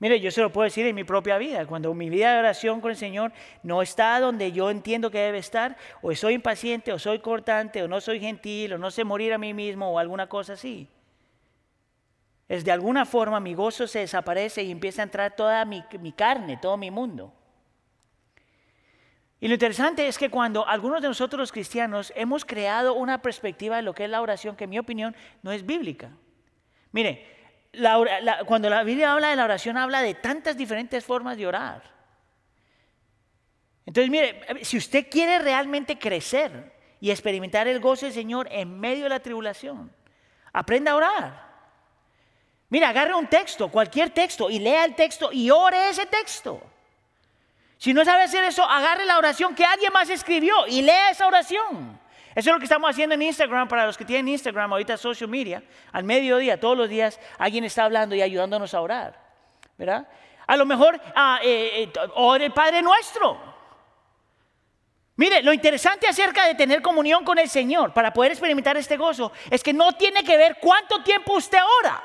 Mire, 0.00 0.18
yo 0.18 0.30
se 0.30 0.40
lo 0.40 0.50
puedo 0.50 0.64
decir 0.64 0.86
en 0.86 0.94
mi 0.94 1.04
propia 1.04 1.36
vida. 1.36 1.66
Cuando 1.66 1.92
mi 1.92 2.08
vida 2.08 2.32
de 2.32 2.38
oración 2.38 2.80
con 2.80 2.90
el 2.90 2.96
Señor 2.96 3.32
no 3.62 3.82
está 3.82 4.18
donde 4.18 4.50
yo 4.50 4.70
entiendo 4.70 5.10
que 5.10 5.18
debe 5.18 5.38
estar, 5.38 5.76
o 6.00 6.14
soy 6.14 6.34
impaciente, 6.34 6.90
o 6.92 6.98
soy 6.98 7.18
cortante, 7.18 7.82
o 7.82 7.88
no 7.88 8.00
soy 8.00 8.18
gentil, 8.18 8.72
o 8.72 8.78
no 8.78 8.90
sé 8.90 9.04
morir 9.04 9.34
a 9.34 9.38
mí 9.38 9.52
mismo, 9.52 9.90
o 9.90 9.98
alguna 9.98 10.26
cosa 10.26 10.54
así. 10.54 10.88
Es 12.48 12.64
de 12.64 12.72
alguna 12.72 13.04
forma 13.04 13.40
mi 13.40 13.52
gozo 13.52 13.86
se 13.86 14.00
desaparece 14.00 14.62
y 14.62 14.70
empieza 14.70 15.02
a 15.02 15.04
entrar 15.04 15.36
toda 15.36 15.64
mi, 15.66 15.84
carne, 16.16 16.56
todo 16.56 16.78
mi 16.78 16.90
mundo. 16.90 17.34
Y 19.38 19.48
lo 19.48 19.54
interesante 19.54 20.08
es 20.08 20.16
que 20.16 20.30
cuando 20.30 20.66
algunos 20.66 21.02
de 21.02 21.08
nosotros 21.08 21.38
los 21.38 21.52
cristianos 21.52 22.10
hemos 22.16 22.46
creado 22.46 22.94
una 22.94 23.20
perspectiva 23.20 23.76
de 23.76 23.82
lo 23.82 23.94
que 23.94 24.04
es 24.04 24.10
la 24.10 24.22
oración 24.22 24.56
que 24.56 24.64
en 24.64 24.70
mi 24.70 24.78
opinión 24.78 25.14
no 25.42 25.52
es 25.52 25.64
bíblica. 25.64 26.10
Mire, 26.90 27.39
cuando 28.46 28.68
la 28.68 28.82
Biblia 28.82 29.12
habla 29.12 29.28
de 29.28 29.36
la 29.36 29.44
oración, 29.44 29.76
habla 29.76 30.02
de 30.02 30.14
tantas 30.14 30.56
diferentes 30.56 31.04
formas 31.04 31.36
de 31.36 31.46
orar. 31.46 31.82
Entonces, 33.86 34.10
mire, 34.10 34.64
si 34.64 34.76
usted 34.76 35.08
quiere 35.10 35.38
realmente 35.38 35.98
crecer 35.98 36.72
y 37.00 37.10
experimentar 37.10 37.68
el 37.68 37.80
gozo 37.80 38.06
del 38.06 38.14
Señor 38.14 38.48
en 38.50 38.78
medio 38.78 39.04
de 39.04 39.10
la 39.10 39.20
tribulación, 39.20 39.92
aprenda 40.52 40.92
a 40.92 40.96
orar. 40.96 41.50
Mira, 42.70 42.88
agarre 42.88 43.14
un 43.14 43.26
texto, 43.26 43.68
cualquier 43.68 44.10
texto, 44.10 44.48
y 44.48 44.58
lea 44.58 44.84
el 44.84 44.94
texto 44.94 45.30
y 45.32 45.50
ore 45.50 45.90
ese 45.90 46.06
texto. 46.06 46.62
Si 47.78 47.92
no 47.92 48.04
sabe 48.04 48.22
hacer 48.24 48.44
eso, 48.44 48.64
agarre 48.64 49.06
la 49.06 49.18
oración 49.18 49.54
que 49.54 49.64
alguien 49.64 49.92
más 49.92 50.10
escribió 50.10 50.66
y 50.66 50.82
lea 50.82 51.10
esa 51.10 51.26
oración. 51.26 51.99
Eso 52.34 52.50
es 52.50 52.54
lo 52.54 52.58
que 52.58 52.64
estamos 52.64 52.88
haciendo 52.88 53.14
en 53.14 53.22
Instagram 53.22 53.66
para 53.66 53.86
los 53.86 53.98
que 53.98 54.04
tienen 54.04 54.28
Instagram, 54.28 54.72
ahorita 54.72 54.96
social 54.96 55.28
media. 55.28 55.62
Al 55.92 56.04
mediodía, 56.04 56.60
todos 56.60 56.76
los 56.76 56.88
días, 56.88 57.18
alguien 57.38 57.64
está 57.64 57.84
hablando 57.84 58.14
y 58.14 58.22
ayudándonos 58.22 58.72
a 58.72 58.80
orar. 58.80 59.20
¿Verdad? 59.76 60.06
A 60.46 60.56
lo 60.56 60.64
mejor, 60.66 61.00
ah, 61.14 61.40
eh, 61.42 61.90
eh 61.94 62.42
el 62.44 62.52
Padre 62.52 62.82
Nuestro. 62.82 63.50
Mire, 65.16 65.42
lo 65.42 65.52
interesante 65.52 66.06
acerca 66.06 66.46
de 66.46 66.54
tener 66.54 66.80
comunión 66.80 67.24
con 67.24 67.38
el 67.38 67.48
Señor 67.48 67.92
para 67.92 68.12
poder 68.12 68.32
experimentar 68.32 68.76
este 68.76 68.96
gozo 68.96 69.32
es 69.50 69.62
que 69.62 69.72
no 69.72 69.92
tiene 69.92 70.24
que 70.24 70.36
ver 70.36 70.56
cuánto 70.60 71.02
tiempo 71.02 71.34
usted 71.34 71.58
ora. 71.80 72.02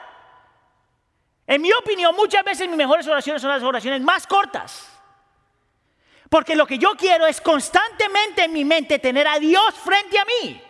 En 1.48 1.62
mi 1.62 1.72
opinión, 1.72 2.16
muchas 2.16 2.44
veces 2.44 2.68
mis 2.68 2.76
mejores 2.78 3.08
oraciones 3.08 3.42
son 3.42 3.52
las 3.52 3.64
oraciones 3.64 4.02
más 4.02 4.26
cortas. 4.26 4.95
Porque 6.30 6.56
lo 6.56 6.66
que 6.66 6.78
yo 6.78 6.92
quiero 6.98 7.26
es 7.26 7.40
constantemente 7.42 8.46
en 8.46 8.54
mi 8.54 8.66
mente 8.66 9.00
tener 9.00 9.28
a 9.28 9.40
Dios 9.40 9.74
frente 9.76 10.18
a 10.18 10.26
mí. 10.26 10.62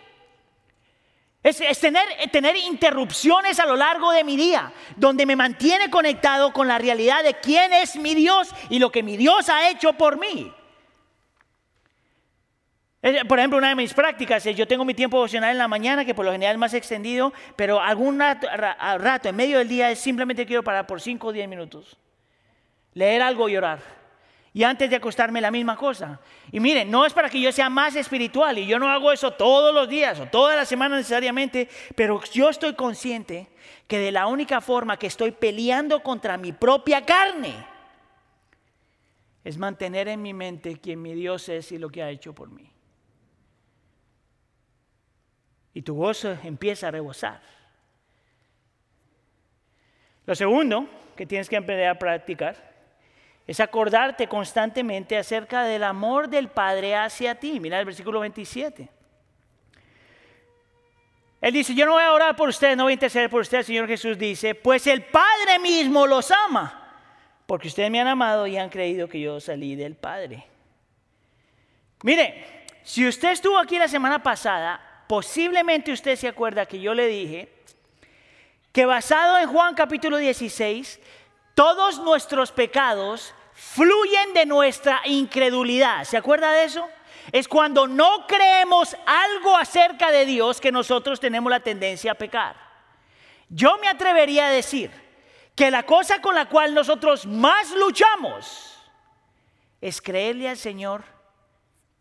Es, 1.42 1.78
tener, 1.78 2.02
tener 2.32 2.56
interrupciones 2.56 3.60
a 3.60 3.66
lo 3.66 3.76
largo 3.76 4.10
de 4.10 4.24
mi 4.24 4.36
día, 4.36 4.72
donde 4.96 5.24
me 5.24 5.36
mantiene 5.36 5.88
conectado 5.90 6.52
con 6.52 6.66
la 6.66 6.76
realidad 6.76 7.22
de 7.22 7.34
quién 7.34 7.72
es 7.72 7.94
mi 7.94 8.16
Dios 8.16 8.50
y 8.68 8.80
lo 8.80 8.90
que 8.90 9.04
mi 9.04 9.16
Dios 9.16 9.48
ha 9.48 9.70
hecho 9.70 9.92
por 9.92 10.18
mí. 10.18 10.52
Por 13.28 13.38
ejemplo, 13.38 13.58
una 13.58 13.68
de 13.68 13.76
mis 13.76 13.94
prácticas 13.94 14.44
es 14.44 14.56
yo 14.56 14.66
tengo 14.66 14.84
mi 14.84 14.92
tiempo 14.92 15.18
devocional 15.18 15.52
en 15.52 15.58
la 15.58 15.68
mañana, 15.68 16.04
que 16.04 16.16
por 16.16 16.24
lo 16.24 16.32
general 16.32 16.56
es 16.56 16.58
más 16.58 16.74
extendido, 16.74 17.32
pero 17.54 17.80
algún 17.80 18.18
rato, 18.18 18.48
rato 18.98 19.28
en 19.28 19.36
medio 19.36 19.58
del 19.58 19.68
día 19.68 19.88
es 19.92 20.00
simplemente 20.00 20.46
quiero 20.46 20.64
parar 20.64 20.88
por 20.88 21.00
5 21.00 21.28
o 21.28 21.32
10 21.32 21.48
minutos, 21.48 21.96
leer 22.92 23.22
algo 23.22 23.48
y 23.48 23.56
orar 23.56 24.05
y 24.56 24.64
antes 24.64 24.88
de 24.88 24.96
acostarme 24.96 25.42
la 25.42 25.50
misma 25.50 25.76
cosa. 25.76 26.18
Y 26.50 26.60
miren, 26.60 26.90
no 26.90 27.04
es 27.04 27.12
para 27.12 27.28
que 27.28 27.38
yo 27.38 27.52
sea 27.52 27.68
más 27.68 27.94
espiritual 27.94 28.56
y 28.56 28.66
yo 28.66 28.78
no 28.78 28.88
hago 28.88 29.12
eso 29.12 29.32
todos 29.32 29.74
los 29.74 29.86
días 29.86 30.18
o 30.18 30.24
toda 30.28 30.56
la 30.56 30.64
semana 30.64 30.96
necesariamente, 30.96 31.68
pero 31.94 32.22
yo 32.32 32.48
estoy 32.48 32.72
consciente 32.72 33.48
que 33.86 33.98
de 33.98 34.10
la 34.10 34.26
única 34.26 34.62
forma 34.62 34.98
que 34.98 35.08
estoy 35.08 35.32
peleando 35.32 36.02
contra 36.02 36.38
mi 36.38 36.52
propia 36.52 37.04
carne 37.04 37.52
es 39.44 39.58
mantener 39.58 40.08
en 40.08 40.22
mi 40.22 40.32
mente 40.32 40.80
quién 40.80 41.02
mi 41.02 41.12
Dios 41.12 41.50
es 41.50 41.70
y 41.72 41.76
lo 41.76 41.90
que 41.90 42.02
ha 42.02 42.08
hecho 42.08 42.34
por 42.34 42.48
mí. 42.48 42.70
Y 45.74 45.82
tu 45.82 45.96
gozo 45.96 46.34
empieza 46.42 46.88
a 46.88 46.92
rebosar. 46.92 47.42
Lo 50.24 50.34
segundo 50.34 50.88
que 51.14 51.26
tienes 51.26 51.46
que 51.46 51.56
empezar 51.56 51.88
a 51.88 51.98
practicar 51.98 52.75
es 53.46 53.60
acordarte 53.60 54.26
constantemente 54.26 55.16
acerca 55.16 55.64
del 55.64 55.84
amor 55.84 56.28
del 56.28 56.48
Padre 56.48 56.96
hacia 56.96 57.36
ti. 57.36 57.60
Mira 57.60 57.78
el 57.78 57.86
versículo 57.86 58.20
27. 58.20 58.88
Él 61.40 61.52
dice, 61.52 61.74
yo 61.74 61.86
no 61.86 61.92
voy 61.92 62.02
a 62.02 62.12
orar 62.12 62.34
por 62.34 62.48
ustedes, 62.48 62.76
no 62.76 62.84
voy 62.84 62.92
a 62.92 62.94
interceder 62.94 63.30
por 63.30 63.42
ustedes. 63.42 63.66
Señor 63.66 63.86
Jesús 63.86 64.18
dice, 64.18 64.56
pues 64.56 64.86
el 64.88 65.04
Padre 65.04 65.60
mismo 65.60 66.06
los 66.06 66.32
ama, 66.32 66.92
porque 67.46 67.68
ustedes 67.68 67.90
me 67.90 68.00
han 68.00 68.08
amado 68.08 68.48
y 68.48 68.56
han 68.56 68.68
creído 68.68 69.08
que 69.08 69.20
yo 69.20 69.38
salí 69.38 69.76
del 69.76 69.94
Padre. 69.94 70.44
Mire, 72.02 72.66
si 72.82 73.06
usted 73.06 73.30
estuvo 73.30 73.58
aquí 73.58 73.78
la 73.78 73.86
semana 73.86 74.22
pasada, 74.22 74.80
posiblemente 75.06 75.92
usted 75.92 76.16
se 76.16 76.26
acuerda 76.26 76.66
que 76.66 76.80
yo 76.80 76.94
le 76.94 77.06
dije 77.06 77.48
que 78.72 78.86
basado 78.86 79.38
en 79.38 79.48
Juan 79.48 79.74
capítulo 79.74 80.16
16, 80.16 81.00
todos 81.54 82.00
nuestros 82.00 82.52
pecados 82.52 83.34
fluyen 83.56 84.34
de 84.34 84.44
nuestra 84.44 85.00
incredulidad. 85.06 86.04
¿Se 86.04 86.18
acuerda 86.18 86.52
de 86.52 86.64
eso? 86.64 86.86
Es 87.32 87.48
cuando 87.48 87.88
no 87.88 88.26
creemos 88.26 88.94
algo 89.06 89.56
acerca 89.56 90.12
de 90.12 90.26
Dios 90.26 90.60
que 90.60 90.70
nosotros 90.70 91.18
tenemos 91.18 91.50
la 91.50 91.60
tendencia 91.60 92.12
a 92.12 92.16
pecar. 92.16 92.54
Yo 93.48 93.78
me 93.78 93.88
atrevería 93.88 94.46
a 94.46 94.50
decir 94.50 94.90
que 95.54 95.70
la 95.70 95.84
cosa 95.84 96.20
con 96.20 96.34
la 96.34 96.48
cual 96.50 96.74
nosotros 96.74 97.24
más 97.26 97.72
luchamos 97.72 98.78
es 99.80 100.02
creerle 100.02 100.50
al 100.50 100.58
Señor 100.58 101.04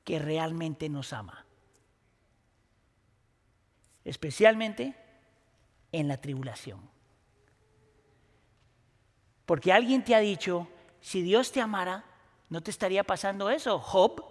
que 0.04 0.20
realmente 0.20 0.90
nos 0.90 1.14
ama. 1.14 1.46
Especialmente 4.04 4.94
en 5.94 6.10
la 6.10 6.18
tribulación. 6.18 6.90
Porque 9.46 9.72
alguien 9.72 10.04
te 10.04 10.16
ha 10.16 10.20
dicho, 10.20 10.68
si 11.06 11.22
Dios 11.22 11.52
te 11.52 11.62
amara, 11.62 12.04
no 12.50 12.62
te 12.62 12.72
estaría 12.72 13.04
pasando 13.04 13.52
eso, 13.52 13.78
Job. 13.78 14.26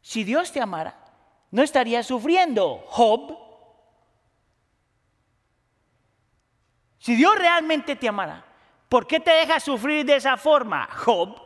Si 0.00 0.22
Dios 0.22 0.52
te 0.52 0.60
amara, 0.60 0.96
no 1.50 1.64
estaría 1.64 2.04
sufriendo, 2.04 2.84
Job. 2.86 3.36
Si 7.00 7.16
Dios 7.16 7.34
realmente 7.36 7.96
te 7.96 8.06
amara, 8.06 8.44
¿por 8.88 9.04
qué 9.04 9.18
te 9.18 9.32
deja 9.32 9.58
sufrir 9.58 10.06
de 10.06 10.14
esa 10.14 10.36
forma, 10.36 10.88
Job? 11.04 11.42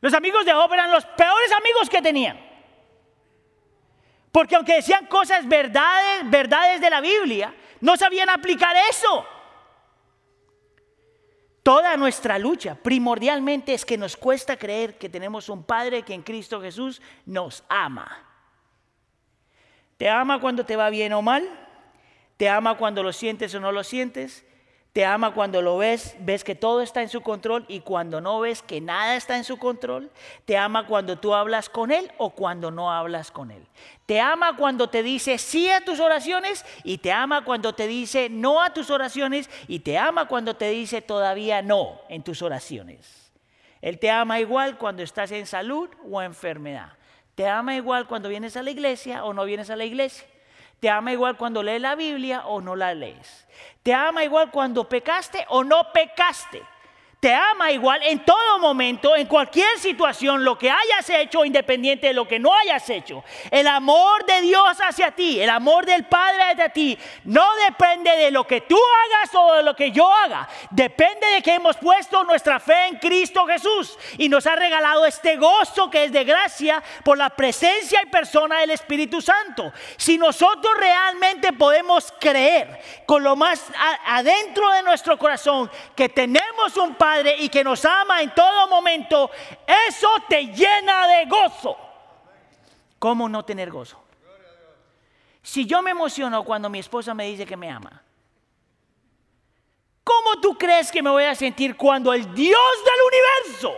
Los 0.00 0.14
amigos 0.14 0.44
de 0.44 0.52
Job 0.52 0.72
eran 0.72 0.92
los 0.92 1.04
peores 1.06 1.50
amigos 1.50 1.90
que 1.90 2.00
tenían. 2.00 2.38
Porque 4.30 4.54
aunque 4.54 4.76
decían 4.76 5.06
cosas 5.06 5.48
verdades, 5.48 6.30
verdades 6.30 6.80
de 6.80 6.88
la 6.88 7.00
Biblia, 7.00 7.52
no 7.80 7.96
sabían 7.96 8.30
aplicar 8.30 8.76
eso. 8.88 9.26
Toda 11.62 11.96
nuestra 11.96 12.38
lucha 12.38 12.74
primordialmente 12.74 13.74
es 13.74 13.84
que 13.84 13.98
nos 13.98 14.16
cuesta 14.16 14.56
creer 14.56 14.96
que 14.96 15.08
tenemos 15.08 15.48
un 15.48 15.62
Padre 15.62 16.02
que 16.02 16.14
en 16.14 16.22
Cristo 16.22 16.60
Jesús 16.60 17.02
nos 17.26 17.64
ama. 17.68 18.26
Te 19.98 20.08
ama 20.08 20.40
cuando 20.40 20.64
te 20.64 20.76
va 20.76 20.88
bien 20.88 21.12
o 21.12 21.20
mal, 21.20 21.46
te 22.38 22.48
ama 22.48 22.78
cuando 22.78 23.02
lo 23.02 23.12
sientes 23.12 23.54
o 23.54 23.60
no 23.60 23.70
lo 23.70 23.84
sientes, 23.84 24.46
te 24.92 25.04
ama 25.04 25.32
cuando 25.34 25.62
lo 25.62 25.78
ves, 25.78 26.16
ves 26.18 26.42
que 26.42 26.56
todo 26.56 26.80
está 26.80 27.00
en 27.00 27.08
su 27.08 27.20
control 27.20 27.64
y 27.68 27.80
cuando 27.80 28.20
no 28.20 28.40
ves 28.40 28.60
que 28.60 28.80
nada 28.80 29.14
está 29.14 29.36
en 29.36 29.44
su 29.44 29.56
control. 29.56 30.10
Te 30.44 30.56
ama 30.56 30.86
cuando 30.86 31.16
tú 31.16 31.32
hablas 31.32 31.68
con 31.68 31.92
Él 31.92 32.10
o 32.18 32.30
cuando 32.30 32.72
no 32.72 32.90
hablas 32.90 33.30
con 33.30 33.52
Él. 33.52 33.64
Te 34.06 34.20
ama 34.20 34.56
cuando 34.56 34.90
te 34.90 35.04
dice 35.04 35.38
sí 35.38 35.70
a 35.70 35.84
tus 35.84 36.00
oraciones 36.00 36.64
y 36.82 36.98
te 36.98 37.12
ama 37.12 37.44
cuando 37.44 37.72
te 37.72 37.86
dice 37.86 38.28
no 38.30 38.60
a 38.60 38.74
tus 38.74 38.90
oraciones 38.90 39.48
y 39.68 39.78
te 39.78 39.96
ama 39.96 40.26
cuando 40.26 40.56
te 40.56 40.70
dice 40.70 41.00
todavía 41.02 41.62
no 41.62 42.00
en 42.08 42.24
tus 42.24 42.42
oraciones. 42.42 43.30
Él 43.80 44.00
te 44.00 44.10
ama 44.10 44.40
igual 44.40 44.76
cuando 44.76 45.04
estás 45.04 45.30
en 45.30 45.46
salud 45.46 45.88
o 46.10 46.20
enfermedad. 46.20 46.94
Te 47.36 47.46
ama 47.46 47.76
igual 47.76 48.08
cuando 48.08 48.28
vienes 48.28 48.56
a 48.56 48.62
la 48.64 48.72
iglesia 48.72 49.24
o 49.24 49.32
no 49.34 49.44
vienes 49.44 49.70
a 49.70 49.76
la 49.76 49.84
iglesia. 49.84 50.26
Te 50.80 50.88
ama 50.88 51.12
igual 51.12 51.36
cuando 51.36 51.62
lees 51.62 51.80
la 51.80 51.94
Biblia 51.94 52.46
o 52.46 52.60
no 52.60 52.74
la 52.74 52.94
lees. 52.94 53.46
Te 53.82 53.94
ama 53.94 54.24
igual 54.24 54.50
cuando 54.50 54.88
pecaste 54.88 55.44
o 55.48 55.62
no 55.62 55.92
pecaste 55.92 56.62
te 57.20 57.34
ama 57.34 57.70
igual 57.70 58.02
en 58.02 58.24
todo 58.24 58.58
momento, 58.58 59.14
en 59.14 59.26
cualquier 59.26 59.78
situación, 59.78 60.42
lo 60.42 60.56
que 60.56 60.70
hayas 60.70 61.08
hecho, 61.10 61.44
independiente 61.44 62.06
de 62.06 62.14
lo 62.14 62.26
que 62.26 62.38
no 62.38 62.54
hayas 62.54 62.88
hecho. 62.88 63.22
El 63.50 63.66
amor 63.66 64.24
de 64.24 64.40
Dios 64.40 64.78
hacia 64.80 65.10
ti, 65.10 65.38
el 65.38 65.50
amor 65.50 65.84
del 65.84 66.04
Padre 66.06 66.44
hacia 66.44 66.70
ti, 66.70 66.98
no 67.24 67.44
depende 67.68 68.10
de 68.16 68.30
lo 68.30 68.46
que 68.46 68.62
tú 68.62 68.78
hagas 68.78 69.34
o 69.34 69.56
de 69.56 69.62
lo 69.62 69.76
que 69.76 69.90
yo 69.90 70.10
haga. 70.10 70.48
Depende 70.70 71.26
de 71.34 71.42
que 71.42 71.54
hemos 71.54 71.76
puesto 71.76 72.24
nuestra 72.24 72.58
fe 72.58 72.86
en 72.86 72.96
Cristo 72.96 73.44
Jesús 73.44 73.98
y 74.16 74.30
nos 74.30 74.46
ha 74.46 74.56
regalado 74.56 75.04
este 75.04 75.36
gozo 75.36 75.90
que 75.90 76.04
es 76.04 76.12
de 76.12 76.24
gracia 76.24 76.82
por 77.04 77.18
la 77.18 77.28
presencia 77.28 78.00
y 78.02 78.08
persona 78.08 78.60
del 78.60 78.70
Espíritu 78.70 79.20
Santo. 79.20 79.70
Si 79.98 80.16
nosotros 80.16 80.72
realmente 80.78 81.52
podemos 81.52 82.14
creer 82.18 82.80
con 83.04 83.22
lo 83.22 83.36
más 83.36 83.62
adentro 84.06 84.70
de 84.70 84.82
nuestro 84.84 85.18
corazón 85.18 85.70
que 85.94 86.08
tenemos 86.08 86.78
un 86.78 86.94
Padre, 86.94 87.09
y 87.38 87.48
que 87.48 87.64
nos 87.64 87.84
ama 87.84 88.22
en 88.22 88.34
todo 88.34 88.68
momento, 88.68 89.30
eso 89.88 90.08
te 90.28 90.46
llena 90.46 91.06
de 91.06 91.26
gozo. 91.26 91.76
¿Cómo 92.98 93.28
no 93.28 93.44
tener 93.44 93.70
gozo? 93.70 94.02
Si 95.42 95.66
yo 95.66 95.82
me 95.82 95.90
emociono 95.90 96.44
cuando 96.44 96.68
mi 96.68 96.78
esposa 96.78 97.14
me 97.14 97.26
dice 97.26 97.46
que 97.46 97.56
me 97.56 97.70
ama, 97.70 98.02
¿cómo 100.04 100.40
tú 100.40 100.56
crees 100.56 100.92
que 100.92 101.02
me 101.02 101.10
voy 101.10 101.24
a 101.24 101.34
sentir 101.34 101.76
cuando 101.76 102.12
el 102.12 102.34
Dios 102.34 102.60
del 102.84 103.00
universo, 103.06 103.74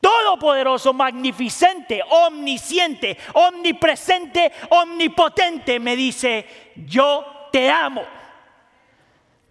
todopoderoso, 0.00 0.94
magnificente, 0.94 2.02
omnisciente, 2.08 3.18
omnipresente, 3.34 4.50
omnipotente, 4.70 5.78
me 5.78 5.94
dice, 5.94 6.72
yo 6.86 7.48
te 7.52 7.70
amo? 7.70 8.19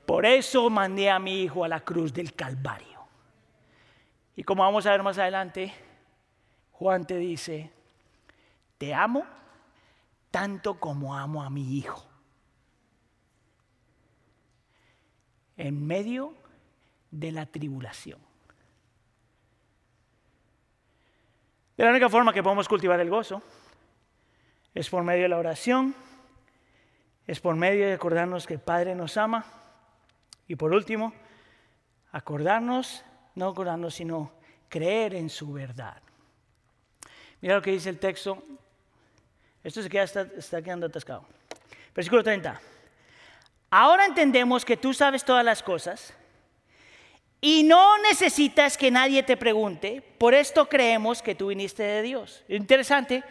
Por 0.10 0.26
eso 0.26 0.72
mandé 0.72 1.12
a 1.12 1.20
mi 1.20 1.44
hijo 1.44 1.64
a 1.64 1.68
la 1.68 1.82
cruz 1.82 2.12
del 2.12 2.34
Calvario. 2.34 3.08
Y 4.36 4.42
como 4.42 4.64
vamos 4.64 4.88
a 4.88 4.90
ver 4.90 5.04
más 5.04 5.20
adelante, 5.20 5.72
Juan 6.72 7.06
te 7.06 7.18
dice, 7.18 7.72
te 8.80 8.92
amo 8.92 9.24
tanto 10.32 10.80
como 10.80 11.16
amo 11.16 11.44
a 11.44 11.52
mi 11.52 11.78
hijo. 11.78 12.04
En 15.58 15.86
medio 15.86 16.34
de 17.12 17.32
la 17.32 17.46
tribulación. 17.46 18.20
De 21.78 21.84
la 21.84 21.92
única 21.92 22.10
forma 22.10 22.34
que 22.34 22.42
podemos 22.42 22.68
cultivar 22.68 23.00
el 23.00 23.12
gozo 23.12 23.44
es 24.74 24.90
por 24.90 25.04
medio 25.04 25.22
de 25.22 25.30
la 25.30 25.38
oración, 25.38 25.94
es 27.28 27.40
por 27.40 27.56
medio 27.56 27.86
de 27.86 27.94
acordarnos 27.94 28.48
que 28.48 28.56
el 28.56 28.60
Padre 28.60 28.96
nos 28.96 29.16
ama 29.16 29.59
y 30.50 30.56
por 30.56 30.74
último, 30.74 31.14
acordarnos, 32.12 33.06
no 33.36 33.50
acordarnos, 33.50 33.94
sino 33.94 34.34
creer 34.68 35.14
en 35.14 35.30
su 35.30 35.54
verdad. 35.54 36.02
Mira 37.40 37.56
lo 37.56 37.62
que 37.62 37.72
dice 37.72 37.90
el 37.90 38.00
texto. 38.00 38.44
Esto 39.64 39.84
se 39.84 39.90
queda, 39.90 40.06
está, 40.06 40.62
quedando 40.64 40.88
atascado. 40.88 41.24
Versículo 41.94 42.24
30. 42.24 42.60
Ahora 43.70 44.08
entendemos 44.08 44.66
que 44.66 44.76
tú 44.76 44.92
sabes 44.92 45.24
todas 45.24 45.46
las 45.46 45.62
cosas 45.62 46.16
Y 47.42 47.62
no 47.62 48.00
necesitas 48.00 48.76
que 48.76 48.90
nadie 48.90 49.22
te 49.22 49.38
pregunte, 49.38 50.02
por 50.18 50.34
esto 50.34 50.68
creemos 50.68 51.22
que 51.22 51.36
tú 51.36 51.48
viniste 51.48 51.84
de 51.84 52.02
Dios. 52.02 52.44
Interesante, 52.50 53.24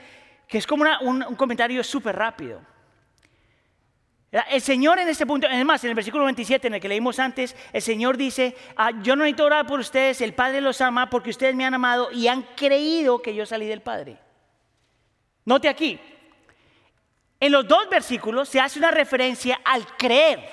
que 0.47 0.59
es 0.59 0.67
como 0.69 0.85
un, 1.01 1.25
un 1.25 1.35
comentario 1.35 1.83
súper 1.83 2.15
rápido. 2.15 2.63
El 4.31 4.61
Señor 4.61 4.99
en 4.99 5.09
este 5.09 5.25
punto, 5.25 5.47
además 5.47 5.83
en 5.85 5.91
el 5.91 5.95
versículo 5.95 6.25
27 6.25 6.67
en 6.67 6.75
el 6.75 6.81
que 6.81 6.89
leímos 6.89 7.19
antes, 7.19 7.57
el 7.73 7.81
Señor 7.81 8.19
dice, 8.19 8.55
ah, 8.77 8.91
yo 9.03 9.17
no 9.17 9.25
necesito 9.25 9.47
orar 9.47 9.67
por 9.67 9.81
ustedes, 9.81 10.21
el 10.21 10.35
Padre 10.35 10.61
los 10.61 10.83
ama 10.83 11.09
porque 11.09 11.31
ustedes 11.31 11.55
me 11.55 11.65
han 11.65 11.73
amado 11.73 12.11
y 12.13 12.29
han 12.29 12.43
creído 12.55 13.23
que 13.23 13.35
yo 13.35 13.47
salí 13.47 13.67
del 13.67 13.81
Padre. 13.81 14.19
Note 15.47 15.67
aquí, 15.67 15.99
en 17.41 17.53
los 17.53 17.67
dos 17.67 17.89
versículos 17.89 18.51
se 18.51 18.61
hace 18.61 18.79
una 18.79 18.91
referencia 18.91 19.61
al 19.65 19.87
creer. 19.97 20.47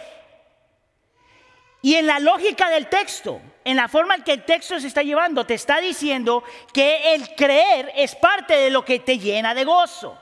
Y 1.81 1.95
en 1.95 2.07
la 2.07 2.19
lógica 2.19 2.69
del 2.69 2.87
texto, 2.87 3.41
en 3.65 3.75
la 3.75 3.89
forma 3.89 4.15
en 4.15 4.23
que 4.23 4.31
el 4.31 4.45
texto 4.45 4.79
se 4.79 4.87
está 4.87 5.03
llevando, 5.03 5.45
te 5.45 5.55
está 5.55 5.81
diciendo 5.81 6.43
que 6.73 7.13
el 7.13 7.35
creer 7.35 7.91
es 7.95 8.15
parte 8.15 8.55
de 8.55 8.69
lo 8.69 8.85
que 8.85 8.99
te 8.99 9.19
llena 9.19 9.53
de 9.53 9.65
gozo. 9.65 10.17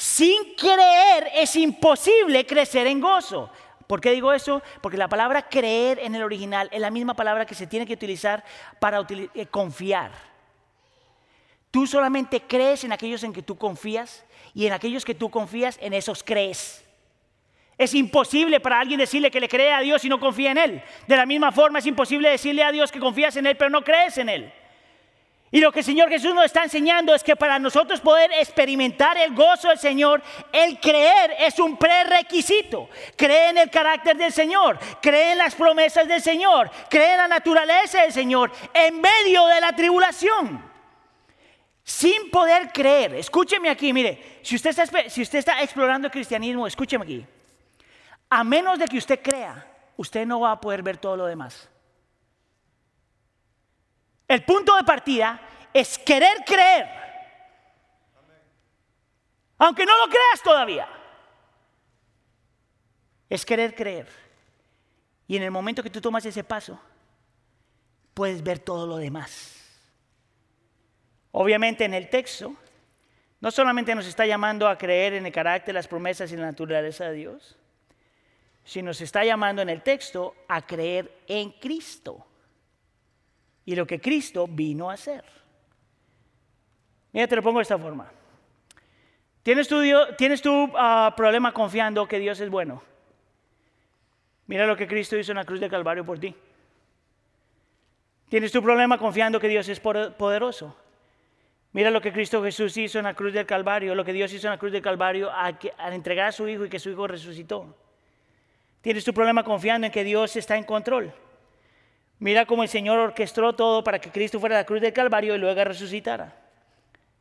Sin 0.00 0.54
creer 0.54 1.28
es 1.34 1.54
imposible 1.56 2.46
crecer 2.46 2.86
en 2.86 3.02
gozo. 3.02 3.50
¿Por 3.86 4.00
qué 4.00 4.12
digo 4.12 4.32
eso? 4.32 4.62
Porque 4.80 4.96
la 4.96 5.08
palabra 5.08 5.46
creer 5.46 5.98
en 5.98 6.14
el 6.14 6.22
original 6.22 6.70
es 6.72 6.80
la 6.80 6.90
misma 6.90 7.12
palabra 7.12 7.44
que 7.44 7.54
se 7.54 7.66
tiene 7.66 7.84
que 7.84 7.92
utilizar 7.92 8.42
para 8.78 9.06
eh, 9.34 9.44
confiar. 9.50 10.10
Tú 11.70 11.86
solamente 11.86 12.40
crees 12.40 12.82
en 12.84 12.92
aquellos 12.92 13.22
en 13.24 13.34
que 13.34 13.42
tú 13.42 13.58
confías 13.58 14.24
y 14.54 14.64
en 14.64 14.72
aquellos 14.72 15.04
que 15.04 15.14
tú 15.14 15.28
confías, 15.28 15.76
en 15.82 15.92
esos 15.92 16.24
crees. 16.24 16.82
Es 17.76 17.92
imposible 17.92 18.58
para 18.58 18.80
alguien 18.80 19.00
decirle 19.00 19.30
que 19.30 19.38
le 19.38 19.50
cree 19.50 19.74
a 19.74 19.80
Dios 19.80 20.02
y 20.02 20.08
no 20.08 20.18
confía 20.18 20.52
en 20.52 20.56
Él. 20.56 20.82
De 21.06 21.16
la 21.18 21.26
misma 21.26 21.52
forma 21.52 21.78
es 21.78 21.84
imposible 21.84 22.30
decirle 22.30 22.64
a 22.64 22.72
Dios 22.72 22.90
que 22.90 23.00
confías 23.00 23.36
en 23.36 23.46
Él 23.46 23.58
pero 23.58 23.68
no 23.68 23.84
crees 23.84 24.16
en 24.16 24.30
Él. 24.30 24.50
Y 25.52 25.60
lo 25.60 25.72
que 25.72 25.80
el 25.80 25.84
Señor 25.84 26.08
Jesús 26.08 26.32
nos 26.32 26.44
está 26.44 26.62
enseñando 26.62 27.12
es 27.12 27.24
que 27.24 27.34
para 27.34 27.58
nosotros 27.58 28.00
poder 28.00 28.30
experimentar 28.34 29.18
el 29.18 29.34
gozo 29.34 29.68
del 29.68 29.78
Señor, 29.78 30.22
el 30.52 30.78
creer 30.78 31.34
es 31.40 31.58
un 31.58 31.76
prerequisito. 31.76 32.88
Cree 33.16 33.50
en 33.50 33.58
el 33.58 33.68
carácter 33.70 34.16
del 34.16 34.32
Señor, 34.32 34.78
cree 35.02 35.32
en 35.32 35.38
las 35.38 35.56
promesas 35.56 36.06
del 36.06 36.22
Señor, 36.22 36.70
cree 36.88 37.12
en 37.12 37.18
la 37.18 37.28
naturaleza 37.28 38.02
del 38.02 38.12
Señor 38.12 38.52
en 38.72 39.00
medio 39.00 39.46
de 39.46 39.60
la 39.60 39.74
tribulación. 39.74 40.70
Sin 41.82 42.30
poder 42.30 42.70
creer, 42.70 43.16
escúcheme 43.16 43.70
aquí, 43.70 43.92
mire, 43.92 44.38
si 44.42 44.54
usted 44.54 44.70
está, 44.70 45.08
si 45.08 45.22
usted 45.22 45.40
está 45.40 45.60
explorando 45.62 46.06
el 46.06 46.12
cristianismo, 46.12 46.68
escúcheme 46.68 47.04
aquí. 47.04 47.26
A 48.28 48.44
menos 48.44 48.78
de 48.78 48.86
que 48.86 48.98
usted 48.98 49.20
crea, 49.20 49.66
usted 49.96 50.24
no 50.24 50.38
va 50.38 50.52
a 50.52 50.60
poder 50.60 50.82
ver 50.84 50.98
todo 50.98 51.16
lo 51.16 51.26
demás. 51.26 51.69
El 54.30 54.44
punto 54.44 54.76
de 54.76 54.84
partida 54.84 55.40
es 55.74 55.98
querer 55.98 56.44
creer. 56.46 56.86
Aunque 59.58 59.84
no 59.84 59.98
lo 59.98 60.04
creas 60.04 60.40
todavía. 60.44 60.88
Es 63.28 63.44
querer 63.44 63.74
creer. 63.74 64.06
Y 65.26 65.36
en 65.36 65.42
el 65.42 65.50
momento 65.50 65.82
que 65.82 65.90
tú 65.90 66.00
tomas 66.00 66.24
ese 66.26 66.44
paso, 66.44 66.80
puedes 68.14 68.40
ver 68.40 68.60
todo 68.60 68.86
lo 68.86 68.98
demás. 68.98 69.66
Obviamente 71.32 71.84
en 71.84 71.94
el 71.94 72.08
texto, 72.08 72.54
no 73.40 73.50
solamente 73.50 73.96
nos 73.96 74.06
está 74.06 74.26
llamando 74.26 74.68
a 74.68 74.78
creer 74.78 75.14
en 75.14 75.26
el 75.26 75.32
carácter, 75.32 75.74
las 75.74 75.88
promesas 75.88 76.30
y 76.30 76.36
la 76.36 76.46
naturaleza 76.46 77.06
de 77.06 77.14
Dios, 77.14 77.58
sino 78.62 78.90
nos 78.90 79.00
está 79.00 79.24
llamando 79.24 79.60
en 79.60 79.70
el 79.70 79.82
texto 79.82 80.36
a 80.46 80.64
creer 80.64 81.20
en 81.26 81.50
Cristo 81.50 82.28
y 83.64 83.74
lo 83.74 83.86
que 83.86 84.00
Cristo 84.00 84.46
vino 84.48 84.90
a 84.90 84.94
hacer. 84.94 85.24
Mira, 87.12 87.26
te 87.26 87.36
lo 87.36 87.42
pongo 87.42 87.58
de 87.58 87.62
esta 87.62 87.78
forma. 87.78 88.10
¿Tienes 89.42 89.68
tu, 89.68 89.80
¿tienes 90.16 90.42
tu 90.42 90.70
ah, 90.76 91.12
problema 91.16 91.52
confiando 91.52 92.06
que 92.06 92.18
Dios 92.18 92.40
es 92.40 92.50
bueno? 92.50 92.82
Mira 94.46 94.66
lo 94.66 94.76
que 94.76 94.86
Cristo 94.86 95.16
hizo 95.16 95.32
en 95.32 95.36
la 95.36 95.44
cruz 95.44 95.60
de 95.60 95.70
Calvario 95.70 96.04
por 96.04 96.18
ti. 96.18 96.34
¿Tienes 98.28 98.52
tu 98.52 98.62
problema 98.62 98.98
confiando 98.98 99.40
que 99.40 99.48
Dios 99.48 99.68
es 99.68 99.80
poderoso? 99.80 100.76
Mira 101.72 101.90
lo 101.90 102.00
que 102.00 102.12
Cristo 102.12 102.42
Jesús 102.42 102.76
hizo 102.76 102.98
en 102.98 103.04
la 103.04 103.14
cruz 103.14 103.32
del 103.32 103.46
Calvario, 103.46 103.94
lo 103.94 104.04
que 104.04 104.12
Dios 104.12 104.32
hizo 104.32 104.48
en 104.48 104.52
la 104.52 104.58
cruz 104.58 104.72
del 104.72 104.82
Calvario 104.82 105.30
al, 105.32 105.58
al 105.78 105.92
entregar 105.92 106.28
a 106.28 106.32
su 106.32 106.48
Hijo 106.48 106.64
y 106.64 106.68
que 106.68 106.78
su 106.78 106.90
Hijo 106.90 107.06
resucitó. 107.06 107.76
¿Tienes 108.80 109.04
tu 109.04 109.12
problema 109.12 109.44
confiando 109.44 109.86
en 109.86 109.92
que 109.92 110.04
Dios 110.04 110.34
está 110.36 110.56
en 110.56 110.64
control? 110.64 111.12
Mira 112.20 112.46
cómo 112.46 112.62
el 112.62 112.68
Señor 112.68 112.98
orquestó 112.98 113.54
todo 113.54 113.82
para 113.82 113.98
que 113.98 114.12
Cristo 114.12 114.38
fuera 114.38 114.56
a 114.56 114.60
la 114.60 114.66
cruz 114.66 114.80
del 114.80 114.92
Calvario 114.92 115.34
y 115.34 115.38
luego 115.38 115.64
resucitara. 115.64 116.36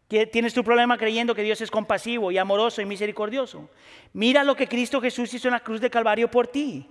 Tienes 0.08 0.54
tu 0.54 0.64
problema 0.64 0.98
creyendo 0.98 1.34
que 1.34 1.44
Dios 1.44 1.62
es 1.62 1.72
compasivo 1.72 2.32
y 2.32 2.38
amoroso 2.38 2.82
y 2.82 2.86
misericordioso. 2.86 3.70
Mira 4.12 4.44
lo 4.44 4.56
que 4.56 4.68
Cristo 4.68 5.00
Jesús 5.00 5.34
hizo 5.34 5.48
en 5.48 5.54
la 5.54 5.62
cruz 5.62 5.80
del 5.80 5.90
Calvario 5.90 6.30
por 6.30 6.48
ti. 6.48 6.86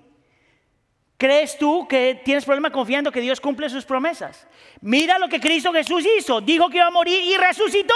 ¿Crees 1.18 1.58
tú 1.58 1.86
que 1.88 2.22
tienes 2.24 2.44
problema 2.44 2.70
confiando 2.70 3.10
que 3.10 3.20
Dios 3.20 3.40
cumple 3.40 3.68
sus 3.68 3.84
promesas? 3.84 4.46
Mira 4.80 5.18
lo 5.18 5.28
que 5.28 5.40
Cristo 5.40 5.72
Jesús 5.72 6.06
hizo. 6.16 6.40
Dijo 6.40 6.70
que 6.70 6.76
iba 6.76 6.86
a 6.86 6.92
morir 6.92 7.20
y 7.24 7.36
resucitó. 7.36 7.94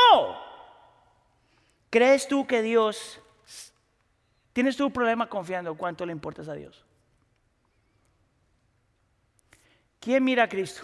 ¿Crees 1.89 2.29
tú 2.29 2.47
que 2.47 2.61
Dios... 2.61 3.21
¿Tienes 4.53 4.77
tu 4.77 4.93
problema 4.93 5.29
confiando 5.29 5.75
cuánto 5.77 6.05
le 6.05 6.13
importas 6.13 6.49
a 6.49 6.55
Dios? 6.55 6.85
¿Quién 10.03 10.25
mira 10.25 10.43
a 10.43 10.49
Cristo? 10.49 10.83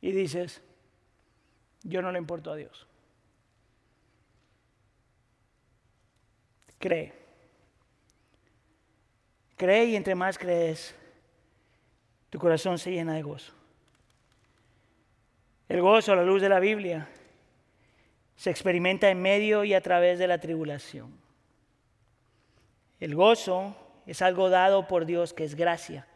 Y 0.00 0.10
dices, 0.10 0.60
yo 1.84 2.02
no 2.02 2.10
le 2.10 2.18
importo 2.18 2.50
a 2.50 2.56
Dios. 2.56 2.88
Cree. 6.80 7.12
Cree 9.56 9.84
y 9.84 9.94
entre 9.94 10.16
más 10.16 10.36
crees, 10.38 10.92
tu 12.30 12.38
corazón 12.40 12.80
se 12.80 12.90
llena 12.90 13.14
de 13.14 13.22
gozo. 13.22 13.52
El 15.68 15.80
gozo 15.80 16.16
la 16.16 16.24
luz 16.24 16.42
de 16.42 16.48
la 16.48 16.58
Biblia 16.58 17.08
se 18.34 18.50
experimenta 18.50 19.08
en 19.08 19.22
medio 19.22 19.62
y 19.62 19.72
a 19.72 19.80
través 19.80 20.18
de 20.18 20.26
la 20.26 20.38
tribulación. 20.38 21.16
El 22.98 23.14
gozo 23.14 23.76
es 24.06 24.22
algo 24.22 24.50
dado 24.50 24.86
por 24.88 25.06
Dios 25.06 25.32
que 25.32 25.44
es 25.44 25.54
gracia, 25.54 26.06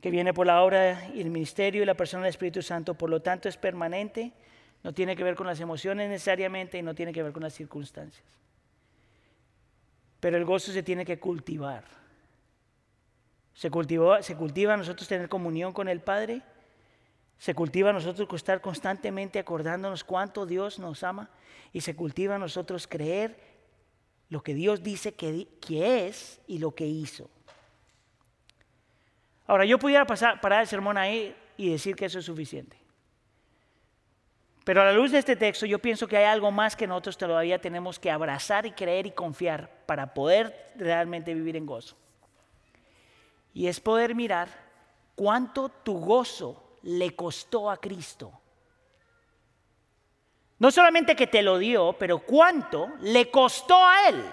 que 0.00 0.10
viene 0.10 0.34
por 0.34 0.46
la 0.46 0.62
obra 0.62 1.08
y 1.14 1.20
el 1.20 1.30
ministerio 1.30 1.82
y 1.82 1.86
la 1.86 1.94
persona 1.94 2.24
del 2.24 2.30
Espíritu 2.30 2.62
Santo, 2.62 2.94
por 2.94 3.10
lo 3.10 3.22
tanto 3.22 3.48
es 3.48 3.56
permanente, 3.56 4.32
no 4.82 4.92
tiene 4.92 5.16
que 5.16 5.24
ver 5.24 5.34
con 5.34 5.46
las 5.46 5.60
emociones 5.60 6.10
necesariamente 6.10 6.78
y 6.78 6.82
no 6.82 6.94
tiene 6.94 7.12
que 7.12 7.22
ver 7.22 7.32
con 7.32 7.42
las 7.42 7.54
circunstancias. 7.54 8.24
Pero 10.20 10.36
el 10.36 10.44
gozo 10.44 10.72
se 10.72 10.82
tiene 10.82 11.04
que 11.04 11.18
cultivar. 11.18 11.84
Se, 13.54 13.70
se 14.20 14.36
cultiva 14.36 14.76
nosotros 14.76 15.08
tener 15.08 15.28
comunión 15.28 15.72
con 15.72 15.88
el 15.88 16.00
Padre, 16.00 16.42
se 17.38 17.54
cultiva 17.54 17.92
nosotros 17.92 18.28
estar 18.34 18.60
constantemente 18.60 19.38
acordándonos 19.38 20.04
cuánto 20.04 20.46
Dios 20.46 20.78
nos 20.78 21.02
ama 21.02 21.30
y 21.72 21.80
se 21.80 21.94
cultiva 21.94 22.38
nosotros 22.38 22.86
creer 22.86 23.53
lo 24.34 24.42
que 24.42 24.52
Dios 24.52 24.82
dice 24.82 25.14
que, 25.14 25.46
es 25.68 26.40
y 26.48 26.58
lo 26.58 26.74
que 26.74 26.84
hizo. 26.84 27.30
Ahora, 29.46 29.64
yo 29.64 29.78
pudiera 29.78 30.04
pasar, 30.04 30.40
parar 30.40 30.62
el 30.62 30.66
sermón 30.66 30.98
ahí 30.98 31.32
y 31.56 31.70
decir 31.70 31.94
que 31.94 32.06
eso 32.06 32.18
es 32.18 32.24
suficiente. 32.24 32.76
Pero 34.64 34.82
a 34.82 34.86
la 34.86 34.92
luz 34.92 35.12
de 35.12 35.18
este 35.18 35.36
texto 35.36 35.66
yo 35.66 35.78
pienso 35.78 36.08
que 36.08 36.16
hay 36.16 36.24
algo 36.24 36.50
más 36.50 36.74
que 36.74 36.88
nosotros 36.88 37.16
todavía 37.16 37.60
tenemos 37.60 38.00
que 38.00 38.10
abrazar 38.10 38.66
y 38.66 38.72
creer 38.72 39.06
y 39.06 39.12
confiar 39.12 39.70
para 39.86 40.12
poder 40.14 40.72
realmente 40.74 41.32
vivir 41.32 41.54
en 41.54 41.66
gozo. 41.66 41.94
Y 43.52 43.68
es 43.68 43.78
poder 43.78 44.16
mirar 44.16 44.48
cuánto 45.14 45.68
tu 45.68 46.00
gozo 46.00 46.78
le 46.82 47.14
costó 47.14 47.70
a 47.70 47.76
Cristo. 47.76 48.32
No 50.64 50.70
solamente 50.70 51.14
que 51.14 51.26
te 51.26 51.42
lo 51.42 51.58
dio, 51.58 51.92
pero 51.92 52.20
cuánto 52.20 52.94
le 53.02 53.30
costó 53.30 53.84
a 53.84 54.08
Él. 54.08 54.24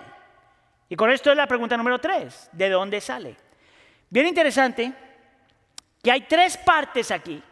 Y 0.87 0.95
con 0.95 1.11
esto 1.11 1.29
es 1.29 1.35
la 1.35 1.45
pregunta 1.45 1.75
número 1.75 1.99
tres, 1.99 2.47
¿de 2.53 2.69
dónde 2.69 3.01
sale? 3.01 3.35
Bien 4.09 4.27
interesante 4.27 4.93
que 6.01 6.09
hay 6.09 6.21
tres 6.21 6.55
partes 6.55 7.11
aquí 7.11 7.43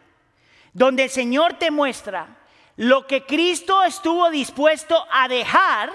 donde 0.72 1.02
el 1.02 1.10
Señor 1.10 1.58
te 1.58 1.70
muestra 1.70 2.38
lo 2.76 3.06
que 3.06 3.26
Cristo 3.26 3.84
estuvo 3.84 4.30
dispuesto 4.30 5.06
a 5.12 5.28
dejar 5.28 5.90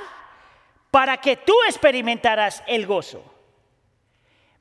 para 0.91 1.17
que 1.17 1.37
tú 1.37 1.55
experimentaras 1.67 2.61
el 2.67 2.85
gozo. 2.85 3.25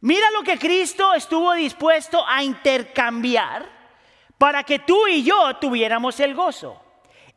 Mira 0.01 0.31
lo 0.31 0.43
que 0.43 0.59
Cristo 0.59 1.13
estuvo 1.13 1.53
dispuesto 1.53 2.25
a 2.27 2.43
intercambiar 2.43 3.69
para 4.39 4.63
que 4.65 4.79
tú 4.79 5.09
y 5.09 5.23
yo 5.23 5.57
tuviéramos 5.57 6.19
el 6.21 6.35
gozo. 6.35 6.84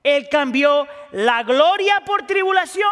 Él 0.03 0.27
cambió 0.29 0.87
la 1.11 1.43
gloria 1.43 2.03
por 2.05 2.25
tribulación, 2.25 2.91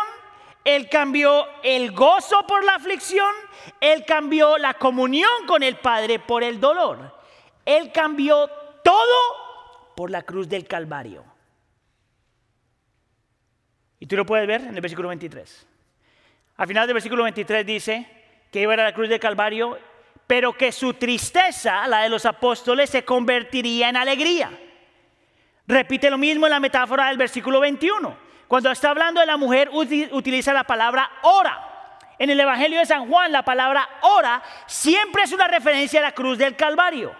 Él 0.63 0.89
cambió 0.89 1.47
el 1.63 1.91
gozo 1.91 2.45
por 2.47 2.63
la 2.63 2.75
aflicción, 2.75 3.33
Él 3.79 4.03
cambió 4.05 4.57
la 4.57 4.73
comunión 4.73 5.45
con 5.47 5.63
el 5.63 5.77
Padre 5.77 6.19
por 6.19 6.43
el 6.43 6.59
dolor. 6.59 7.15
Él 7.65 7.91
cambió 7.91 8.47
todo 8.83 9.93
por 9.95 10.11
la 10.11 10.21
cruz 10.23 10.47
del 10.47 10.67
Calvario. 10.67 11.23
Y 13.99 14.07
tú 14.07 14.15
lo 14.15 14.25
puedes 14.25 14.45
ver 14.45 14.61
en 14.61 14.75
el 14.75 14.81
versículo 14.81 15.07
23. 15.09 15.67
Al 16.57 16.67
final 16.67 16.87
del 16.87 16.93
versículo 16.93 17.23
23 17.23 17.65
dice 17.65 18.07
que 18.51 18.61
iba 18.61 18.73
a 18.73 18.77
la 18.77 18.93
cruz 18.93 19.09
del 19.09 19.19
Calvario, 19.19 19.79
pero 20.27 20.53
que 20.53 20.71
su 20.71 20.93
tristeza, 20.93 21.87
la 21.87 22.01
de 22.01 22.09
los 22.09 22.25
apóstoles, 22.25 22.89
se 22.89 23.03
convertiría 23.03 23.89
en 23.89 23.97
alegría. 23.97 24.51
Repite 25.67 26.09
lo 26.09 26.17
mismo 26.17 26.45
en 26.45 26.51
la 26.51 26.59
metáfora 26.59 27.07
del 27.07 27.17
versículo 27.17 27.59
21. 27.59 28.15
Cuando 28.47 28.71
está 28.71 28.91
hablando 28.91 29.19
de 29.19 29.25
la 29.25 29.37
mujer, 29.37 29.69
utiliza 29.71 30.53
la 30.53 30.63
palabra 30.63 31.09
ora. 31.23 31.71
En 32.17 32.29
el 32.29 32.39
Evangelio 32.39 32.79
de 32.79 32.85
San 32.85 33.09
Juan, 33.09 33.31
la 33.31 33.43
palabra 33.43 33.89
ora 34.01 34.41
siempre 34.67 35.23
es 35.23 35.31
una 35.31 35.47
referencia 35.47 35.99
a 35.99 36.03
la 36.03 36.11
cruz 36.13 36.37
del 36.37 36.55
Calvario. 36.55 37.13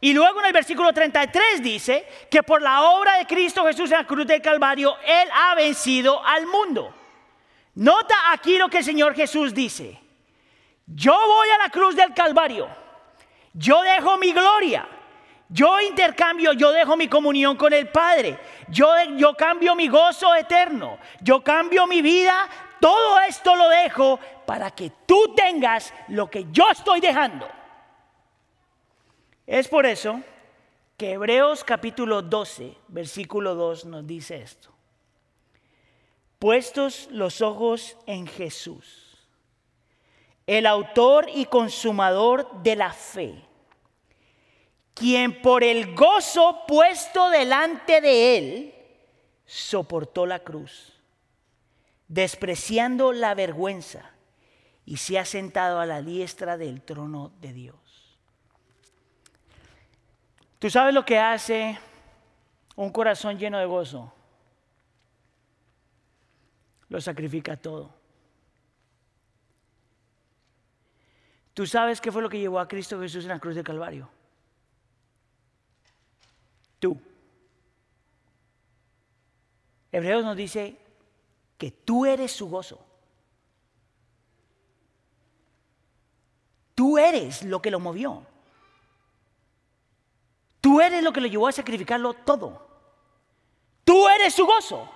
Y 0.00 0.12
luego 0.12 0.40
en 0.40 0.46
el 0.46 0.52
versículo 0.52 0.92
33 0.92 1.62
dice 1.62 2.06
que 2.30 2.42
por 2.42 2.60
la 2.60 2.82
obra 2.82 3.16
de 3.18 3.26
Cristo 3.26 3.64
Jesús 3.64 3.90
en 3.92 3.98
la 3.98 4.06
cruz 4.06 4.26
del 4.26 4.42
Calvario, 4.42 4.96
Él 5.06 5.28
ha 5.32 5.54
vencido 5.54 6.22
al 6.24 6.46
mundo. 6.46 6.92
Nota 7.76 8.32
aquí 8.32 8.58
lo 8.58 8.68
que 8.68 8.78
el 8.78 8.84
Señor 8.84 9.14
Jesús 9.14 9.54
dice. 9.54 10.00
Yo 10.86 11.12
voy 11.12 11.48
a 11.48 11.58
la 11.58 11.70
cruz 11.70 11.94
del 11.96 12.12
Calvario. 12.12 12.68
Yo 13.52 13.80
dejo 13.82 14.18
mi 14.18 14.32
gloria. 14.32 14.86
Yo 15.54 15.80
intercambio, 15.80 16.52
yo 16.52 16.72
dejo 16.72 16.96
mi 16.96 17.06
comunión 17.06 17.56
con 17.56 17.72
el 17.72 17.88
Padre. 17.88 18.36
Yo, 18.66 18.88
yo 19.16 19.34
cambio 19.34 19.76
mi 19.76 19.86
gozo 19.86 20.34
eterno. 20.34 20.98
Yo 21.20 21.44
cambio 21.44 21.86
mi 21.86 22.02
vida. 22.02 22.48
Todo 22.80 23.20
esto 23.20 23.54
lo 23.54 23.68
dejo 23.68 24.18
para 24.46 24.72
que 24.72 24.90
tú 25.06 25.32
tengas 25.36 25.94
lo 26.08 26.28
que 26.28 26.46
yo 26.50 26.68
estoy 26.72 26.98
dejando. 26.98 27.48
Es 29.46 29.68
por 29.68 29.86
eso 29.86 30.20
que 30.96 31.12
Hebreos 31.12 31.62
capítulo 31.62 32.20
12, 32.20 32.76
versículo 32.88 33.54
2 33.54 33.84
nos 33.84 34.04
dice 34.04 34.42
esto. 34.42 34.70
Puestos 36.40 37.06
los 37.12 37.40
ojos 37.40 37.96
en 38.06 38.26
Jesús, 38.26 39.28
el 40.48 40.66
autor 40.66 41.28
y 41.32 41.44
consumador 41.44 42.60
de 42.64 42.74
la 42.74 42.92
fe, 42.92 43.40
quien 44.94 45.42
por 45.42 45.64
el 45.64 45.94
gozo 45.94 46.62
puesto 46.66 47.28
delante 47.30 48.00
de 48.00 48.38
él 48.38 48.74
soportó 49.44 50.24
la 50.24 50.38
cruz, 50.38 50.92
despreciando 52.08 53.12
la 53.12 53.34
vergüenza, 53.34 54.12
y 54.86 54.98
se 54.98 55.18
ha 55.18 55.24
sentado 55.24 55.80
a 55.80 55.86
la 55.86 56.02
diestra 56.02 56.56
del 56.56 56.82
trono 56.82 57.32
de 57.40 57.52
Dios. 57.52 57.76
¿Tú 60.58 60.70
sabes 60.70 60.94
lo 60.94 61.04
que 61.04 61.18
hace 61.18 61.78
un 62.76 62.90
corazón 62.90 63.38
lleno 63.38 63.58
de 63.58 63.66
gozo? 63.66 64.12
Lo 66.88 67.00
sacrifica 67.00 67.56
todo. 67.56 67.92
¿Tú 71.54 71.66
sabes 71.66 72.00
qué 72.00 72.12
fue 72.12 72.22
lo 72.22 72.28
que 72.28 72.38
llevó 72.38 72.58
a 72.58 72.68
Cristo 72.68 73.00
Jesús 73.00 73.24
en 73.24 73.30
la 73.30 73.38
cruz 73.38 73.54
de 73.54 73.64
Calvario? 73.64 74.08
Tú. 76.84 77.00
Hebreos 79.90 80.22
nos 80.22 80.36
dice 80.36 80.76
que 81.56 81.70
tú 81.70 82.04
eres 82.04 82.30
su 82.30 82.46
gozo. 82.46 82.78
Tú 86.74 86.98
eres 86.98 87.42
lo 87.42 87.62
que 87.62 87.70
lo 87.70 87.80
movió. 87.80 88.26
Tú 90.60 90.82
eres 90.82 91.02
lo 91.02 91.10
que 91.10 91.22
le 91.22 91.30
llevó 91.30 91.48
a 91.48 91.52
sacrificarlo 91.52 92.12
todo. 92.12 92.68
Tú 93.82 94.06
eres 94.06 94.34
su 94.34 94.44
gozo. 94.44 94.86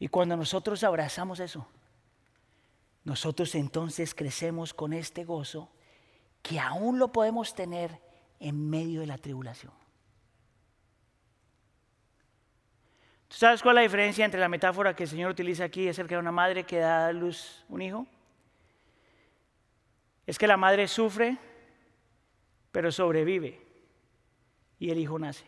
Y 0.00 0.08
cuando 0.08 0.36
nosotros 0.36 0.82
abrazamos 0.82 1.38
eso, 1.38 1.68
nosotros 3.04 3.54
entonces 3.54 4.12
crecemos 4.12 4.74
con 4.74 4.92
este 4.92 5.24
gozo 5.24 5.68
que 6.42 6.58
aún 6.58 6.98
lo 6.98 7.12
podemos 7.12 7.54
tener 7.54 8.00
en 8.40 8.68
medio 8.68 9.02
de 9.02 9.06
la 9.06 9.18
tribulación. 9.18 9.85
¿Tú 13.28 13.36
sabes 13.36 13.62
cuál 13.62 13.74
es 13.74 13.76
la 13.76 13.82
diferencia 13.82 14.24
entre 14.24 14.40
la 14.40 14.48
metáfora 14.48 14.94
que 14.94 15.02
el 15.02 15.08
Señor 15.08 15.30
utiliza 15.30 15.64
aquí 15.64 15.88
acerca 15.88 16.14
de 16.14 16.20
una 16.20 16.32
madre 16.32 16.64
que 16.64 16.78
da 16.78 17.08
a 17.08 17.12
luz 17.12 17.64
un 17.68 17.82
hijo? 17.82 18.06
Es 20.26 20.38
que 20.38 20.46
la 20.46 20.56
madre 20.56 20.88
sufre, 20.88 21.38
pero 22.72 22.90
sobrevive 22.90 23.66
y 24.78 24.90
el 24.90 24.98
Hijo 24.98 25.18
nace. 25.18 25.46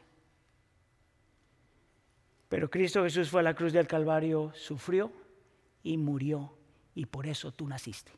Pero 2.49 2.71
Cristo 2.71 3.03
Jesús 3.03 3.29
fue 3.29 3.41
a 3.41 3.45
la 3.45 3.55
cruz 3.55 3.73
del 3.73 3.87
Calvario, 3.87 4.53
sufrió 4.55 5.13
y 5.83 5.99
murió, 5.99 6.57
y 6.95 7.05
por 7.07 7.27
eso 7.27 7.53
tú 7.53 7.69
naciste. 7.69 8.13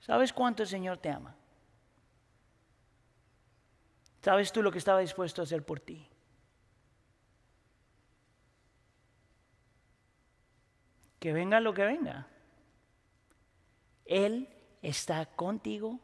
¿Sabes 0.00 0.32
cuánto 0.32 0.62
el 0.62 0.68
Señor 0.68 0.98
te 0.98 1.10
ama? 1.10 1.37
¿Sabes 4.22 4.52
tú 4.52 4.62
lo 4.62 4.72
que 4.72 4.78
estaba 4.78 5.00
dispuesto 5.00 5.42
a 5.42 5.44
hacer 5.44 5.64
por 5.64 5.80
ti? 5.80 6.08
Que 11.18 11.32
venga 11.32 11.60
lo 11.60 11.74
que 11.74 11.84
venga. 11.84 12.26
Él 14.04 14.48
está 14.82 15.26
contigo 15.26 16.00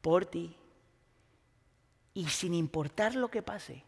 por 0.00 0.26
ti. 0.26 0.56
Y 2.14 2.28
sin 2.28 2.54
importar 2.54 3.14
lo 3.14 3.30
que 3.30 3.42
pase, 3.42 3.84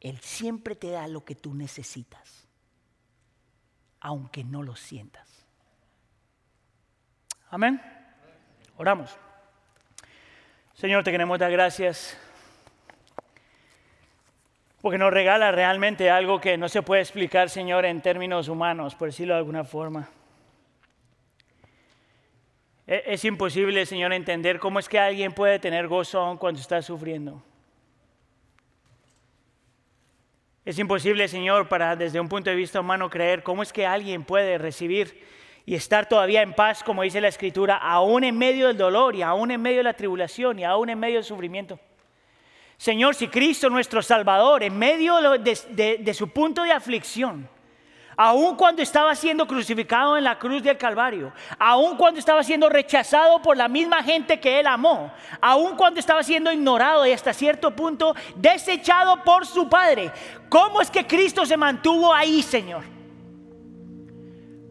Él 0.00 0.18
siempre 0.20 0.74
te 0.74 0.90
da 0.90 1.06
lo 1.08 1.24
que 1.24 1.34
tú 1.34 1.54
necesitas, 1.54 2.48
aunque 4.00 4.44
no 4.44 4.62
lo 4.62 4.76
sientas. 4.76 5.46
Amén. 7.50 7.82
Oramos. 8.76 9.18
Señor, 10.78 11.02
te 11.02 11.10
queremos 11.10 11.40
dar 11.40 11.50
gracias 11.50 12.16
porque 14.80 14.96
nos 14.96 15.12
regala 15.12 15.50
realmente 15.50 16.08
algo 16.08 16.40
que 16.40 16.56
no 16.56 16.68
se 16.68 16.82
puede 16.82 17.02
explicar, 17.02 17.50
Señor, 17.50 17.84
en 17.84 18.00
términos 18.00 18.46
humanos, 18.46 18.94
por 18.94 19.08
decirlo 19.08 19.34
de 19.34 19.38
alguna 19.38 19.64
forma. 19.64 20.08
E, 22.86 23.02
es 23.06 23.24
imposible, 23.24 23.86
Señor, 23.86 24.12
entender 24.12 24.60
cómo 24.60 24.78
es 24.78 24.88
que 24.88 25.00
alguien 25.00 25.32
puede 25.32 25.58
tener 25.58 25.88
gozo 25.88 26.20
aún 26.20 26.38
cuando 26.38 26.60
está 26.60 26.80
sufriendo. 26.80 27.42
Es 30.64 30.78
imposible, 30.78 31.26
Señor, 31.26 31.68
para 31.68 31.96
desde 31.96 32.20
un 32.20 32.28
punto 32.28 32.50
de 32.50 32.56
vista 32.56 32.78
humano 32.78 33.10
creer 33.10 33.42
cómo 33.42 33.64
es 33.64 33.72
que 33.72 33.84
alguien 33.84 34.22
puede 34.22 34.58
recibir 34.58 35.26
y 35.68 35.74
estar 35.74 36.08
todavía 36.08 36.40
en 36.40 36.54
paz, 36.54 36.82
como 36.82 37.02
dice 37.02 37.20
la 37.20 37.28
Escritura, 37.28 37.76
aún 37.76 38.24
en 38.24 38.38
medio 38.38 38.68
del 38.68 38.78
dolor 38.78 39.14
y 39.14 39.20
aún 39.20 39.50
en 39.50 39.60
medio 39.60 39.76
de 39.76 39.82
la 39.82 39.92
tribulación 39.92 40.58
y 40.58 40.64
aún 40.64 40.88
en 40.88 40.98
medio 40.98 41.16
del 41.16 41.24
sufrimiento. 41.24 41.78
Señor, 42.78 43.14
si 43.14 43.28
Cristo 43.28 43.68
nuestro 43.68 44.00
Salvador, 44.00 44.62
en 44.62 44.78
medio 44.78 45.20
de, 45.38 45.98
de 46.00 46.14
su 46.14 46.30
punto 46.30 46.62
de 46.62 46.72
aflicción, 46.72 47.46
aun 48.16 48.56
cuando 48.56 48.80
estaba 48.80 49.14
siendo 49.14 49.46
crucificado 49.46 50.16
en 50.16 50.24
la 50.24 50.38
cruz 50.38 50.62
del 50.62 50.78
Calvario, 50.78 51.34
aun 51.58 51.98
cuando 51.98 52.18
estaba 52.18 52.42
siendo 52.42 52.70
rechazado 52.70 53.42
por 53.42 53.54
la 53.54 53.68
misma 53.68 54.02
gente 54.02 54.40
que 54.40 54.60
él 54.60 54.66
amó, 54.66 55.12
aun 55.38 55.76
cuando 55.76 56.00
estaba 56.00 56.22
siendo 56.22 56.50
ignorado 56.50 57.06
y 57.06 57.12
hasta 57.12 57.34
cierto 57.34 57.76
punto 57.76 58.14
desechado 58.36 59.22
por 59.22 59.44
su 59.44 59.68
Padre, 59.68 60.12
¿cómo 60.48 60.80
es 60.80 60.90
que 60.90 61.06
Cristo 61.06 61.44
se 61.44 61.58
mantuvo 61.58 62.14
ahí, 62.14 62.40
Señor? 62.42 62.97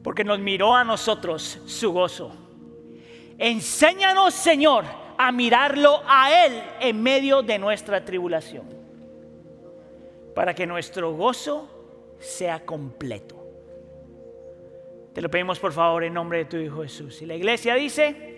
Porque 0.07 0.23
nos 0.23 0.39
miró 0.39 0.73
a 0.73 0.85
nosotros 0.85 1.59
su 1.65 1.91
gozo. 1.91 2.31
Enséñanos, 3.37 4.33
Señor, 4.33 4.85
a 5.17 5.33
mirarlo 5.33 6.01
a 6.07 6.45
Él 6.45 6.63
en 6.79 7.03
medio 7.03 7.41
de 7.41 7.59
nuestra 7.59 8.05
tribulación, 8.05 8.63
para 10.33 10.55
que 10.55 10.65
nuestro 10.65 11.11
gozo 11.11 12.15
sea 12.19 12.65
completo. 12.65 13.35
Te 15.13 15.21
lo 15.21 15.29
pedimos 15.29 15.59
por 15.59 15.73
favor 15.73 16.05
en 16.05 16.13
nombre 16.13 16.37
de 16.37 16.45
tu 16.45 16.55
Hijo 16.55 16.83
Jesús. 16.83 17.21
Y 17.21 17.25
la 17.25 17.35
iglesia 17.35 17.75
dice... 17.75 18.36